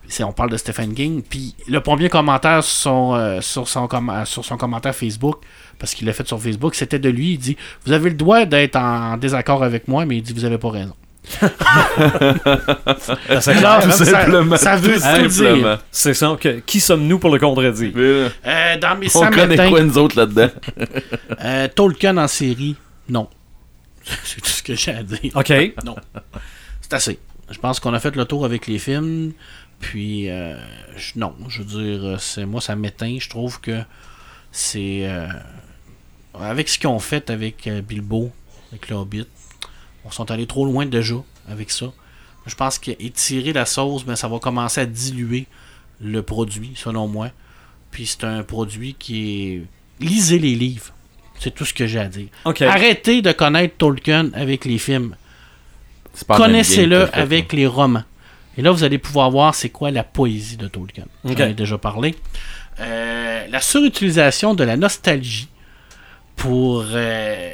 [0.09, 1.23] C'est- on parle de Stephen King.
[1.23, 5.37] Puis le premier commentaire sur son, euh, sur son, com- sur son commentaire Facebook,
[5.79, 7.33] parce qu'il l'a fait sur Facebook, c'était de lui.
[7.35, 10.45] Il dit Vous avez le droit d'être en désaccord avec moi, mais il dit Vous
[10.45, 10.95] avez pas raison.
[13.41, 13.81] C'est Là, clair.
[13.83, 14.57] Tout ça- simplement.
[14.57, 15.31] ça veut tout tout dire.
[15.31, 15.77] simplement.
[15.91, 16.37] C'est ça.
[16.41, 17.93] que- qui sommes-nous pour le contredire?
[17.97, 20.49] Euh, dans mes On 100 connaît matins, quoi, nous autres, là-dedans?
[21.45, 22.77] euh, Tolkien en série,
[23.09, 23.29] non.
[24.25, 25.19] C'est tout ce que j'ai à dire.
[25.35, 25.53] OK.
[25.85, 25.97] Non.
[26.81, 27.19] C'est assez.
[27.51, 29.33] Je pense qu'on a fait le tour avec les films.
[29.81, 30.57] Puis, euh,
[30.97, 33.17] je- non, je veux dire, euh, c'est, moi, ça m'éteint.
[33.21, 33.81] Je trouve que
[34.53, 35.07] c'est.
[35.07, 35.29] euh,
[36.35, 38.31] avec ce qu'ils ont fait avec euh, Bilbo,
[38.73, 39.27] avec le Hobbit,
[40.05, 41.15] on sont allés trop loin déjà
[41.49, 41.93] avec ça.
[42.47, 45.47] Je pense qu'étirer la sauce, ben, ça va commencer à diluer
[46.01, 47.31] le produit, selon moi.
[47.91, 49.63] Puis, c'est un produit qui est.
[50.01, 50.93] Lisez les livres.
[51.41, 52.29] C'est tout ce que j'ai à dire.
[52.69, 55.15] Arrêtez de connaître Tolkien avec les films
[56.49, 58.03] connaissez-le avec les romans.
[58.59, 61.05] Et là, vous allez pouvoir voir c'est quoi la poésie de Tolkien.
[61.25, 61.41] J'en Ok.
[61.41, 62.15] ai déjà parlé.
[62.81, 65.49] Euh, la surutilisation de la nostalgie
[66.37, 67.51] pour, euh,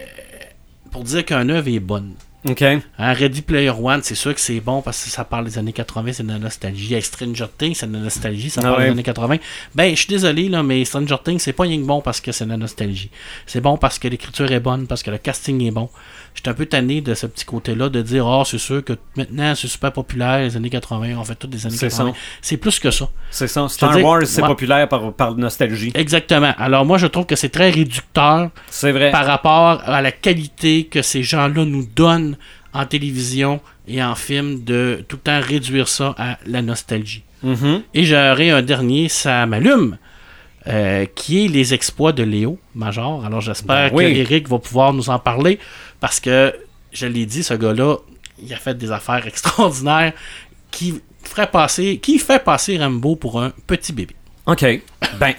[0.90, 2.14] pour dire qu'un œuvre est bonne.
[2.47, 2.60] OK.
[2.60, 5.72] Hein, Ready Player One, c'est sûr que c'est bon parce que ça parle des années
[5.72, 7.01] 80, c'est de la nostalgie.
[7.01, 8.85] Stranger Things, c'est de la nostalgie, ça Ah parle ouais.
[8.86, 9.36] des années 80.
[9.74, 12.32] Ben, je suis désolé, là, mais Stranger Things, c'est pas rien que bon parce que
[12.32, 13.10] c'est de la nostalgie.
[13.47, 15.89] C'est bon parce que l'écriture est bonne, parce que le casting est bon.
[16.35, 19.55] J'étais un peu tanné de ce petit côté-là, de dire, oh, c'est sûr que maintenant,
[19.55, 22.12] c'est super populaire, les années 80, on fait toutes des années C'est 80.
[22.12, 22.19] ça.
[22.43, 23.09] C'est plus que ça.
[23.31, 23.69] C'est ça.
[23.69, 24.48] Star Wars, c'est ouais.
[24.48, 25.93] populaire par, par nostalgie.
[25.94, 26.52] Exactement.
[26.59, 29.12] Alors, moi, je trouve que c'est très réducteur C'est vrai.
[29.12, 32.36] par rapport à la qualité que ces gens-là nous donnent
[32.73, 37.23] en télévision et en film de tout le temps réduire ça à la nostalgie.
[37.44, 37.82] Mhm.
[37.94, 39.98] Et j'aurai un dernier, ça m'allume,
[40.66, 43.23] euh, qui est les exploits de Léo Major.
[43.24, 44.05] Alors j'espère Ben oui.
[44.15, 45.59] que Eric va pouvoir nous en parler
[46.05, 46.55] parce que,
[46.93, 47.97] je l'ai dit, ce gars-là,
[48.39, 50.12] il a fait des affaires extraordinaires
[50.70, 54.14] qui ferait passer, qui fait passer Rambo pour un petit bébé.
[54.44, 54.82] OK.
[55.18, 55.32] Ben,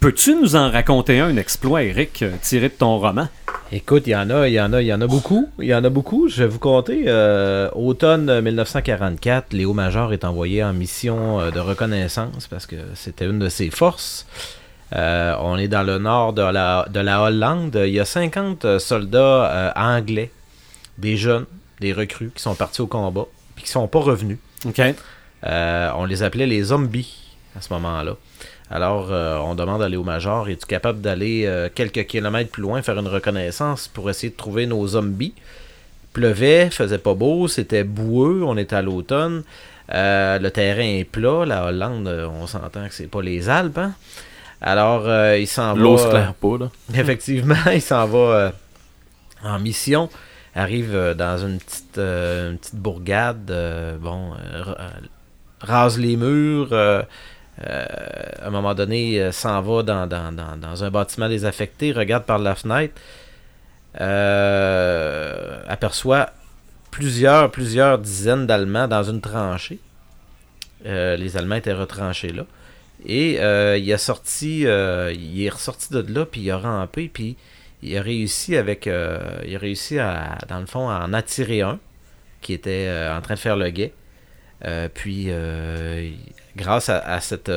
[0.00, 3.28] peux-tu nous en raconter un, un exploit, Eric, euh, tiré de ton roman?
[3.72, 5.50] Écoute, il y en a, il y en a, il y en a beaucoup.
[5.58, 6.28] Il y en a beaucoup.
[6.28, 7.04] Je vais vous compter.
[7.06, 13.26] euh, automne 1944, Léo Major est envoyé en mission euh, de reconnaissance parce que c'était
[13.26, 14.26] une de ses forces.
[14.92, 17.80] Euh, on est dans le nord de la, de la Hollande.
[17.84, 19.18] Il y a 50 soldats
[19.50, 20.30] euh, anglais,
[20.98, 21.46] des jeunes,
[21.80, 24.38] des recrues qui sont partis au combat puis qui sont pas revenus.
[25.46, 28.16] Euh, on les appelait les zombies à ce moment-là.
[28.70, 32.82] Alors, euh, on demande à Léo Major, es-tu capable d'aller euh, quelques kilomètres plus loin
[32.82, 35.34] faire une reconnaissance pour essayer de trouver nos zombies?
[36.12, 39.42] Pleuvait, faisait pas beau, c'était boueux, on était à l'automne.
[39.92, 43.78] Euh, le terrain est plat, la Hollande, euh, on s'entend que c'est pas les Alpes.
[43.78, 43.94] hein?
[44.60, 45.80] Alors, euh, il s'en va.
[45.80, 46.68] L'eau se euh, claire pas, là.
[46.94, 48.50] Effectivement, il s'en va euh,
[49.42, 50.08] en mission.
[50.54, 53.50] Arrive euh, dans une petite, euh, une petite bourgade.
[53.50, 54.90] euh, bon, euh, ra- euh,
[55.60, 56.68] rase les murs.
[56.72, 57.02] euh,
[57.66, 57.84] euh,
[58.42, 61.92] à un moment donné, euh, s'en va dans, dans- dans- dans un bâtiment désaffecté.
[61.92, 62.94] Regarde par la fenêtre.
[64.00, 66.30] euh, aperçoit
[66.90, 69.78] plusieurs, plusieurs dizaines d'Allemands dans une tranchée.
[70.86, 72.44] Euh, les Allemands étaient retranchés là.
[73.06, 77.08] Et euh, il a sorti, euh, il est ressorti de là, puis il a rampé,
[77.12, 77.36] puis
[77.82, 81.62] il a réussi avec, euh, il a réussi à, dans le fond, à en attirer
[81.62, 81.78] un
[82.40, 83.92] qui était en train de faire le guet.
[84.94, 85.28] Puis,
[86.56, 87.50] grâce à, cette,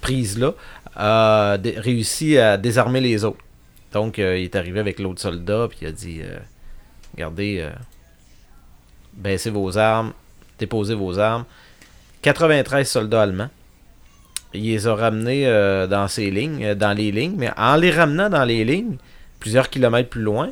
[0.00, 0.52] prise-là,
[0.94, 3.42] a réussi à désarmer les autres.
[3.92, 6.20] Donc, il est arrivé avec l'autre soldat, puis il a dit,
[7.14, 7.66] regardez,
[9.14, 10.12] baissez vos armes,
[10.58, 11.46] déposez vos armes.
[12.20, 13.50] 93 soldats allemands.
[14.54, 17.90] Il les a ramenés euh, dans ses lignes, euh, dans les lignes, mais en les
[17.90, 18.96] ramenant dans les lignes,
[19.40, 20.50] plusieurs kilomètres plus loin,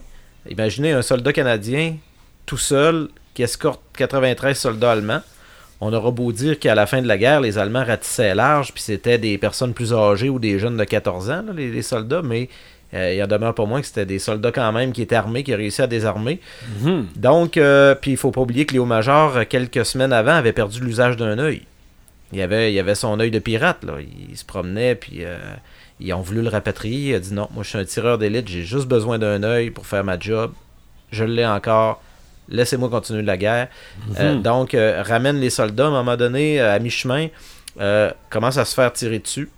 [0.48, 1.96] imaginez un soldat canadien
[2.46, 5.22] tout seul qui escorte 93 soldats allemands.
[5.80, 8.82] On aura beau dire qu'à la fin de la guerre, les Allemands ratissaient large, puis
[8.82, 12.22] c'était des personnes plus âgées ou des jeunes de 14 ans, là, les, les soldats,
[12.22, 12.48] mais
[12.94, 15.42] euh, il en demeure pas moins que c'était des soldats quand même qui étaient armés,
[15.42, 16.40] qui ont réussi à désarmer.
[16.80, 17.06] Mhm.
[17.16, 20.52] Donc, euh, puis il faut pas oublier que Léo Major, euh, quelques semaines avant, avait
[20.52, 21.62] perdu l'usage d'un œil.
[22.34, 23.94] Il avait, il avait son œil de pirate, là.
[24.28, 25.38] Il se promenait, puis euh,
[26.00, 27.10] ils ont voulu le rapatrier.
[27.10, 29.70] Il a dit non, moi je suis un tireur d'élite, j'ai juste besoin d'un œil
[29.70, 30.52] pour faire ma job.
[31.12, 32.02] Je l'ai encore.
[32.48, 33.68] Laissez-moi continuer la guerre.
[34.20, 37.28] Euh, donc, euh, ramène les soldats à un moment donné, à mi-chemin,
[38.28, 39.48] commence à se faire tirer dessus.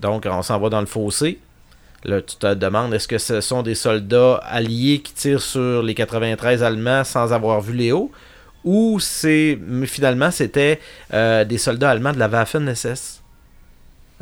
[0.00, 1.40] Donc, on s'en va dans le fossé.
[2.04, 5.94] Là, tu te demandes, est-ce que ce sont des soldats alliés qui tirent sur les
[5.94, 8.12] 93 Allemands sans avoir vu Léo?
[8.66, 10.78] Ou c'est mais finalement, c'était
[11.14, 13.22] euh, des soldats allemands de la Waffen-SS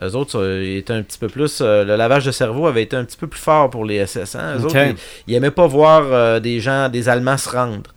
[0.03, 1.61] Eux autres, ils étaient un petit peu plus.
[1.61, 4.35] euh, le lavage de cerveau avait été un petit peu plus fort pour les SS.
[4.37, 4.57] Hein?
[4.59, 4.97] Eux autres, ils,
[5.29, 7.91] ils aimaient pas voir euh, des gens, des Allemands se rendre.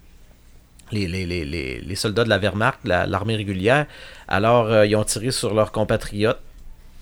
[0.91, 3.85] Les, les, les, les, les soldats de la Wehrmacht, la- l'armée régulière.
[4.29, 6.39] Alors, euh, ils ont tiré sur leurs compatriotes.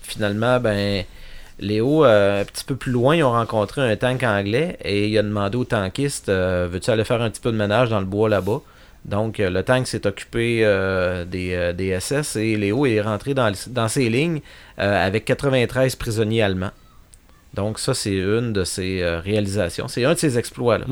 [0.02, 1.04] Finalement, ben,
[1.60, 5.16] Léo, euh, un petit peu plus loin, ils ont rencontré un tank anglais et il
[5.18, 8.06] a demandé au tankiste euh, Veux-tu aller faire un petit peu de ménage dans le
[8.06, 8.60] bois là-bas?
[9.06, 13.34] Donc, euh, le tank s'est occupé euh, des, euh, des SS et Léo est rentré
[13.34, 13.52] dans,
[13.88, 14.40] ses lignes
[14.80, 16.72] euh, avec 93 prisonniers allemands.
[17.54, 19.86] Donc, ça, c'est une de ses euh, réalisations.
[19.86, 20.78] C'est un de ses exploits.
[20.78, 20.84] là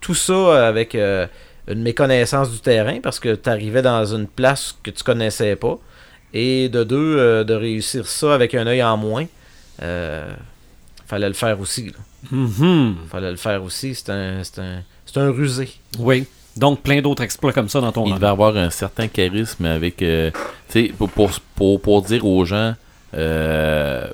[0.00, 1.26] tout ça euh, avec euh,
[1.68, 5.78] une méconnaissance du terrain parce que tu arrivais dans une place que tu connaissais pas.
[6.34, 9.26] Et de deux, euh, de réussir ça avec un œil en moins,
[9.82, 10.32] euh,
[11.06, 11.90] fallait le faire aussi.
[11.90, 11.98] là.
[12.30, 12.96] Mhm.
[13.10, 13.94] Fallait le faire aussi.
[13.94, 14.40] C'est un,
[15.16, 15.68] un rusé.
[15.98, 16.26] Oui.
[16.56, 18.16] Donc, plein d'autres exploits comme ça dans ton Il rang.
[18.16, 20.02] devait avoir un certain charisme avec.
[20.02, 20.30] euh,
[20.70, 22.74] tu sais, pour, pour, pour, pour dire aux gens.
[23.14, 24.06] euh,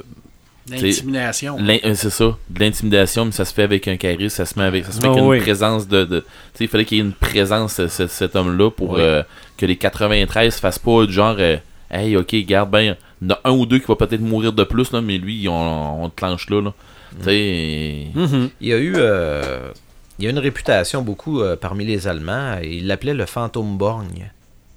[0.71, 1.57] L'intimidation.
[1.59, 4.59] l'in- euh, c'est ça, de l'intimidation, mais ça se fait avec un charisme, ça se
[4.59, 5.41] met avec, ça se fait Ah avec une oui.
[5.41, 6.05] présence de.
[6.05, 8.91] de tu sais, il fallait qu'il y ait une présence, ce- ce- cet homme-là, pour
[8.91, 9.01] Oui.
[9.01, 9.23] euh,
[9.57, 11.37] que les 93 fassent pas du genre.
[11.39, 11.57] euh,
[11.91, 12.81] hey, ok, garde ben,
[13.23, 15.17] il y en a un ou deux qui va peut-être mourir de plus, là, mais
[15.17, 16.61] lui, on, on te clenche là.
[16.61, 16.75] là.
[17.21, 18.07] Tu sais.
[18.15, 18.51] Mhm.
[18.61, 19.71] Il y a eu euh,
[20.19, 22.59] il y a une réputation beaucoup euh, parmi les Allemands.
[22.63, 24.31] Ils l'appelaient le fantôme borgne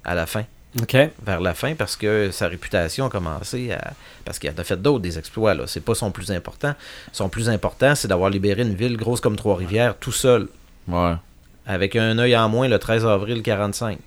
[0.04, 0.44] à la fin.
[0.80, 0.96] OK.
[1.26, 3.92] vers la fin parce que sa réputation a commencé à.
[4.24, 5.64] Parce qu'il en a fait d'autres des exploits, là.
[5.66, 6.74] C'est pas son plus important.
[7.12, 10.48] Son plus important, c'est d'avoir libéré une ville grosse comme Trois-Rivières tout seul,
[10.88, 11.12] Ouais.
[11.66, 13.98] avec un œil en moins le 13 avril 45.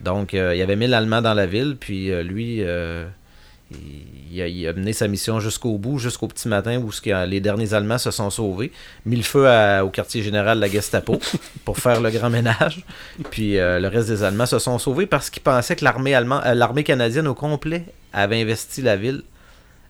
[0.00, 3.04] Donc, euh, il y avait 1000 Allemands dans la ville, puis euh, lui, euh,
[4.32, 7.40] il, a, il a mené sa mission jusqu'au bout, jusqu'au petit matin où que- les
[7.40, 8.72] derniers Allemands se sont sauvés,
[9.06, 11.18] mis le feu à- au quartier général de la Gestapo
[11.64, 12.84] pour faire le grand ménage.
[13.30, 16.42] Puis euh, le reste des Allemands se sont sauvés parce qu'ils pensaient que l'armée allemande,
[16.46, 19.22] euh, l'armée canadienne au complet avait investi la ville,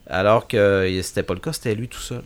[0.07, 2.21] alors que euh, c'était pas le cas, c'était lui tout seul.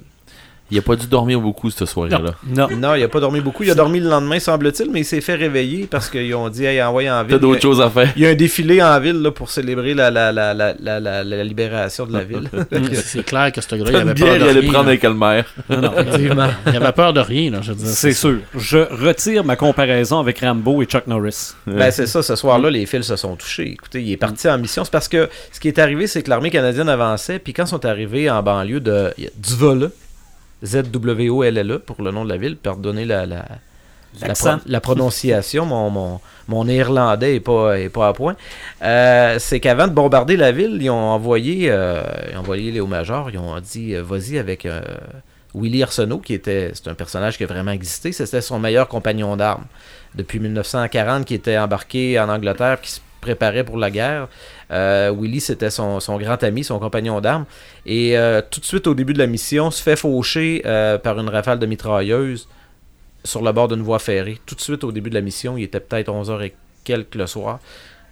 [0.71, 2.19] Il a pas dû dormir beaucoup cette soirée-là.
[2.47, 2.67] Non.
[2.77, 3.63] Non, il a pas dormi beaucoup.
[3.63, 6.65] Il a dormi le lendemain, semble-t-il, mais il s'est fait réveiller parce qu'ils ont dit,
[6.65, 7.33] hey, envoyez en ville.
[7.33, 8.11] T'as d'autres choses à faire.
[8.15, 10.99] Il y a un défilé en ville là, pour célébrer la, la, la, la, la,
[10.99, 12.49] la- la libération de la ville.
[12.71, 14.69] C'est- C'est clair que ce gars-là, il avait bière, peur il de allait rien.
[14.71, 14.91] prendre là.
[14.91, 15.41] avec Elmer.
[15.97, 16.47] Effectivement.
[16.67, 17.87] Il avait peur de rien, là, je veux dire.
[17.87, 18.37] C'est sûr.
[18.55, 21.53] Je retire ma comparaison avec Rambo et Chuck Norris.
[21.67, 23.71] Ben, c'est ça, ce soir-là, les fils se sont touchés.
[23.71, 24.83] Écoutez, il est parti en mission.
[24.83, 27.69] C'est parce que ce qui est arrivé, c'est que l'armée canadienne avançait, puis quand ils
[27.69, 29.91] sont arrivés en banlieue de Duvolle,
[30.63, 33.45] Z-W-O-L-L-E, pour le nom de la ville, pardonnez la, la,
[34.21, 34.57] la, L'accent.
[34.57, 38.35] pro- la prononciation, mon, mon, mon néerlandais est pas, est pas à point.
[38.81, 42.87] Euh, c'est qu'avant de bombarder la ville, ils ont envoyé, euh, ils ont envoyé Léo
[42.87, 44.81] Major, ils ont dit euh, vas-y avec euh,
[45.55, 49.35] Willy Arsenault, qui était c'est un personnage qui a vraiment existé, c'était son meilleur compagnon
[49.37, 49.65] d'armes.
[50.15, 54.27] Depuis 1940, qui était embarqué en Angleterre, qui se préparait pour la guerre.
[54.71, 57.45] Euh, Willy, c'était son, son grand ami, son compagnon d'armes.
[57.85, 61.19] Et euh, tout de suite au début de la mission, se fait faucher euh, par
[61.19, 62.47] une rafale de mitrailleuse
[63.23, 64.39] sur le bord d'une voie ferrée.
[64.45, 67.27] Tout de suite au début de la mission, il était peut-être 11h et quelques le
[67.27, 67.59] soir.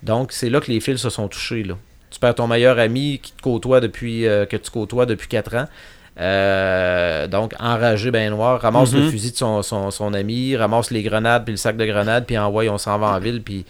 [0.04, 1.64] Donc c'est là que les fils se sont touchés.
[1.64, 1.76] Là.
[2.10, 5.56] Tu perds ton meilleur ami qui te côtoie depuis, euh, que tu côtoies depuis 4
[5.56, 5.66] ans.
[6.20, 9.04] Euh, donc enragé ben noir, ramasse Mhm.
[9.06, 12.26] le fusil de son, son, son ami, ramasse les grenades puis le sac de grenades
[12.26, 13.66] puis envoie, on s'en va en ville puis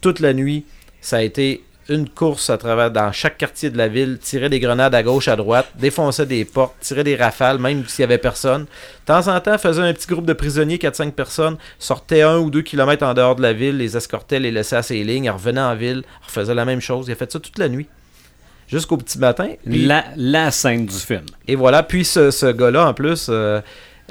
[0.00, 0.64] toute la nuit,
[1.00, 4.60] ça a été une course à travers dans chaque quartier de la ville, tirer des
[4.60, 8.18] grenades à gauche, à droite, défoncer des portes, tirer des rafales, même s'il y avait
[8.18, 8.64] personne.
[8.64, 8.68] De
[9.06, 12.60] temps en temps, faisait un petit groupe de prisonniers, 4-5 personnes, sortait un ou deux
[12.60, 15.74] kilomètres en dehors de la ville, les escortait, les laissait à ses lignes, revenait en
[15.74, 17.06] ville, refaisait la même chose.
[17.08, 17.86] Il a fait ça toute la nuit.
[18.68, 19.48] Jusqu'au petit matin.
[19.64, 21.24] Puis- La, la scène du film.
[21.46, 23.62] et voilà, puis ce, ce gars-là, en plus, euh,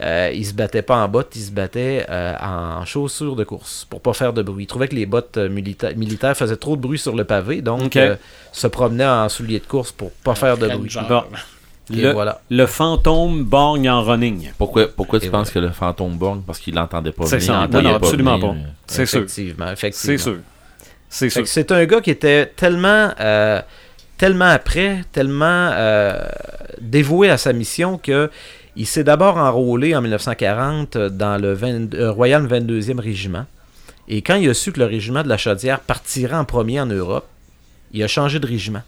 [0.03, 3.85] euh, il se battait pas en bottes, il se battait euh, en chaussures de course
[3.89, 4.65] pour pas faire de bruit.
[4.65, 7.61] Il trouvait que les bottes euh, milita- militaires faisaient trop de bruit sur le pavé,
[7.61, 7.95] donc Ok.
[7.97, 8.15] euh,
[8.51, 10.93] se promenait en souliers de course pour pas faire de bruit.
[11.09, 11.23] Bon.
[11.89, 12.41] Le, voilà.
[12.49, 14.51] le fantôme borgne en running.
[14.57, 16.41] Pourquoi, pourquoi tu penses que le fantôme borgne?
[16.45, 17.67] Parce qu'il l'entendait pas C'est venir, ça.
[17.71, 18.55] il Non, absolument pas.
[18.87, 19.19] C'est sûr.
[19.21, 20.33] Effectivement, effectivement.
[21.09, 21.47] C'est sûr.
[21.47, 23.61] C'est un gars qui était tellement, euh,
[24.17, 26.27] tellement après, tellement euh,
[26.81, 28.29] dévoué à sa mission que
[28.77, 33.45] il s'est d'abord enrôlé en 1940 dans le 20 euh, Royal 22e Régiment.
[34.07, 36.85] Et quand il a su que le régiment de la Chaudière partirait en premier en
[36.85, 37.27] Europe,
[37.91, 38.83] il a changé de régiment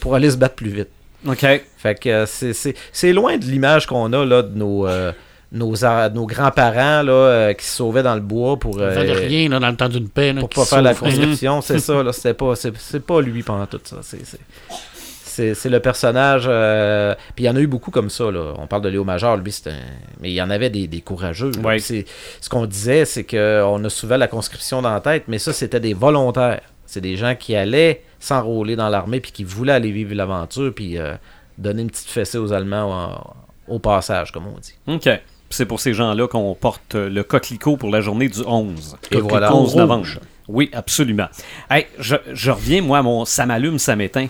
[0.00, 0.88] pour aller se battre plus vite.
[1.26, 1.44] OK.
[1.78, 5.10] Fait que euh, c'est- c'est c'est loin de l'image qu'on a là, de nos, euh,
[5.52, 9.10] nos, a- nos grands-parents là, euh, qui se sauvaient dans le bois pour, fait de
[9.10, 10.32] euh, rien là, dans le temps d'une paix.
[10.32, 13.42] là, pour pas faire la conscription, c'est ça, là, c'était pas, c'est, c'est pas lui
[13.42, 14.18] pendant tout ça, c'est,
[15.54, 18.66] c'est, le personnage, euh, puis il y en a eu beaucoup comme ça, là, on
[18.66, 19.78] parle de Léo Major, lui, c'est un,
[20.20, 21.50] mais il y en avait des, des courageux.
[21.62, 21.78] Ouais.
[21.78, 25.80] Ce qu'on disait, c'est qu'on a souvent la conscription dans la tête, mais ça, c'était
[25.80, 30.14] des volontaires, c'est des gens qui allaient s'enrôler dans l'armée, puis qui voulaient aller vivre
[30.14, 31.14] l'aventure, puis euh,
[31.58, 33.34] donner une petite fessée aux Allemands
[33.68, 34.74] au, au passage, comme on dit.
[34.86, 35.08] OK.
[35.50, 38.96] C'est pour ces gens-là qu'on porte euh, le coquelicot pour la journée du 11.
[39.10, 39.54] Et Coquelicot voilà.
[39.54, 39.76] 11 Rouge.
[39.76, 40.06] novembre.
[40.48, 41.28] Oui, absolument.
[41.70, 44.26] Hey, je, je reviens, moi, à mon ça m'allume, ça m'éteint.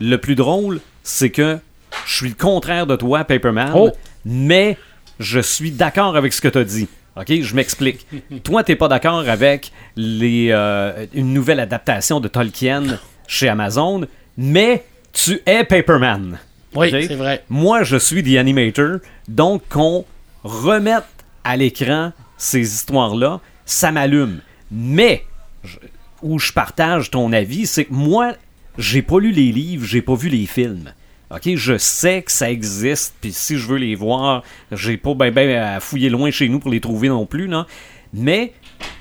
[0.00, 1.58] Le plus drôle, c'est que
[2.06, 3.90] je suis le contraire de toi, Paperman, Oh.
[4.24, 4.76] mais
[5.20, 6.88] je suis d'accord avec ce que tu as dit.
[7.18, 8.06] OK, je m'explique.
[8.44, 14.06] Toi, t'es pas d'accord avec les, euh, une nouvelle adaptation de Tolkien chez Amazon,
[14.36, 16.38] mais tu es Paperman.
[16.74, 17.42] Oui, c'est vrai.
[17.48, 18.98] Moi, je suis The Animator,
[19.28, 20.04] donc qu'on
[20.44, 21.04] remette
[21.42, 24.40] à l'écran ces histoires-là, ça m'allume.
[24.70, 25.24] Mais,
[25.64, 25.78] je-
[26.20, 28.34] où je partage ton avis, c'est que moi,
[28.78, 30.92] j'ai pas lu les livres, j'ai pas vu les films.
[31.30, 35.32] OK, je sais que ça existe, puis si je veux les voir, j'ai pas ben
[35.32, 37.66] ben à fouiller loin chez nous pour les trouver non plus, là.
[38.12, 38.52] Mais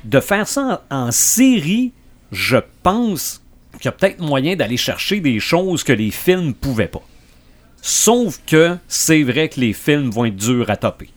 [0.04, 1.92] de faire ça en, en série,
[2.32, 3.44] je pense
[3.74, 7.04] qu'il y a peut-être moyen d'aller chercher des choses que les films pouvaient pas.
[7.82, 11.10] Sauf que c'est vrai que les films vont être durs à topper.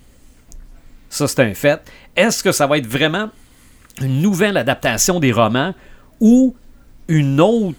[1.08, 1.80] Ça, c'est un fait.
[2.14, 3.30] Est-ce que ça va être vraiment
[4.02, 5.74] une nouvelle adaptation des romans
[6.20, 6.54] ou
[7.08, 7.78] une autre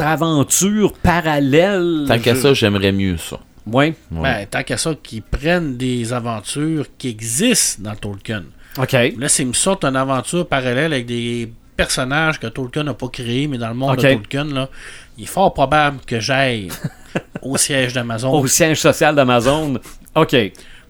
[0.00, 2.04] aventure parallèle?
[2.08, 3.38] Tant qu'à ça, j'aimerais mieux ça.
[3.66, 3.94] Ouais.
[4.12, 4.22] Ouais.
[4.22, 8.44] Ben, tant qu'à ça, qu'ils prennent des aventures qui existent dans Tolkien.
[8.78, 8.92] OK.
[8.92, 13.46] Là, s'ils me sortent une aventure parallèle avec des personnages que Tolkien n'a pas créés,
[13.46, 14.68] mais dans le monde de Tolkien, là,
[15.16, 16.68] il est fort probable que j'aille
[17.42, 19.78] au siège d'Amazon Au siège social d'Amazon.
[20.14, 20.36] OK.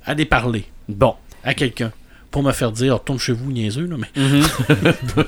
[0.05, 1.15] à des parler Bon.
[1.45, 1.93] à quelqu'un
[2.31, 4.09] pour me faire dire retourne chez vous, niaiseux, là, mais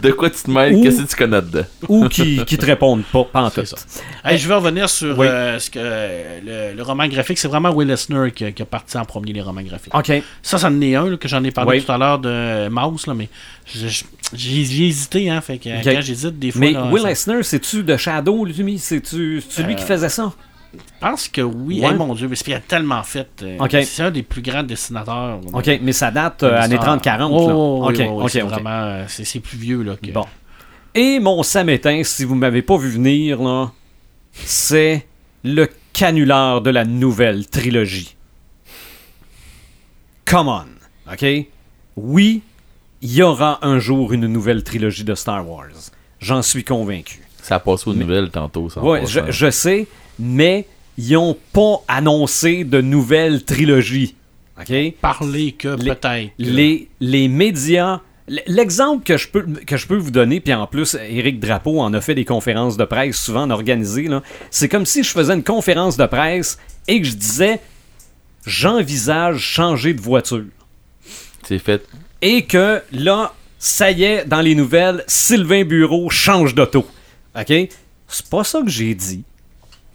[0.00, 0.80] De quoi tu te mêles?
[0.82, 1.64] Qu'est-ce que tu connais dedans?
[1.88, 3.64] Ou qui, qui te répondent pas, pas en tout.
[3.64, 3.76] Ça.
[4.24, 5.26] Hey, je vais revenir sur Oui.
[5.26, 7.38] euh, ce que, euh, le, le roman graphique.
[7.38, 9.94] C'est vraiment Will Eisner qui, a- qui a parti en premier les romans graphiques.
[9.94, 10.12] OK.
[10.42, 11.84] Ça, ça en est un là, que j'en ai parlé Oui.
[11.84, 13.28] tout à l'heure de Mouse, là, mais
[14.34, 17.82] j'ai hésité, hein, fait que quand j'hésite, des fois, Mais là, Will ça- Eisner, c'est-tu
[17.82, 18.78] de Shadow, lui?
[18.78, 20.32] C'est-tu c'est lui qui Euh, faisait ça?
[20.78, 21.80] Je pense que oui.
[21.80, 21.90] Ouais.
[21.92, 23.28] Eh, mon Dieu, mais c'est qu'il a tellement fait.
[23.42, 23.58] euh.
[23.84, 25.40] C'est un des plus grands dessinateurs.
[25.40, 26.98] là, OK, mais ça date euh, de années l'histoire.
[26.98, 27.28] 30-40.
[27.30, 27.54] Oh, là.
[27.54, 28.70] oui, OK, oui, oui, OK, c'est vraiment.
[28.70, 29.04] euh,
[29.42, 29.96] plus vieux, là.
[30.02, 30.10] Que...
[30.10, 30.24] Bon.
[30.94, 33.72] Et mon samétain, si vous m'avez pas vu venir, là,
[34.32, 35.06] c'est
[35.42, 38.14] le canular de la nouvelle trilogie.
[40.24, 41.24] Come on, OK?
[41.96, 42.42] Oui,
[43.02, 45.66] il y aura un jour une nouvelle trilogie de Star Wars.
[46.20, 47.20] J'en suis convaincu.
[47.42, 48.70] Ça a passé aux nouvelles tantôt.
[48.70, 49.86] Ça, Ouais, je, je sais,
[50.18, 50.66] mais
[50.98, 54.14] ils ont pas annoncé de nouvelle trilogie.
[54.60, 54.72] OK?
[55.00, 56.30] Parler que Les- peut-être.
[56.38, 58.00] les, les médias.
[58.46, 61.92] L'exemple que je, peux, que je peux vous donner, puis en plus, Éric Drapeau en
[61.92, 64.22] a fait des conférences de presse souvent organisées, là.
[64.50, 66.58] c'est comme si je faisais une conférence de presse
[66.88, 67.60] et que je disais
[68.46, 70.44] J'envisage changer de voiture.
[71.46, 71.86] C'est fait.
[72.20, 76.86] Et que là, ça y est, dans les nouvelles, Sylvain Bureau change d'auto.
[77.38, 77.52] OK?
[78.08, 79.24] C'est pas ça que j'ai dit.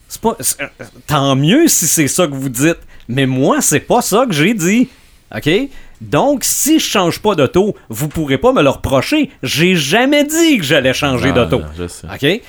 [0.10, 0.36] C'est pas.
[0.62, 0.66] euh,
[1.08, 2.80] Tant mieux si c'est ça que vous dites.
[3.08, 4.90] Mais moi, c'est pas ça que j'ai dit.
[5.34, 5.50] OK?
[6.02, 9.30] Donc, si je change pas d'auto, vous pourrez pas me le reprocher.
[9.44, 11.62] J'ai jamais dit que j'allais changer d'auto.
[12.12, 12.42] OK?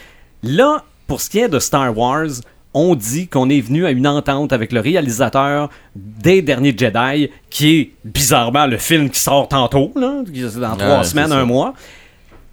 [0.43, 2.29] Là, pour ce qui est de Star Wars,
[2.73, 7.77] on dit qu'on est venu à une entente avec le réalisateur des derniers Jedi, qui
[7.81, 11.75] est bizarrement le film qui sort tantôt, là, dans trois Ouais, semaines, un mois,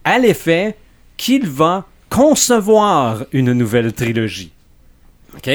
[0.04, 0.76] à l'effet
[1.18, 4.52] qu'il va concevoir une nouvelle trilogie.
[5.36, 5.49] OK?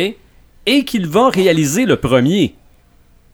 [0.66, 2.54] Et qu'il va réaliser le premier.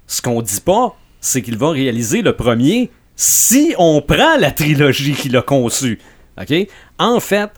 [0.07, 5.15] Ce qu'on dit pas, c'est qu'il va réaliser le premier si on prend la trilogie
[5.15, 5.99] qu'il a conçue.
[6.41, 6.55] OK?
[6.99, 7.51] En fait,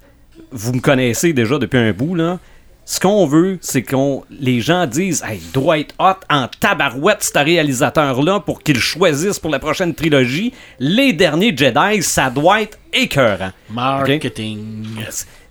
[0.51, 2.39] vous me connaissez déjà depuis un bout, là.
[2.87, 7.23] Ce qu'on veut, c'est qu'on les gens disent Hey, il doit être hot en tabarouette,
[7.23, 10.53] ce réalisateur-là, pour qu'il choisisse pour la prochaine trilogie.
[10.81, 13.53] Les derniers Jedi, ça doit être écœurant.
[13.71, 14.87] Marketing.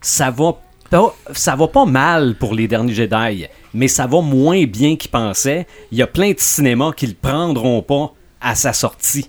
[0.02, 0.58] Ça va
[0.90, 5.12] pas, ça va pas mal pour les derniers Jedi, mais ça va moins bien qu'ils
[5.12, 5.68] pensaient.
[5.92, 9.28] Il y a plein de cinémas qui le prendront pas à sa sortie.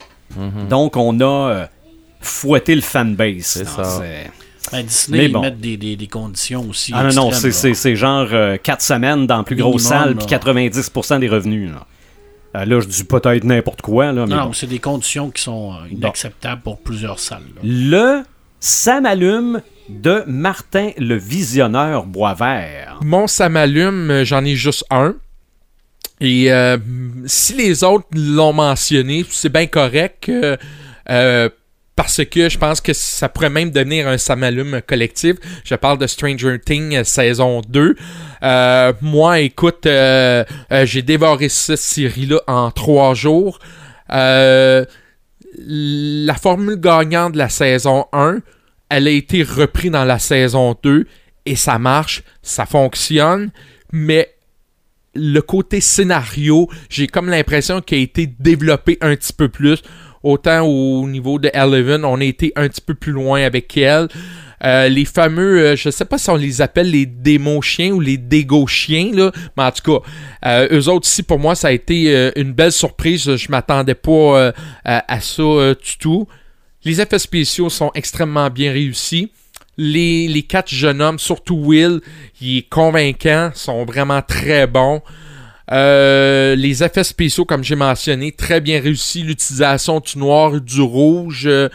[0.68, 1.66] Donc, on a euh,
[2.20, 3.42] fouetté le fanbase.
[3.42, 3.84] C'est Non, ça.
[3.84, 4.30] c'est-
[4.72, 6.92] Ben, Disney, Mais ils mettent des, des, des conditions aussi.
[6.94, 8.28] Ah non, non, c'est- extrêmes, c'est c'est genre
[8.62, 11.70] 4 semaines dans la plus grosse salle, puis 90% des revenus.
[11.72, 11.86] Là.
[12.56, 14.34] Euh, là, je dis peut-être n'importe quoi, là, mais.
[14.34, 14.52] Non, bon.
[14.52, 17.42] c'est des conditions qui sont euh, inacceptables pour plusieurs salles.
[17.56, 17.60] là.
[17.64, 18.22] Le
[18.62, 19.00] Ça
[19.88, 23.00] de Martin le Visionneur Boisvert.
[23.02, 25.16] Mon ça m'allume, euh, j'en ai juste un.
[26.20, 26.76] Et euh,
[27.24, 30.30] si les autres l'ont mentionné, c'est bien correct.
[31.08, 31.48] euh,
[31.96, 35.36] parce que je pense que ça pourrait même devenir un ça m'allume collectif.
[35.64, 37.96] Je parle de Stranger Things saison 2.
[38.42, 43.58] Euh, moi, écoute, j'ai dévoré cette série-là en trois jours.
[45.62, 48.40] La formule gagnante de la saison 1,
[48.88, 51.06] elle a été reprise dans la saison 2
[51.46, 53.50] et ça marche, ça fonctionne,
[53.92, 54.34] mais
[55.14, 59.82] le côté scénario, j'ai comme l'impression qu'il a été développé un petit peu plus.
[60.22, 64.08] Autant au niveau de Eleven, on a été un petit peu plus loin avec elle.
[64.62, 68.18] Euh, les fameux, euh, je sais pas si on les appelle les démos-chiens ou les
[68.18, 70.06] dégo-chiens, là, mais en tout cas,
[70.44, 73.36] euh, eux autres ici, pour moi, ça a été euh, une belle surprise.
[73.36, 74.52] Je m'attendais pas
[74.84, 76.28] à, à ça du tout.
[76.84, 79.32] Les effets spéciaux sont extrêmement bien réussis.
[79.78, 82.00] Les, les quatre jeunes hommes, surtout Will,
[82.40, 85.00] il est convaincant, sont vraiment très bons.
[85.72, 89.22] Euh, les effets spéciaux, comme j'ai mentionné, très bien réussi.
[89.22, 91.68] L'utilisation du noir du rouge euh,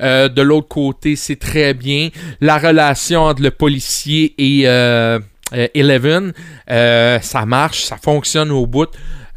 [0.00, 2.08] euh, de l'autre côté, c'est très bien.
[2.40, 5.18] La relation entre le policier et euh,
[5.52, 6.32] euh, Eleven,
[6.68, 8.88] ça marche, ça fonctionne au bout.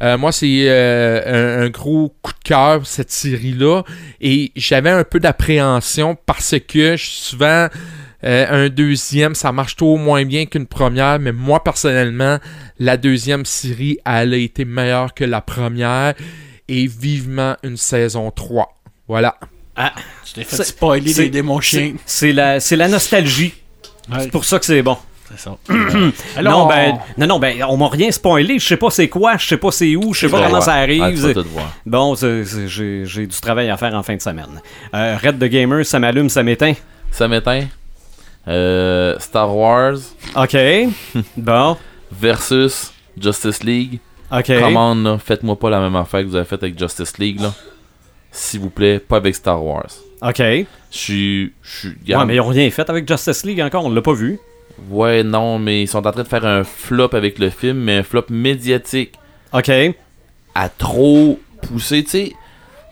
[0.02, 3.82] Euh, moi, c'est euh, un, un gros coup de cœur, cette série-là.
[4.20, 7.68] Et j'avais un peu d'appréhension parce que je suis souvent
[8.24, 12.38] euh, un deuxième, ça marche trop moins bien qu'une première, mais moi personnellement,
[12.78, 16.14] la deuxième série, elle a été meilleure que la première
[16.68, 18.74] et vivement une saison 3.
[19.08, 19.36] Voilà.
[19.76, 19.92] Ah,
[20.24, 21.92] Tu t'es fait C'est- spoiler c'est- des démons chiens.
[22.06, 23.54] c'est la, c'est la nostalgie.
[24.10, 24.96] Ouais, C'est pour ça que c'est bon.
[25.28, 25.56] c'est ça.
[26.42, 28.58] non, ben, non, non, ben, on m'a rien spoilé.
[28.58, 30.74] Je sais pas c'est quoi, je sais pas c'est où, je sais pas comment ça
[30.74, 31.32] arrive.
[31.34, 31.44] tout.
[31.84, 34.60] Bon, j'ai du travail à faire en fin de semaine.
[34.94, 36.74] Euh, Red the Gamer, ça m'allume, ça m'éteint.
[37.10, 37.64] Ça m'éteint.
[38.48, 39.96] Euh, Star Wars
[40.36, 40.56] OK.
[41.36, 41.76] bon.
[42.12, 43.98] versus Justice League.
[44.30, 44.52] OK.
[44.60, 47.52] Comment là, faites-moi pas la même affaire que vous avez faite avec Justice League là.
[48.30, 49.90] S'il vous plaît, pas avec Star Wars.
[50.22, 50.38] OK.
[50.38, 51.52] Ouais, Je suis.
[52.02, 54.38] regarde, mais ils ont rien fait avec Justice League encore, on l'a pas vu.
[54.90, 57.96] Ouais, non, mais ils sont en train de faire un flop avec le film, mais
[57.98, 59.14] un flop médiatique
[59.52, 59.70] OK.
[60.54, 62.04] à trop pousser.
[62.04, 62.32] Tu sais,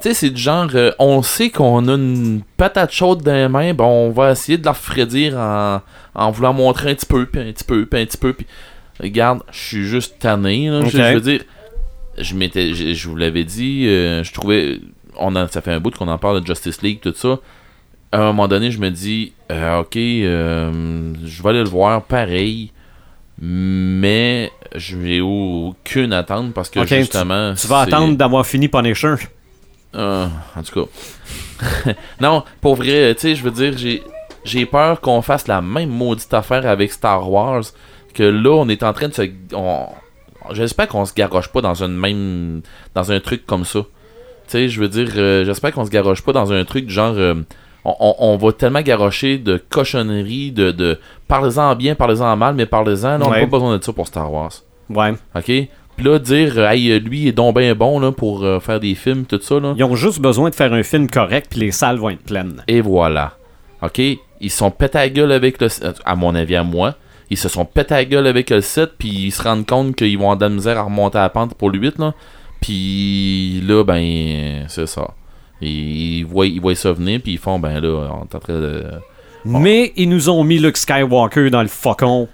[0.04, 3.48] Tu sais, c'est du genre, euh, on sait qu'on a une patate chaude dans les
[3.48, 5.80] mains, ben on va essayer de la refroidir en,
[6.14, 8.46] en voulant montrer un petit peu, puis un petit peu, puis un petit peu, puis
[9.00, 10.80] regarde, je suis juste tanné, là.
[10.90, 11.40] Je- veux dire,
[12.18, 14.78] je m'étais, je, je vous l'avais dit, euh, je trouvais,
[15.16, 17.38] on a, ça fait un bout qu'on en parle de Justice League, tout ça.
[18.12, 22.02] À un moment donné, je me dis, euh, ok, euh, je vais aller le voir
[22.02, 22.72] pareil,
[23.40, 27.54] mais je n'ai aucune attente parce que justement.
[27.54, 29.14] Tu vas attendre d'avoir fini Punisher.
[29.94, 30.26] Euh,
[30.56, 31.92] en tout cas.
[32.20, 34.02] non, pour vrai, tu sais, je veux dire, j'ai
[34.44, 37.62] j'ai peur qu'on fasse la même maudite affaire avec Star Wars.
[38.12, 39.22] Que là, on est en train de se.
[39.54, 39.86] on-
[40.52, 42.60] J'espère qu'on se garoche pas dans une même.
[42.94, 43.80] Dans un truc comme ça.
[43.80, 43.86] Tu
[44.48, 47.14] sais, je veux dire, euh, j'espère qu'on se garoche pas dans un truc genre.
[47.16, 47.34] euh,
[47.86, 50.70] on, on- on va tellement garocher de cochonneries, de.
[50.70, 50.98] de
[51.28, 53.14] parlez-en bien, parlez-en mal, mais parlez-en.
[53.16, 53.40] On n'a Ouais.
[53.40, 54.52] pas besoin de ça pour Star Wars.
[54.90, 55.14] Ouais.
[55.34, 55.68] OK?
[55.96, 58.58] Puis là, dire, euh, hey, euh, lui, il est donc bien bon là, pour euh,
[58.58, 59.60] faire des films, tout ça.
[59.60, 59.74] Là.
[59.76, 62.62] Ils ont juste besoin de faire un film correct, puis les salles vont être pleines.
[62.66, 63.36] Et voilà.
[63.82, 64.00] OK?
[64.40, 65.68] Ils sont pétés à gueule avec le
[66.04, 66.94] À mon avis, à moi.
[67.30, 70.18] Ils se sont pétés à gueule avec le 7, puis ils se rendent compte qu'ils
[70.18, 72.14] vont avoir de la misère à remonter à la pente pour le 8, là.
[72.60, 75.10] Puis là, ben, c'est ça.
[75.60, 78.60] Ils, voient, ils voient ça venir, puis ils font, ben là, on est en train
[78.60, 78.84] de.
[79.44, 82.28] Mais ils nous ont mis Luke Skywalker dans le faucon.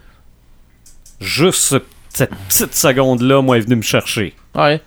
[1.21, 1.77] Juste
[2.11, 4.35] cette petite seconde-là, moi, est venu me chercher.
[4.55, 4.81] Ouais.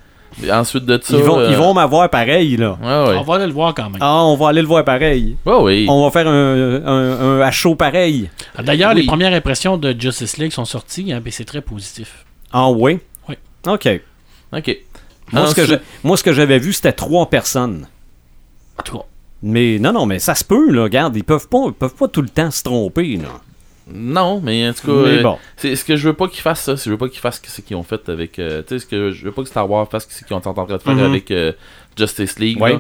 [0.44, 1.16] Et ensuite de ça.
[1.16, 2.78] ils vont, euh, ils vont m'avoir pareil, là.
[2.82, 3.18] Ouais, ouais.
[3.20, 4.00] On va aller le voir quand même.
[4.02, 5.38] Ah, on va aller le voir pareil.
[5.46, 5.86] Ouais, oui.
[5.88, 8.30] On va faire un, un, un chaud pareil.
[8.58, 9.02] Ah, D'ailleurs, Oui.
[9.02, 12.26] les premières impressions de Justice League sont sorties, hein, c'est très positif.
[12.52, 13.00] Ah oui?
[13.30, 13.36] Oui.
[13.68, 13.88] OK.
[14.56, 14.78] OK.
[15.32, 17.88] Moi, ce que Ensuite- j'ai- moi, ce que j'avais vu, c'était trois personnes.
[18.84, 18.92] Cas,
[19.44, 20.84] Mais non, non, mais ça se peut, là.
[20.84, 23.30] Regarde, ils peuvent pas, ils peuvent pas tout le temps se tromper, là.
[23.92, 25.38] Non, mais en tout cas, Mais euh, bon.
[25.58, 26.76] c'est ce que je veux pas qu'ils fassent ça.
[26.76, 28.40] Je veux pas qu'ils fassent ce qu'ils ont fait avec.
[28.40, 30.48] euh, tu sais, ce que je veux pas que Star Wars fasse ce qu'ils sont
[30.48, 31.04] en train de faire Mhm.
[31.04, 31.52] avec euh,
[31.98, 32.62] Justice League.
[32.62, 32.74] Ouais.
[32.74, 32.80] là,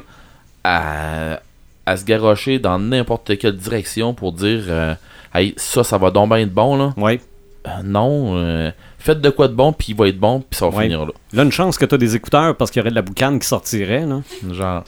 [0.63, 1.39] à,
[1.85, 4.95] à se garrocher dans n'importe quelle direction pour dire, euh,
[5.35, 6.93] hey, ça, ça va donc bien être bon là.
[6.97, 7.19] Ouais.
[7.67, 10.77] Euh, non, faites de quoi de bon, puis il va être bon, puis ça va
[10.77, 10.83] Ouais.
[10.83, 11.11] finir là.
[11.33, 13.47] Là, une chance que t'as des écouteurs parce qu'il y aurait de la boucane qui
[13.47, 14.21] sortirait, là.
[14.51, 14.83] Genre,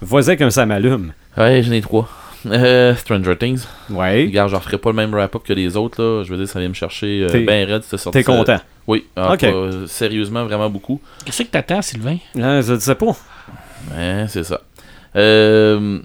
[0.00, 1.12] Vas-y qu'un ça m'allume.
[1.36, 2.08] ouais, j'en ai trois.
[2.46, 3.64] Euh, Stranger Things.
[3.90, 4.24] Ouais.
[4.26, 6.22] Regarde, je referai pas le même wrap-up que les autres là.
[6.24, 8.18] Je veux dire, ça vient me chercher euh, T'es- ben raide cette sortie.
[8.18, 8.58] T'es content?
[8.86, 9.40] Oui, Ok.
[9.40, 11.00] pas- sérieusement, vraiment beaucoup.
[11.24, 12.18] qu'est-ce que t'attends, Sylvain?
[12.34, 13.16] Là, je ne sais pas.
[13.96, 14.60] Ouais, c'est ça.
[15.16, 15.98] Euh,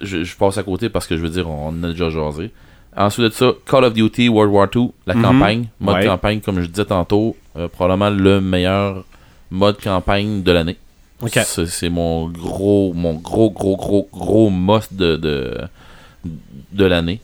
[0.00, 2.50] je, je passe à côté parce que je veux dire, on en a déjà jasé.
[2.96, 5.22] Ensuite de ça, Call of Duty World War II, la Mhm.
[5.22, 5.66] campagne.
[5.80, 6.04] Mode Ouais.
[6.06, 9.04] campagne, comme je disais tantôt, euh, probablement le meilleur
[9.50, 10.76] mode campagne de l'année.
[11.22, 11.38] OK.
[11.44, 15.58] C'est mon gros, mon gros, gros, gros, gros must de, de,
[16.72, 17.20] de l'année.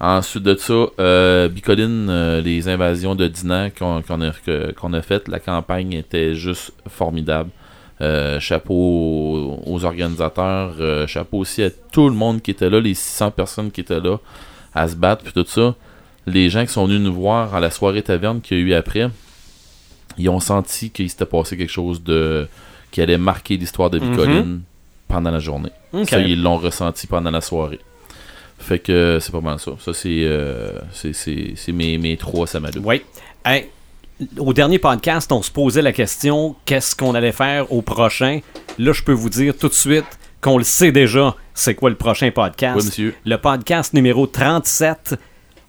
[0.00, 4.32] Ensuite de ça, euh, Bicoline, euh, les invasions de Dinan qu'on qu'on a,
[4.74, 7.50] qu'on a faites, la campagne était juste formidable.
[8.00, 12.80] Euh, chapeau aux, aux organisateurs, euh, chapeau aussi à tout le monde qui était là,
[12.80, 14.16] les 600 personnes qui étaient là
[14.74, 15.74] à se battre, puis tout ça.
[16.26, 18.72] Les gens qui sont venus nous voir à la soirée taverne qu'il y a eu
[18.72, 19.10] après,
[20.16, 22.48] ils ont senti qu'il s'était passé quelque chose de
[22.90, 24.62] qui allait marquer l'histoire de Bicoline
[25.08, 25.70] pendant la journée.
[26.08, 27.80] Ça, ils l'ont ressenti pendant la soirée.
[28.58, 29.72] Fait que euh, c'est pas mal ça.
[29.80, 32.82] Ça, c'est euh, c'est- c'est c'est mes, mes trois Samadou.
[32.84, 33.00] Oui.
[33.44, 33.68] Hey,
[34.38, 38.40] au dernier podcast, on se posait la question qu'est-ce qu'on allait faire au prochain?
[38.78, 40.04] Là, je peux vous dire tout de suite
[40.42, 42.76] qu'on le sait déjà, c'est quoi le prochain podcast.
[42.78, 43.14] Oui, monsieur.
[43.24, 45.14] Le podcast numéro 37,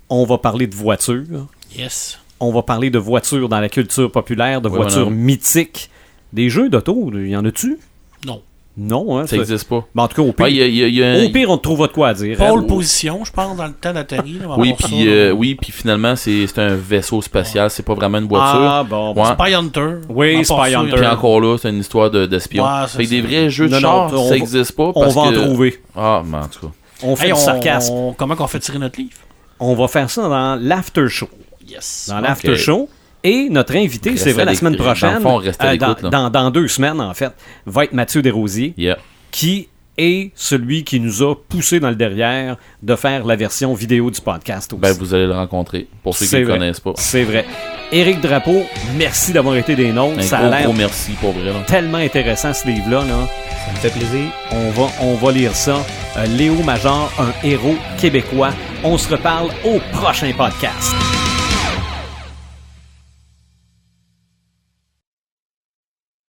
[0.10, 1.48] on va parler de voitures.
[1.78, 2.20] Yes.
[2.42, 5.16] On va parler de voitures dans la culture populaire, de Oui, voitures madame.
[5.16, 5.90] mythiques.
[6.34, 7.78] Des jeux d'auto, il y en a-tu?
[8.26, 8.42] Non.
[8.78, 9.28] Non, hein?
[9.28, 9.86] Ça existe pas.
[9.94, 11.04] Ben, en tout cas, au pire, Ouais, il y a- il y a- il y
[11.04, 12.38] a un- au pire, on te trouvera de quoi à dire.
[12.38, 12.66] Pole hein?
[12.68, 14.48] position, je pense, dans le temps d'atterrir.
[14.48, 17.70] va Oui, puis euh, oui, puis finalement, c'est un vaisseau spatial.
[17.70, 18.62] C'est pas vraiment une voiture.
[18.62, 19.14] Ah, bon.
[19.14, 19.26] Ouais.
[19.34, 19.96] Spy Hunter.
[20.08, 20.96] Oui, Spy Hunter.
[20.96, 22.64] Puis encore là, c'est une histoire de- d'espion.
[22.64, 24.92] Ouais, c'est fait que des vrais jeux de Non, char, on ça va- existe pas.
[24.96, 25.82] On va en trouver.
[25.94, 26.74] Ah, mais en tout cas.
[27.04, 27.94] On fait Hey, du on- sarcasme.
[27.94, 29.18] on- comment qu'on fait tirer notre livre?
[29.60, 31.28] On va faire ça dans l'after show.
[31.68, 32.06] Yes.
[32.10, 32.88] Dans l'after show.
[33.24, 34.76] Et notre invité, c'est vrai, la semaine.
[34.76, 37.32] Dans prochaine, fond, euh, dans, deux semaines en fait,
[37.66, 38.98] va être Mathieu Desrosiers, Yeah.
[39.32, 39.68] qui
[39.98, 44.20] est celui qui nous a poussé dans le derrière de faire la version vidéo du
[44.22, 44.82] podcast aussi.
[44.82, 45.88] Ben, vous allez le rencontrer.
[46.02, 46.94] Pour ceux qui ne connaissent pas.
[46.96, 47.46] C'est vrai.
[47.92, 48.64] Éric Drapeau,
[48.98, 50.18] merci d'avoir été des nôtres.
[50.20, 51.44] Un Ça a gros, l'air merci pour vrai.
[51.52, 51.60] là.
[51.68, 53.04] tellement intéressant ce livre-là.
[53.04, 53.28] Là.
[53.66, 54.32] Ça me fait plaisir.
[54.52, 55.76] On va, on va lire ça.
[56.18, 58.52] Euh, Léo Major, un héros québécois.
[58.84, 60.96] On se reparle au prochain podcast.